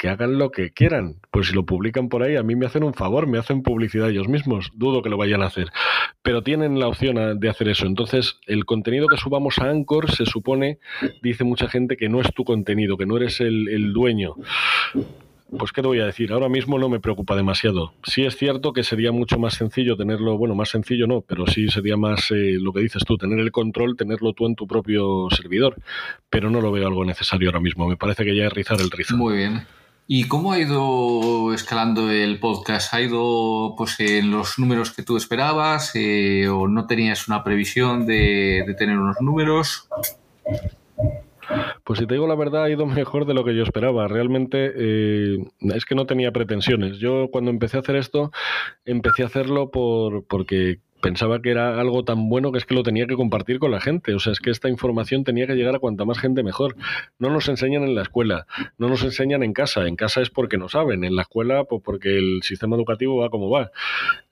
hagan 0.10 0.38
lo 0.38 0.52
que 0.52 0.72
quieran. 0.72 1.16
Pues 1.32 1.48
si 1.48 1.54
lo 1.54 1.66
publican 1.66 2.10
por 2.10 2.24
ahí, 2.24 2.36
a 2.36 2.44
mí 2.44 2.56
me 2.56 2.66
hacen 2.66 2.84
un 2.84 2.94
favor, 2.94 3.28
me 3.28 3.38
hacen 3.38 3.64
publicidad 3.64 4.10
ellos 4.10 4.28
mismos. 4.28 4.72
Dudo 4.76 5.02
que 5.02 5.10
lo 5.10 5.18
vayan 5.18 5.42
a 5.42 5.48
hacer. 5.48 5.72
Pero 6.22 6.42
tienen 6.42 6.80
la 6.80 6.88
opción 6.88 7.40
de 7.40 7.50
hacer 7.50 7.70
eso. 7.70 7.86
Entonces, 7.86 8.40
el 8.48 8.66
contenido 8.66 9.08
que 9.08 9.18
subamos 9.18 9.60
a 9.60 9.70
Anchor 9.70 10.12
se 10.12 10.26
supone, 10.26 10.80
dice 11.22 11.44
mucha 11.44 11.68
gente, 11.68 11.98
que 11.98 12.10
no 12.10 12.22
es 12.22 12.34
tu 12.34 12.44
contenido, 12.44 12.98
que 12.98 13.06
no 13.06 13.18
eres 13.18 13.42
el, 13.42 13.68
el 13.70 13.94
dueño. 13.94 14.36
pues 15.58 15.72
qué 15.72 15.82
te 15.82 15.88
voy 15.88 16.00
a 16.00 16.06
decir, 16.06 16.32
ahora 16.32 16.50
mismo 16.50 16.78
no 16.80 16.90
me 16.90 17.00
preocupa 17.00 17.36
demasiado. 17.36 17.94
Sí 18.04 18.26
es 18.26 18.36
cierto 18.36 18.74
que 18.74 18.84
sería 18.84 19.12
mucho 19.12 19.38
más 19.40 19.54
sencillo 19.54 19.96
tenerlo, 19.96 20.38
bueno, 20.38 20.56
más 20.56 20.70
sencillo 20.70 21.08
no, 21.08 21.22
pero 21.22 21.48
sí 21.48 21.68
sería 21.70 21.98
más 21.98 22.32
eh, 22.32 22.58
lo 22.60 22.74
que 22.74 22.82
dices 22.82 23.04
tú, 23.06 23.18
tener 23.18 23.40
el 23.40 23.52
control, 23.52 23.96
tenerlo 23.96 24.34
tú 24.34 24.48
en 24.48 24.56
tu 24.56 24.68
propio 24.68 25.28
servidor, 25.30 25.76
pero 26.30 26.50
no 26.50 26.62
lo 26.62 26.72
veo 26.72 26.88
algo 26.88 27.06
necesario 27.06 27.50
ahora 27.50 27.60
mismo. 27.60 27.88
Me 27.88 27.98
parece 27.98 28.26
que 28.26 28.36
ya 28.36 28.48
es 28.48 28.54
rizar 28.54 28.80
el 28.82 28.92
rizo. 28.92 29.16
Muy 29.18 29.38
bien. 29.38 29.62
¿Y 30.08 30.28
cómo 30.28 30.52
ha 30.52 30.60
ido 30.60 31.52
escalando 31.52 32.12
el 32.12 32.40
podcast? 32.40 32.94
¿Ha 32.94 33.02
ido 33.02 33.74
pues 33.76 34.00
en 34.00 34.30
los 34.30 34.60
números 34.60 34.92
que 34.92 35.02
tú 35.02 35.18
esperabas 35.18 35.96
eh, 35.96 36.48
o 36.48 36.68
no 36.68 36.86
tenías 36.86 37.28
una 37.28 37.44
previsión 37.44 38.06
de, 38.06 38.76
tener 38.78 39.00
unos 39.00 39.20
números? 39.20 39.90
Pues 41.84 42.00
si 42.00 42.06
te 42.06 42.14
digo 42.14 42.28
la 42.28 42.36
verdad, 42.36 42.66
ha 42.66 42.70
ido 42.70 42.86
mejor 42.86 43.26
de 43.26 43.34
lo 43.34 43.44
que 43.44 43.56
yo 43.56 43.64
esperaba. 43.64 44.08
Realmente 44.08 44.74
eh, 44.76 45.44
es 45.74 45.86
que 45.86 45.96
no 45.96 46.06
tenía 46.06 46.32
pretensiones. 46.32 47.00
Yo 47.00 47.30
cuando 47.32 47.50
empecé 47.50 47.78
a 47.78 47.80
hacer 47.80 47.96
esto, 47.96 48.32
empecé 48.86 49.24
a 49.24 49.28
hacerlo 49.28 49.72
por, 49.72 50.24
porque 50.26 50.82
pensaba 51.06 51.40
que 51.40 51.52
era 51.52 51.80
algo 51.80 52.04
tan 52.04 52.30
bueno 52.30 52.52
que 52.52 52.58
es 52.58 52.66
que 52.66 52.74
lo 52.74 52.82
tenía 52.82 53.06
que 53.06 53.16
compartir 53.16 53.60
con 53.60 53.70
la 53.70 53.80
gente. 53.80 54.16
O 54.16 54.20
sea, 54.20 54.34
es 54.34 54.40
que 54.40 54.50
esta 54.50 54.70
información 54.70 55.24
tenía 55.24 55.46
que 55.46 55.54
llegar 55.54 55.76
a 55.76 55.80
cuanta 55.80 56.04
más 56.04 56.18
gente 56.18 56.42
mejor. 56.42 56.76
No 57.20 57.30
nos 57.30 57.48
enseñan 57.48 57.84
en 57.84 57.94
la 57.94 58.02
escuela, 58.02 58.48
no 58.80 58.90
nos 58.90 59.04
enseñan 59.04 59.44
en 59.44 59.54
casa. 59.54 59.88
En 59.88 59.96
casa 59.96 60.22
es 60.22 60.32
porque 60.32 60.58
no 60.58 60.68
saben, 60.68 61.04
en 61.04 61.16
la 61.16 61.22
escuela 61.22 61.66
pues 61.66 61.84
porque 61.86 62.18
el 62.18 62.42
sistema 62.42 62.76
educativo 62.76 63.18
va 63.18 63.30
como 63.30 63.52
va. 63.52 63.70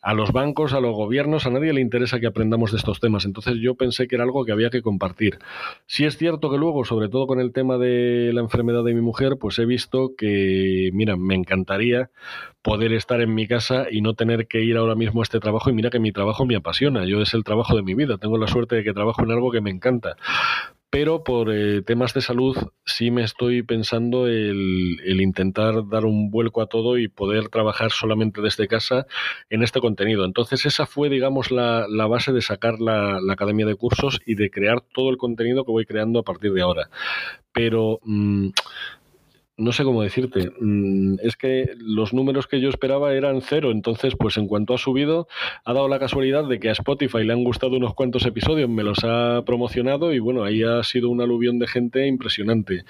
A 0.01 0.15
los 0.15 0.31
bancos, 0.33 0.73
a 0.73 0.79
los 0.79 0.95
gobiernos, 0.95 1.45
a 1.45 1.51
nadie 1.51 1.73
le 1.73 1.79
interesa 1.79 2.19
que 2.19 2.27
aprendamos 2.27 2.71
de 2.71 2.77
estos 2.77 2.99
temas. 2.99 3.23
Entonces 3.25 3.57
yo 3.61 3.75
pensé 3.75 4.07
que 4.07 4.15
era 4.15 4.23
algo 4.23 4.43
que 4.43 4.51
había 4.51 4.71
que 4.71 4.81
compartir. 4.81 5.37
Sí 5.85 6.05
es 6.05 6.17
cierto 6.17 6.49
que 6.49 6.57
luego, 6.57 6.85
sobre 6.85 7.07
todo 7.07 7.27
con 7.27 7.39
el 7.39 7.53
tema 7.53 7.77
de 7.77 8.31
la 8.33 8.41
enfermedad 8.41 8.83
de 8.83 8.95
mi 8.95 9.01
mujer, 9.01 9.37
pues 9.39 9.59
he 9.59 9.65
visto 9.65 10.15
que, 10.17 10.89
mira, 10.91 11.17
me 11.17 11.35
encantaría 11.35 12.09
poder 12.63 12.93
estar 12.93 13.21
en 13.21 13.35
mi 13.35 13.45
casa 13.45 13.87
y 13.91 14.01
no 14.01 14.15
tener 14.15 14.47
que 14.47 14.63
ir 14.63 14.77
ahora 14.77 14.95
mismo 14.95 15.21
a 15.21 15.23
este 15.23 15.39
trabajo. 15.39 15.69
Y 15.69 15.73
mira 15.73 15.89
que 15.89 15.99
mi 15.99 16.11
trabajo 16.11 16.45
me 16.45 16.55
apasiona, 16.63 17.05
yo 17.05 17.21
es 17.21 17.33
el 17.33 17.43
trabajo 17.43 17.75
de 17.75 17.83
mi 17.83 17.93
vida, 17.93 18.17
tengo 18.17 18.37
la 18.37 18.47
suerte 18.47 18.75
de 18.75 18.83
que 18.83 18.93
trabajo 18.93 19.23
en 19.23 19.31
algo 19.31 19.51
que 19.51 19.61
me 19.61 19.69
encanta. 19.69 20.15
Pero 20.89 21.23
por 21.23 21.51
eh, 21.51 21.81
temas 21.81 22.13
de 22.13 22.21
salud 22.21 22.55
sí 22.85 23.09
me 23.09 23.23
estoy 23.23 23.63
pensando 23.63 24.27
el, 24.27 24.99
intentar 25.19 25.89
dar 25.89 26.05
un 26.05 26.29
vuelco 26.29 26.61
a 26.61 26.67
todo 26.67 26.99
y 26.99 27.07
poder 27.07 27.49
trabajar 27.49 27.89
solamente 27.89 28.41
desde 28.41 28.67
casa 28.67 29.07
en 29.49 29.63
este 29.63 29.79
contenido. 29.79 30.23
Entonces 30.23 30.67
esa 30.67 30.85
fue, 30.85 31.09
digamos, 31.09 31.49
la, 31.49 31.87
base 32.07 32.31
de 32.31 32.43
sacar 32.43 32.79
la, 32.79 33.19
academia 33.27 33.65
de 33.65 33.73
cursos 33.73 34.21
y 34.23 34.35
de 34.35 34.51
crear 34.51 34.81
todo 34.81 35.09
el 35.09 35.17
contenido 35.17 35.65
que 35.65 35.71
voy 35.71 35.85
creando 35.87 36.19
a 36.19 36.23
partir 36.23 36.53
de 36.53 36.61
ahora. 36.61 36.89
Pero... 37.51 37.99
Mm, 38.03 38.49
no 39.57 39.71
sé 39.71 39.83
cómo 39.83 40.01
decirte. 40.01 40.51
Mm, 40.59 41.15
es 41.21 41.35
que 41.35 41.69
los 41.77 42.13
números 42.13 42.47
que 42.47 42.59
yo 42.59 42.69
esperaba 42.69 43.13
eran 43.13 43.41
cero. 43.41 43.71
Entonces, 43.71 44.15
pues 44.17 44.37
en 44.37 44.47
cuanto 44.47 44.73
ha 44.73 44.77
subido, 44.77 45.27
ha 45.63 45.73
dado 45.73 45.87
la 45.87 45.99
casualidad 45.99 46.47
de 46.47 46.59
que 46.59 46.69
a 46.69 46.73
Spotify 46.73 47.23
le 47.23 47.33
han 47.33 47.43
gustado 47.43 47.77
unos 47.77 47.93
cuantos 47.93 48.25
episodios, 48.25 48.69
me 48.69 48.83
los 48.83 49.03
ha 49.03 49.43
promocionado 49.45 50.13
y 50.13 50.19
bueno, 50.19 50.43
ahí 50.43 50.63
ha 50.63 50.83
sido 50.83 51.09
un 51.09 51.21
aluvión 51.21 51.59
de 51.59 51.67
gente 51.67 52.07
impresionante. 52.07 52.83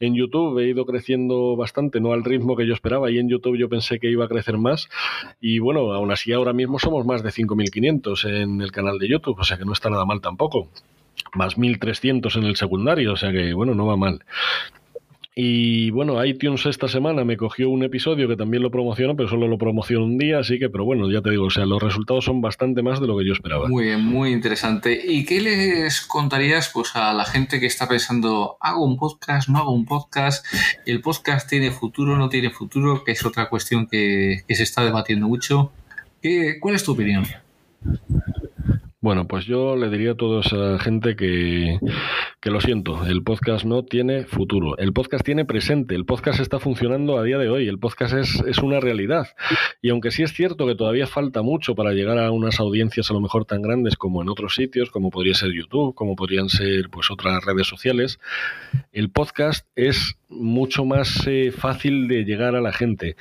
En 0.00 0.14
YouTube 0.14 0.58
he 0.60 0.68
ido 0.68 0.86
creciendo 0.86 1.56
bastante, 1.56 2.00
no 2.00 2.12
al 2.12 2.22
ritmo 2.22 2.56
que 2.56 2.66
yo 2.66 2.72
esperaba, 2.72 3.10
y 3.10 3.18
en 3.18 3.28
YouTube 3.28 3.58
yo 3.58 3.68
pensé 3.68 3.98
que 3.98 4.08
iba 4.08 4.26
a 4.26 4.28
crecer 4.28 4.56
más. 4.56 4.88
Y 5.40 5.58
bueno, 5.58 5.92
aún 5.92 6.12
así 6.12 6.32
ahora 6.32 6.52
mismo 6.52 6.78
somos 6.78 7.04
más 7.04 7.24
de 7.24 7.30
5.500 7.30 8.42
en 8.42 8.60
el 8.60 8.70
canal 8.70 8.98
de 8.98 9.08
YouTube, 9.08 9.38
o 9.40 9.44
sea 9.44 9.58
que 9.58 9.64
no 9.64 9.72
está 9.72 9.90
nada 9.90 10.04
mal 10.04 10.20
tampoco 10.20 10.68
más 11.34 11.58
1.300 11.58 12.36
en 12.36 12.44
el 12.44 12.56
secundario, 12.56 13.12
o 13.12 13.16
sea 13.16 13.32
que 13.32 13.52
bueno, 13.52 13.74
no 13.74 13.86
va 13.86 13.96
mal. 13.96 14.24
Y 15.40 15.90
bueno, 15.90 16.24
iTunes 16.24 16.66
esta 16.66 16.88
semana 16.88 17.22
me 17.22 17.36
cogió 17.36 17.70
un 17.70 17.84
episodio 17.84 18.26
que 18.26 18.34
también 18.34 18.60
lo 18.60 18.72
promociono, 18.72 19.14
pero 19.14 19.28
solo 19.28 19.46
lo 19.46 19.56
promociono 19.56 20.04
un 20.04 20.18
día, 20.18 20.40
así 20.40 20.58
que, 20.58 20.68
pero 20.68 20.84
bueno, 20.84 21.08
ya 21.08 21.22
te 21.22 21.30
digo, 21.30 21.44
o 21.44 21.50
sea, 21.50 21.64
los 21.64 21.80
resultados 21.80 22.24
son 22.24 22.40
bastante 22.40 22.82
más 22.82 23.00
de 23.00 23.06
lo 23.06 23.16
que 23.16 23.24
yo 23.24 23.34
esperaba. 23.34 23.68
Muy 23.68 23.84
bien, 23.84 24.04
muy 24.04 24.32
interesante. 24.32 25.00
¿Y 25.00 25.24
qué 25.24 25.40
les 25.40 26.00
contarías 26.00 26.72
pues 26.74 26.96
a 26.96 27.14
la 27.14 27.24
gente 27.24 27.60
que 27.60 27.66
está 27.66 27.86
pensando, 27.86 28.56
hago 28.60 28.84
un 28.84 28.96
podcast, 28.96 29.48
no 29.48 29.58
hago 29.58 29.70
un 29.70 29.84
podcast? 29.84 30.44
¿El 30.84 31.02
podcast 31.02 31.48
tiene 31.48 31.70
futuro, 31.70 32.18
no 32.18 32.28
tiene 32.28 32.50
futuro? 32.50 33.04
Que 33.04 33.12
es 33.12 33.24
otra 33.24 33.48
cuestión 33.48 33.86
que, 33.86 34.42
que 34.48 34.56
se 34.56 34.64
está 34.64 34.82
debatiendo 34.82 35.28
mucho. 35.28 35.70
¿Qué, 36.20 36.58
¿Cuál 36.58 36.74
es 36.74 36.82
tu 36.82 36.94
opinión? 36.94 37.24
Bueno, 39.00 39.28
pues 39.28 39.46
yo 39.46 39.76
le 39.76 39.88
diría 39.88 40.12
a 40.12 40.16
toda 40.16 40.40
esa 40.40 40.80
gente 40.80 41.14
que, 41.14 41.78
que 42.40 42.50
lo 42.50 42.60
siento, 42.60 43.04
el 43.04 43.22
podcast 43.24 43.64
no 43.64 43.84
tiene 43.84 44.24
futuro, 44.24 44.78
el 44.78 44.92
podcast 44.92 45.24
tiene 45.24 45.44
presente, 45.44 45.96
el 45.96 46.04
podcast 46.04 46.38
está 46.38 46.60
funcionando 46.60 47.18
a 47.18 47.24
día 47.24 47.36
de 47.36 47.48
hoy, 47.48 47.66
el 47.66 47.78
podcast 47.80 48.14
es, 48.14 48.40
es 48.46 48.58
una 48.58 48.78
realidad. 48.78 49.26
Y 49.82 49.90
aunque 49.90 50.12
sí 50.12 50.22
es 50.22 50.32
cierto 50.32 50.66
que 50.66 50.76
todavía 50.76 51.08
falta 51.08 51.42
mucho 51.42 51.74
para 51.74 51.92
llegar 51.92 52.18
a 52.18 52.30
unas 52.30 52.60
audiencias 52.60 53.10
a 53.10 53.14
lo 53.14 53.20
mejor 53.20 53.44
tan 53.44 53.60
grandes 53.60 53.96
como 53.96 54.22
en 54.22 54.28
otros 54.28 54.54
sitios, 54.54 54.90
como 54.90 55.10
podría 55.10 55.34
ser 55.34 55.50
YouTube, 55.52 55.94
como 55.94 56.14
podrían 56.14 56.48
ser 56.48 56.90
pues 56.90 57.10
otras 57.10 57.44
redes 57.44 57.66
sociales, 57.66 58.20
el 58.92 59.10
podcast 59.10 59.66
es 59.74 60.18
mucho 60.28 60.84
más 60.84 61.26
eh, 61.26 61.52
fácil 61.56 62.06
de 62.06 62.24
llegar 62.24 62.54
a 62.54 62.60
la 62.60 62.72
gente. 62.72 63.16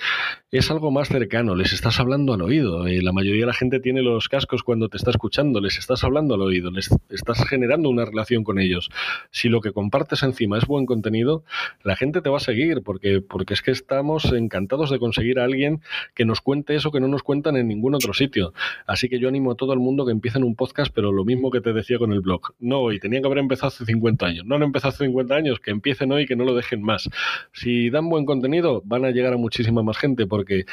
Es 0.52 0.72
algo 0.72 0.92
más 0.92 1.08
cercano, 1.08 1.56
les 1.56 1.74
estás 1.74 2.00
hablando 2.00 2.34
al 2.34 2.42
oído. 2.42 2.88
Eh, 2.88 3.02
la 3.02 3.14
mayoría 3.14 3.42
de 3.42 3.48
la 3.48 3.54
gente 3.54 3.80
tiene 3.80 4.02
los 4.02 4.28
cascos 4.30 4.64
cuando 4.64 4.90
te 4.90 4.98
está 4.98 5.12
escuchando, 5.12 5.62
les 5.62 5.78
estás 5.78 6.04
hablando 6.04 6.36
al 6.36 6.42
oído, 6.42 6.72
les 6.72 6.90
estás 7.10 7.48
generando 7.48 7.90
una 7.90 8.06
relación 8.06 8.44
con 8.44 8.60
ellos. 8.60 8.90
Si 9.32 9.50
lo 9.50 9.62
que 9.62 9.72
compartes 9.72 10.24
encima 10.24 10.58
es 10.58 10.66
buen 10.66 10.86
contenido, 10.86 11.44
la 11.84 11.96
gente 11.96 12.22
te 12.22 12.30
va 12.30 12.38
a 12.38 12.42
seguir 12.42 12.82
porque, 12.84 13.22
porque 13.22 13.54
es 13.54 13.62
que 13.62 13.72
estamos 13.72 14.26
encantados 14.32 14.90
de 14.90 15.00
conseguir 15.00 15.40
a 15.40 15.44
alguien 15.44 15.82
que 16.16 16.26
nos 16.26 16.42
cuente 16.42 16.76
eso 16.76 16.92
que 16.92 17.00
no 17.00 17.08
nos 17.08 17.24
cuentan 17.24 17.58
en 17.58 17.68
ningún 17.68 17.96
otro 17.96 18.14
sitio. 18.14 18.54
Así 18.86 19.10
que 19.10 19.20
yo 19.20 19.28
animo 19.28 19.52
a 19.52 19.56
todo 19.56 19.74
el 19.74 19.80
mundo 19.80 20.06
que 20.06 20.12
empiecen 20.12 20.44
un 20.44 20.56
podcast, 20.56 20.92
pero 20.94 21.12
lo 21.12 21.26
mismo 21.26 21.52
que 21.52 21.62
te 21.62 21.74
decía 21.74 21.98
con 21.98 22.14
el 22.14 22.22
blog. 22.22 22.54
No 22.60 22.80
hoy, 22.80 23.00
tenían 23.00 23.22
que 23.22 23.28
haber 23.28 23.40
empezado 23.40 23.68
hace 23.68 23.86
50 23.86 24.26
años. 24.26 24.46
No 24.46 24.56
han 24.56 24.64
empezado 24.64 24.90
hace 24.90 25.06
50 25.06 25.36
años, 25.36 25.60
que 25.60 25.72
empiecen 25.72 26.12
hoy 26.12 26.24
y 26.24 26.26
que 26.26 26.36
no 26.36 26.44
lo 26.44 26.56
dejen 26.56 26.82
más. 26.82 27.10
Si 27.54 27.90
dan 27.90 28.10
buen 28.10 28.26
contenido, 28.26 28.82
van 28.86 29.06
a 29.06 29.12
llegar 29.12 29.34
a 29.34 29.38
muchísima 29.38 29.84
más 29.84 29.98
gente, 29.98 30.28
porque 30.28 30.66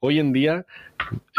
hoy 0.00 0.18
en 0.18 0.32
día 0.32 0.66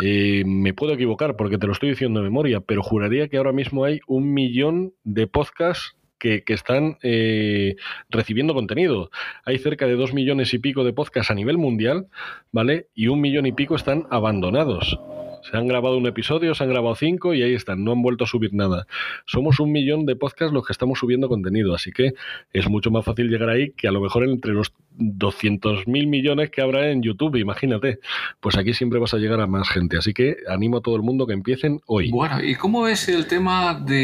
eh, 0.04 0.44
me 0.46 0.74
puedo 0.74 0.94
equivocar 0.94 1.36
porque 1.36 1.58
te 1.58 1.68
lo 1.68 1.74
estoy 1.74 1.90
diciendo 1.90 2.20
de 2.20 2.26
memoria, 2.26 2.62
pero 2.62 2.84
juraría 2.84 3.28
que 3.28 3.38
ahora 3.38 3.52
mismo 3.52 3.86
hay 3.86 4.00
un 4.08 4.34
millón 4.34 4.94
de 5.04 5.28
podcasts 5.28 5.96
que, 6.24 6.54
están 6.54 6.98
eh, 7.04 7.76
recibiendo 8.10 8.54
contenido. 8.54 9.12
Hay 9.44 9.58
cerca 9.58 9.88
de 9.88 9.96
dos 9.96 10.14
millones 10.14 10.54
y 10.54 10.60
pico 10.60 10.86
de 10.86 10.94
podcasts 10.94 11.32
a 11.32 11.36
nivel 11.36 11.58
mundial, 11.58 12.08
¿vale? 12.52 12.88
Y 12.96 13.08
un 13.08 13.20
millón 13.20 13.46
y 13.46 13.52
pico 13.52 13.76
están 13.76 14.06
abandonados. 14.10 14.98
Se 15.44 15.58
han 15.58 15.68
grabado 15.68 15.98
un 15.98 16.08
episodio, 16.08 16.56
se 16.56 16.64
han 16.64 16.70
grabado 16.70 16.96
cinco 16.96 17.34
y 17.34 17.44
ahí 17.44 17.54
están, 17.54 17.84
no 17.84 17.92
han 17.92 18.02
vuelto 18.02 18.24
a 18.24 18.28
subir 18.28 18.54
nada. 18.54 18.88
Somos 19.26 19.60
un 19.60 19.74
millón 19.74 20.06
de 20.06 20.16
podcasts 20.16 20.54
los 20.54 20.66
que 20.66 20.72
estamos 20.72 21.00
subiendo 21.00 21.28
contenido, 21.28 21.76
así 21.76 21.92
que 21.92 22.14
es 22.54 22.70
mucho 22.70 22.92
más 22.92 23.04
fácil 23.04 23.30
llegar 23.30 23.50
ahí 23.50 23.72
que 23.72 23.90
a 23.90 23.92
lo 23.92 24.00
mejor 24.00 24.24
entre 24.24 24.54
los 24.54 24.74
200 24.98 25.88
mil 25.88 26.08
millones 26.08 26.50
que 26.52 26.62
habrá 26.62 26.90
en 26.90 27.02
YouTube, 27.02 27.36
imagínate. 27.38 28.00
Pues 28.40 28.58
aquí 28.58 28.74
siempre 28.74 29.00
vas 29.00 29.14
a 29.14 29.18
llegar 29.18 29.42
a 29.42 29.48
más 29.48 29.70
gente, 29.70 29.98
así 29.98 30.14
que 30.14 30.38
animo 30.48 30.78
a 30.78 30.82
todo 30.82 30.96
el 30.96 31.02
mundo 31.02 31.26
que 31.28 31.34
empiecen 31.34 31.82
hoy. 31.86 32.12
Bueno, 32.12 32.44
¿y 32.44 32.56
cómo 32.56 32.88
es 32.88 33.10
el 33.10 33.28
tema 33.28 33.74
de 33.74 34.04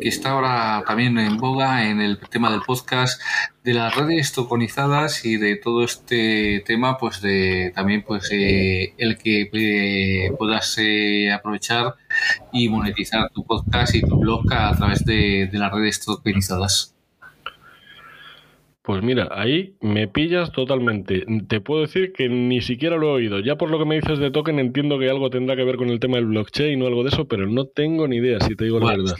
que 0.00 0.08
está 0.08 0.30
ahora 0.30 0.82
también 0.86 1.18
en 1.18 1.36
boga 1.36 1.88
en 1.88 2.00
el 2.00 2.18
tema 2.18 2.50
del 2.50 2.60
podcast 2.62 3.20
de 3.64 3.74
las 3.74 3.94
redes 3.94 4.32
tokenizadas 4.32 5.24
y 5.24 5.36
de 5.36 5.56
todo 5.56 5.84
este 5.84 6.62
tema, 6.66 6.96
pues 6.96 7.20
de 7.20 7.72
también 7.74 8.02
pues 8.02 8.28
eh, 8.32 8.94
el 8.96 9.18
que 9.18 9.50
eh, 9.52 10.32
puedas 10.38 10.76
eh, 10.78 11.30
aprovechar 11.32 11.94
y 12.52 12.68
monetizar 12.68 13.30
tu 13.30 13.44
podcast 13.44 13.94
y 13.94 14.00
tu 14.00 14.18
blog 14.18 14.50
a 14.52 14.74
través 14.76 15.04
de, 15.04 15.48
de 15.50 15.58
las 15.58 15.72
redes 15.72 16.04
tokenizadas. 16.04 16.94
Pues 18.90 19.04
mira, 19.04 19.28
ahí 19.30 19.76
me 19.80 20.08
pillas 20.08 20.50
totalmente. 20.50 21.24
Te 21.46 21.60
puedo 21.60 21.82
decir 21.82 22.12
que 22.12 22.28
ni 22.28 22.60
siquiera 22.60 22.96
lo 22.96 23.10
he 23.10 23.12
oído. 23.12 23.38
Ya 23.38 23.54
por 23.54 23.70
lo 23.70 23.78
que 23.78 23.84
me 23.84 23.94
dices 23.94 24.18
de 24.18 24.32
token 24.32 24.58
entiendo 24.58 24.98
que 24.98 25.08
algo 25.08 25.30
tendrá 25.30 25.54
que 25.54 25.62
ver 25.62 25.76
con 25.76 25.90
el 25.90 26.00
tema 26.00 26.16
del 26.16 26.26
blockchain 26.26 26.82
o 26.82 26.88
algo 26.88 27.04
de 27.04 27.10
eso, 27.10 27.28
pero 27.28 27.46
no 27.46 27.66
tengo 27.66 28.08
ni 28.08 28.16
idea, 28.16 28.40
si 28.40 28.56
te 28.56 28.64
digo 28.64 28.80
la 28.80 28.96
verdad. 28.96 29.14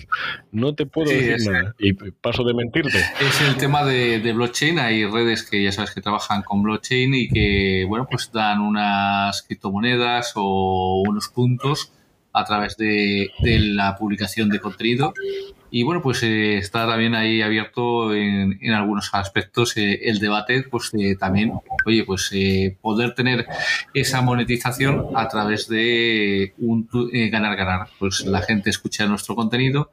No 0.50 0.74
te 0.74 0.86
puedo 0.86 1.08
decir 1.08 1.48
nada. 1.48 1.76
Y 1.78 1.92
paso 1.92 2.42
de 2.42 2.52
mentirte. 2.52 2.98
Es 3.20 3.40
el 3.48 3.58
tema 3.58 3.84
de, 3.84 4.32
blockchain. 4.32 4.80
Hay 4.80 5.04
redes 5.04 5.48
que 5.48 5.62
ya 5.62 5.70
sabes 5.70 5.94
que 5.94 6.00
trabajan 6.00 6.42
con 6.42 6.64
blockchain 6.64 7.14
y 7.14 7.28
que, 7.28 7.84
bueno, 7.86 8.08
pues 8.10 8.32
dan 8.32 8.62
unas 8.62 9.40
criptomonedas 9.42 10.32
o 10.34 11.04
unos 11.06 11.28
puntos 11.28 11.92
a 12.32 12.44
través 12.44 12.76
de, 12.76 13.30
de 13.38 13.60
la 13.60 13.94
publicación 13.96 14.48
de 14.48 14.58
contenido 14.58 15.14
y 15.70 15.82
bueno, 15.84 16.02
pues 16.02 16.22
eh, 16.22 16.58
está 16.58 16.86
también 16.86 17.14
ahí 17.14 17.42
abierto 17.42 18.14
en, 18.14 18.58
en 18.60 18.72
algunos 18.72 19.10
aspectos 19.12 19.76
eh, 19.76 20.00
el 20.04 20.18
debate, 20.18 20.64
pues 20.64 20.90
eh, 20.98 21.16
también, 21.16 21.52
oye, 21.86 22.04
pues 22.04 22.30
poder 22.80 23.14
tener 23.14 23.46
esa 23.94 24.20
monetización 24.22 25.06
a 25.14 25.28
través 25.28 25.68
de 25.68 26.54
un 26.58 26.88
ganar-ganar. 27.30 27.88
pues 27.98 28.24
la 28.26 28.42
gente 28.42 28.70
escucha 28.70 29.06
nuestro 29.06 29.34
contenido 29.34 29.90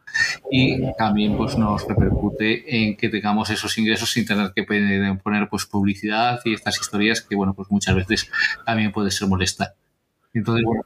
y 0.51 0.91
también 0.93 1.37
pues 1.37 1.57
nos 1.57 1.87
repercute 1.87 2.85
en 2.85 2.97
que 2.97 3.09
tengamos 3.09 3.49
esos 3.49 3.77
ingresos 3.77 4.11
sin 4.11 4.25
tener 4.25 4.53
que 4.53 4.63
poner 4.63 5.49
pues 5.49 5.65
publicidad 5.65 6.39
y 6.45 6.53
estas 6.53 6.79
historias 6.79 7.21
que, 7.21 7.35
bueno, 7.35 7.53
pues 7.53 7.69
muchas 7.69 7.95
veces 7.95 8.31
también 8.65 8.91
puede 8.91 9.11
ser 9.11 9.27
molesta. 9.27 9.75
Entonces, 10.33 10.63
bueno, 10.65 10.83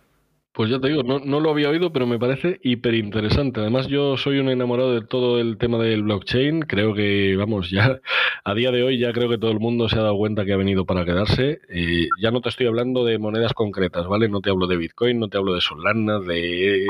pues 0.53 0.69
ya 0.69 0.79
te 0.79 0.89
digo, 0.89 1.03
no, 1.03 1.19
no, 1.19 1.39
lo 1.39 1.49
había 1.49 1.69
oído, 1.69 1.93
pero 1.93 2.05
me 2.05 2.19
parece 2.19 2.59
hiper 2.61 2.93
interesante. 2.93 3.61
Además, 3.61 3.87
yo 3.87 4.17
soy 4.17 4.39
un 4.39 4.49
enamorado 4.49 4.93
de 4.93 5.01
todo 5.01 5.39
el 5.39 5.57
tema 5.57 5.77
del 5.77 6.03
blockchain. 6.03 6.61
Creo 6.63 6.93
que, 6.93 7.37
vamos, 7.37 7.69
ya 7.71 8.01
a 8.43 8.53
día 8.53 8.71
de 8.71 8.83
hoy 8.83 8.99
ya 8.99 9.13
creo 9.13 9.29
que 9.29 9.37
todo 9.37 9.51
el 9.51 9.61
mundo 9.61 9.87
se 9.87 9.97
ha 9.97 10.01
dado 10.01 10.17
cuenta 10.17 10.43
que 10.43 10.51
ha 10.51 10.57
venido 10.57 10.85
para 10.85 11.05
quedarse. 11.05 11.61
Ya 12.21 12.31
no 12.31 12.41
te 12.41 12.49
estoy 12.49 12.67
hablando 12.67 13.05
de 13.05 13.17
monedas 13.17 13.53
concretas, 13.53 14.07
¿vale? 14.07 14.27
No 14.27 14.41
te 14.41 14.49
hablo 14.49 14.67
de 14.67 14.75
Bitcoin, 14.75 15.19
no 15.19 15.29
te 15.29 15.37
hablo 15.37 15.53
de 15.53 15.61
Solana, 15.61 16.19
de 16.19 16.85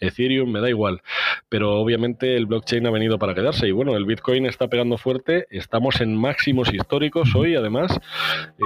Ethereum, 0.00 0.50
me 0.50 0.60
da 0.60 0.70
igual. 0.70 1.02
Pero 1.50 1.78
obviamente 1.80 2.34
el 2.36 2.46
blockchain 2.46 2.86
ha 2.86 2.90
venido 2.90 3.18
para 3.18 3.34
quedarse. 3.34 3.68
Y 3.68 3.72
bueno, 3.72 3.94
el 3.94 4.06
Bitcoin 4.06 4.46
está 4.46 4.68
pegando 4.68 4.96
fuerte. 4.96 5.46
Estamos 5.50 6.00
en 6.00 6.16
máximos 6.16 6.72
históricos 6.72 7.34
hoy, 7.34 7.56
además. 7.56 8.00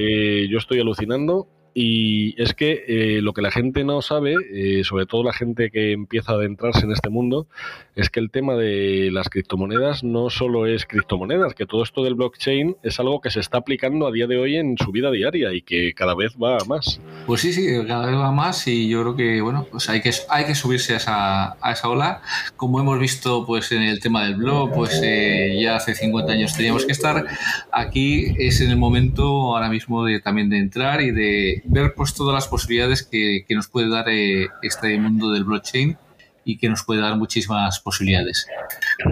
Eh, 0.01 0.47
yo 0.49 0.59
estoy 0.59 0.79
alucinando 0.79 1.49
y 1.79 2.35
es 2.41 2.55
que 2.55 2.85
eh, 2.89 3.21
lo 3.21 3.35
que 3.35 3.43
la 3.43 3.51
gente 3.51 3.85
no 3.85 4.01
sabe, 4.01 4.35
eh, 4.51 4.83
sobre 4.83 5.05
todo 5.05 5.23
la 5.23 5.35
gente 5.35 5.71
que 5.71 5.93
empieza 5.93 6.33
a 6.33 6.37
adentrarse 6.37 6.87
en 6.87 6.93
este 6.93 7.11
mundo, 7.11 7.49
es 7.95 8.09
que 8.09 8.19
el 8.19 8.31
tema 8.31 8.55
de 8.55 9.11
las 9.13 9.29
criptomonedas 9.29 10.03
no 10.03 10.31
solo 10.31 10.67
es 10.67 10.87
criptomonedas, 10.87 11.53
que 11.53 11.67
todo 11.67 11.83
esto 11.83 12.03
del 12.03 12.15
blockchain 12.15 12.79
es 12.83 12.99
algo 12.99 13.21
que 13.21 13.31
se 13.31 13.41
está 13.41 13.59
aplicando 13.59 14.07
a 14.07 14.11
día 14.11 14.27
de 14.27 14.39
hoy 14.39 14.57
en 14.57 14.79
su 14.79 14.91
vida 14.91 15.11
diaria 15.11 15.53
y 15.53 15.61
que 15.61 15.93
cada 15.93 16.15
vez 16.15 16.35
va 16.43 16.57
más. 16.67 16.99
Pues 17.27 17.43
sí, 17.43 17.53
sí, 17.53 17.67
cada 17.87 18.07
vez 18.07 18.17
va 18.17 18.33
más 18.33 18.67
y 18.69 18.89
yo 18.89 19.03
creo 19.03 19.17
que, 19.17 19.43
bueno, 19.43 19.67
pues 19.71 19.91
hay 19.91 20.01
que, 20.01 20.13
hay 20.31 20.47
que 20.47 20.55
subirse 20.55 20.95
a 20.95 20.97
esa, 20.97 21.53
a 21.61 21.73
esa 21.73 21.91
ola. 21.91 22.23
Como 22.57 22.81
hemos 22.81 22.99
visto 22.99 23.45
pues 23.45 23.71
en 23.73 23.83
el 23.83 24.01
tema 24.01 24.25
del 24.25 24.37
blog, 24.37 24.73
pues 24.73 24.99
eh, 25.05 25.59
ya 25.61 25.77
hace 25.77 25.95
50 25.95 26.33
años 26.33 26.57
teníamos 26.57 26.87
que 26.87 26.93
estar. 26.93 27.27
Aquí 27.71 28.35
es 28.39 28.63
en 28.63 28.71
el 28.71 28.79
momento 28.79 29.55
ahora 29.55 29.69
mismo 29.69 30.07
de 30.07 30.21
también 30.21 30.49
de 30.49 30.57
entrar 30.57 31.03
y 31.03 31.11
de 31.11 31.66
ver 31.69 31.95
pues 31.95 32.15
todas 32.15 32.35
las 32.35 32.49
posibilidades 32.49 33.03
que, 33.03 33.45
nos 33.51 33.69
puede 33.69 33.89
dar 33.89 34.09
eh, 34.09 34.49
este 34.63 34.99
mundo 34.99 35.31
del 35.31 35.45
blockchain 35.45 35.97
y 36.45 36.59
que 36.59 36.69
nos 36.69 36.85
puede 36.85 37.01
dar 37.01 37.17
muchísimas 37.17 37.81
posibilidades. 37.81 38.47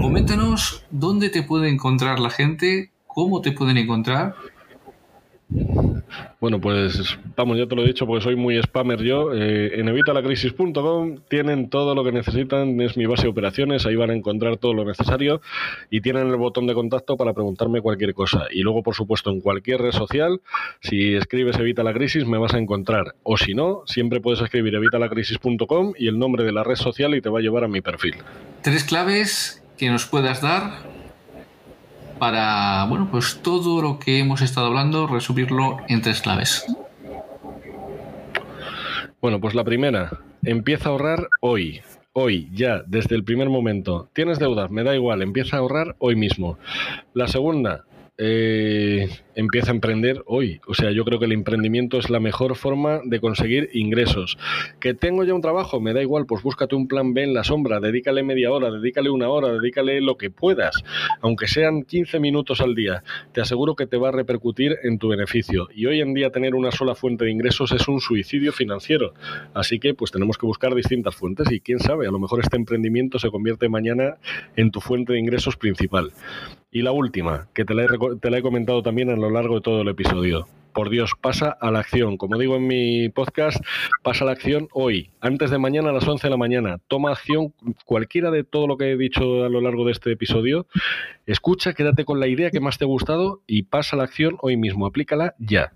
Coméntanos 0.00 0.84
dónde 0.90 1.30
te 1.30 1.42
puede 1.42 1.68
encontrar 1.68 2.20
la 2.20 2.30
gente, 2.30 2.92
cómo 3.06 3.40
te 3.40 3.52
pueden 3.52 3.76
encontrar 3.76 4.34
bueno, 6.40 6.60
pues 6.60 7.16
vamos, 7.36 7.56
ya 7.56 7.66
te 7.66 7.74
lo 7.74 7.82
he 7.82 7.86
dicho 7.86 8.06
porque 8.06 8.22
soy 8.22 8.36
muy 8.36 8.60
spammer 8.62 9.02
yo. 9.02 9.32
Eh, 9.32 9.80
en 9.80 9.88
evitalacrisis.com 9.88 11.18
tienen 11.28 11.70
todo 11.70 11.94
lo 11.94 12.04
que 12.04 12.12
necesitan, 12.12 12.80
es 12.80 12.96
mi 12.96 13.06
base 13.06 13.22
de 13.22 13.28
operaciones, 13.28 13.86
ahí 13.86 13.96
van 13.96 14.10
a 14.10 14.14
encontrar 14.14 14.56
todo 14.56 14.74
lo 14.74 14.84
necesario 14.84 15.40
y 15.90 16.00
tienen 16.00 16.28
el 16.28 16.36
botón 16.36 16.66
de 16.66 16.74
contacto 16.74 17.16
para 17.16 17.32
preguntarme 17.32 17.80
cualquier 17.80 18.14
cosa. 18.14 18.46
Y 18.50 18.62
luego, 18.62 18.82
por 18.82 18.94
supuesto, 18.94 19.30
en 19.30 19.40
cualquier 19.40 19.80
red 19.80 19.92
social, 19.92 20.40
si 20.80 21.14
escribes 21.14 21.58
Evita 21.58 21.82
la 21.82 21.92
Crisis 21.92 22.26
me 22.26 22.38
vas 22.38 22.54
a 22.54 22.58
encontrar. 22.58 23.14
O 23.22 23.36
si 23.36 23.54
no, 23.54 23.82
siempre 23.86 24.20
puedes 24.20 24.40
escribir 24.40 24.74
evitalacrisis.com 24.74 25.94
y 25.98 26.08
el 26.08 26.18
nombre 26.18 26.44
de 26.44 26.52
la 26.52 26.64
red 26.64 26.76
social 26.76 27.14
y 27.14 27.20
te 27.20 27.28
va 27.28 27.38
a 27.38 27.42
llevar 27.42 27.64
a 27.64 27.68
mi 27.68 27.80
perfil. 27.80 28.14
Tres 28.62 28.84
claves 28.84 29.62
que 29.76 29.90
nos 29.90 30.06
puedas 30.06 30.40
dar 30.40 30.94
para, 32.18 32.86
bueno, 32.88 33.08
pues 33.10 33.40
todo 33.42 33.82
lo 33.82 33.98
que 33.98 34.18
hemos 34.18 34.42
estado 34.42 34.66
hablando, 34.66 35.06
resumirlo 35.06 35.78
en 35.88 36.02
tres 36.02 36.20
claves. 36.20 36.64
Bueno, 39.20 39.40
pues 39.40 39.54
la 39.54 39.64
primera, 39.64 40.10
empieza 40.42 40.88
a 40.88 40.92
ahorrar 40.92 41.28
hoy. 41.40 41.80
Hoy, 42.12 42.48
ya, 42.52 42.82
desde 42.86 43.16
el 43.16 43.24
primer 43.24 43.48
momento. 43.48 44.08
Tienes 44.12 44.38
deuda, 44.38 44.68
me 44.68 44.84
da 44.84 44.94
igual, 44.94 45.22
empieza 45.22 45.56
a 45.56 45.60
ahorrar 45.60 45.96
hoy 45.98 46.14
mismo. 46.14 46.58
La 47.12 47.26
segunda, 47.26 47.84
eh, 48.16 49.08
empieza 49.34 49.70
a 49.70 49.74
emprender 49.74 50.22
hoy. 50.26 50.60
O 50.66 50.74
sea, 50.74 50.92
yo 50.92 51.04
creo 51.04 51.18
que 51.18 51.24
el 51.24 51.32
emprendimiento 51.32 51.98
es 51.98 52.10
la 52.10 52.20
mejor 52.20 52.54
forma 52.56 53.00
de 53.04 53.20
conseguir 53.20 53.70
ingresos. 53.72 54.38
Que 54.80 54.94
tengo 54.94 55.24
ya 55.24 55.34
un 55.34 55.40
trabajo, 55.40 55.80
me 55.80 55.92
da 55.92 56.02
igual, 56.02 56.26
pues 56.26 56.42
búscate 56.42 56.74
un 56.74 56.86
plan 56.86 57.14
B 57.14 57.24
en 57.24 57.34
la 57.34 57.44
sombra, 57.44 57.80
dedícale 57.80 58.22
media 58.22 58.52
hora, 58.52 58.70
dedícale 58.70 59.10
una 59.10 59.28
hora, 59.28 59.52
dedícale 59.52 60.00
lo 60.00 60.16
que 60.16 60.30
puedas, 60.30 60.76
aunque 61.20 61.48
sean 61.48 61.82
15 61.82 62.20
minutos 62.20 62.60
al 62.60 62.74
día. 62.74 63.02
Te 63.32 63.40
aseguro 63.40 63.74
que 63.74 63.86
te 63.86 63.96
va 63.96 64.08
a 64.08 64.12
repercutir 64.12 64.76
en 64.82 64.98
tu 64.98 65.08
beneficio. 65.08 65.68
Y 65.74 65.86
hoy 65.86 66.00
en 66.00 66.14
día 66.14 66.30
tener 66.30 66.54
una 66.54 66.70
sola 66.70 66.94
fuente 66.94 67.24
de 67.24 67.32
ingresos 67.32 67.72
es 67.72 67.88
un 67.88 68.00
suicidio 68.00 68.52
financiero. 68.52 69.14
Así 69.54 69.80
que 69.80 69.94
pues 69.94 70.12
tenemos 70.12 70.38
que 70.38 70.46
buscar 70.46 70.74
distintas 70.74 71.16
fuentes 71.16 71.50
y 71.50 71.60
quién 71.60 71.80
sabe, 71.80 72.06
a 72.06 72.10
lo 72.10 72.18
mejor 72.18 72.40
este 72.40 72.56
emprendimiento 72.56 73.18
se 73.18 73.30
convierte 73.30 73.68
mañana 73.68 74.18
en 74.56 74.70
tu 74.70 74.80
fuente 74.80 75.12
de 75.12 75.18
ingresos 75.18 75.56
principal. 75.56 76.12
Y 76.74 76.82
la 76.82 76.90
última, 76.90 77.46
que 77.54 77.64
te 77.64 77.72
la, 77.72 77.84
he, 77.84 78.42
comentado 78.42 78.82
también 78.82 79.08
a 79.08 79.14
lo 79.14 79.30
largo 79.30 79.54
de 79.54 79.60
todo 79.60 79.82
el 79.82 79.88
episodio. 79.88 80.48
Por 80.72 80.90
Dios, 80.90 81.12
pasa 81.20 81.56
a 81.60 81.70
la 81.70 81.78
acción. 81.78 82.16
Como 82.16 82.36
digo 82.36 82.56
en 82.56 82.66
mi 82.66 83.08
podcast, 83.10 83.64
pasa 84.02 84.24
a 84.24 84.26
la 84.26 84.32
acción 84.32 84.66
hoy, 84.72 85.12
antes 85.20 85.52
de 85.52 85.58
mañana 85.58 85.90
a 85.90 85.92
las 85.92 86.08
11 86.08 86.26
de 86.26 86.30
la 86.32 86.36
mañana. 86.36 86.78
Toma 86.88 87.12
acción 87.12 87.54
cualquiera 87.84 88.32
de 88.32 88.42
todo 88.42 88.66
lo 88.66 88.76
que 88.76 88.90
he 88.90 88.96
dicho 88.96 89.44
a 89.44 89.48
lo 89.48 89.60
largo 89.60 89.84
de 89.84 89.92
este 89.92 90.10
episodio. 90.10 90.66
Escucha, 91.26 91.74
quédate 91.74 92.04
con 92.04 92.18
la 92.18 92.26
idea 92.26 92.50
que 92.50 92.58
más 92.58 92.76
te 92.76 92.86
ha 92.86 92.88
gustado 92.88 93.42
y 93.46 93.62
pasa 93.62 93.94
a 93.94 93.98
la 93.98 94.04
acción 94.06 94.36
hoy 94.40 94.56
mismo. 94.56 94.84
Aplícala 94.84 95.36
ya. 95.38 95.74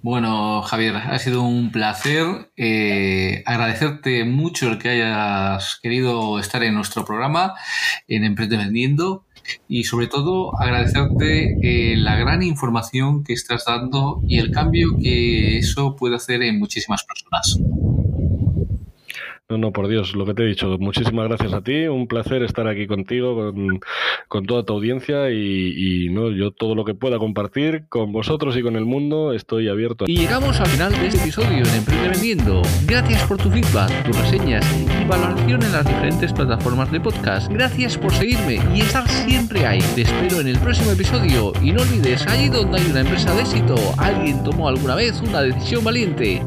Bueno, 0.00 0.62
Javier, 0.62 0.96
ha 0.96 1.18
sido 1.18 1.42
un 1.42 1.70
placer. 1.70 2.24
Eh, 2.56 3.42
agradecerte 3.44 4.24
mucho 4.24 4.70
el 4.70 4.78
que 4.78 4.88
hayas 4.88 5.78
querido 5.82 6.38
estar 6.38 6.62
en 6.62 6.72
nuestro 6.72 7.04
programa 7.04 7.52
en 8.08 8.24
Emprende 8.24 8.56
Vendiendo 8.56 9.26
y 9.68 9.84
sobre 9.84 10.06
todo 10.06 10.58
agradecerte 10.60 11.56
eh, 11.62 11.96
la 11.96 12.16
gran 12.16 12.42
información 12.42 13.24
que 13.24 13.32
estás 13.32 13.64
dando 13.66 14.22
y 14.26 14.38
el 14.38 14.50
cambio 14.50 14.88
que 15.00 15.58
eso 15.58 15.96
puede 15.96 16.16
hacer 16.16 16.42
en 16.42 16.58
muchísimas 16.58 17.04
personas. 17.04 17.58
No, 19.50 19.58
no, 19.58 19.72
por 19.72 19.88
Dios, 19.88 20.16
lo 20.16 20.24
que 20.24 20.32
te 20.32 20.42
he 20.42 20.46
dicho. 20.46 20.78
Muchísimas 20.78 21.28
gracias 21.28 21.52
a 21.52 21.60
ti. 21.60 21.86
Un 21.86 22.06
placer 22.06 22.42
estar 22.42 22.66
aquí 22.66 22.86
contigo, 22.86 23.52
con, 24.28 24.46
toda 24.46 24.64
tu 24.64 24.72
audiencia 24.72 25.30
y, 25.30 26.08
no, 26.10 26.30
yo 26.30 26.50
todo 26.50 26.74
lo 26.74 26.86
que 26.86 26.94
pueda 26.94 27.18
compartir 27.18 27.84
con 27.90 28.10
vosotros 28.10 28.56
y 28.56 28.62
con 28.62 28.76
el 28.76 28.86
mundo 28.86 29.34
estoy 29.34 29.68
abierto. 29.68 30.06
Y 30.08 30.16
llegamos 30.16 30.58
al 30.60 30.66
final 30.68 30.92
de 30.92 31.08
este 31.08 31.20
episodio 31.20 31.58
en 31.58 31.74
Emprende 31.74 32.08
Vendiendo. 32.08 32.62
Gracias 32.86 33.22
por 33.24 33.36
tu 33.36 33.50
feedback, 33.50 34.04
tus 34.04 34.18
reseñas 34.18 34.64
y 34.78 35.04
valoración 35.06 35.62
en 35.62 35.72
las 35.72 35.86
diferentes 35.86 36.32
plataformas 36.32 36.90
de 36.90 37.00
podcast. 37.00 37.52
Gracias 37.52 37.98
por 37.98 38.14
seguirme 38.14 38.60
y 38.74 38.80
estar 38.80 39.06
siempre 39.06 39.66
ahí. 39.66 39.80
Te 39.94 40.02
espero 40.02 40.40
en 40.40 40.48
el 40.48 40.58
próximo 40.58 40.92
episodio 40.92 41.52
y 41.60 41.70
no 41.70 41.82
olvides, 41.82 42.26
allí 42.28 42.48
donde 42.48 42.80
hay 42.80 42.90
una 42.90 43.00
empresa 43.00 43.34
de 43.34 43.42
éxito, 43.42 43.74
alguien 43.98 44.42
tomó 44.42 44.68
alguna 44.68 44.94
vez 44.94 45.20
una 45.20 45.42
decisión 45.42 45.84
valiente. 45.84 46.40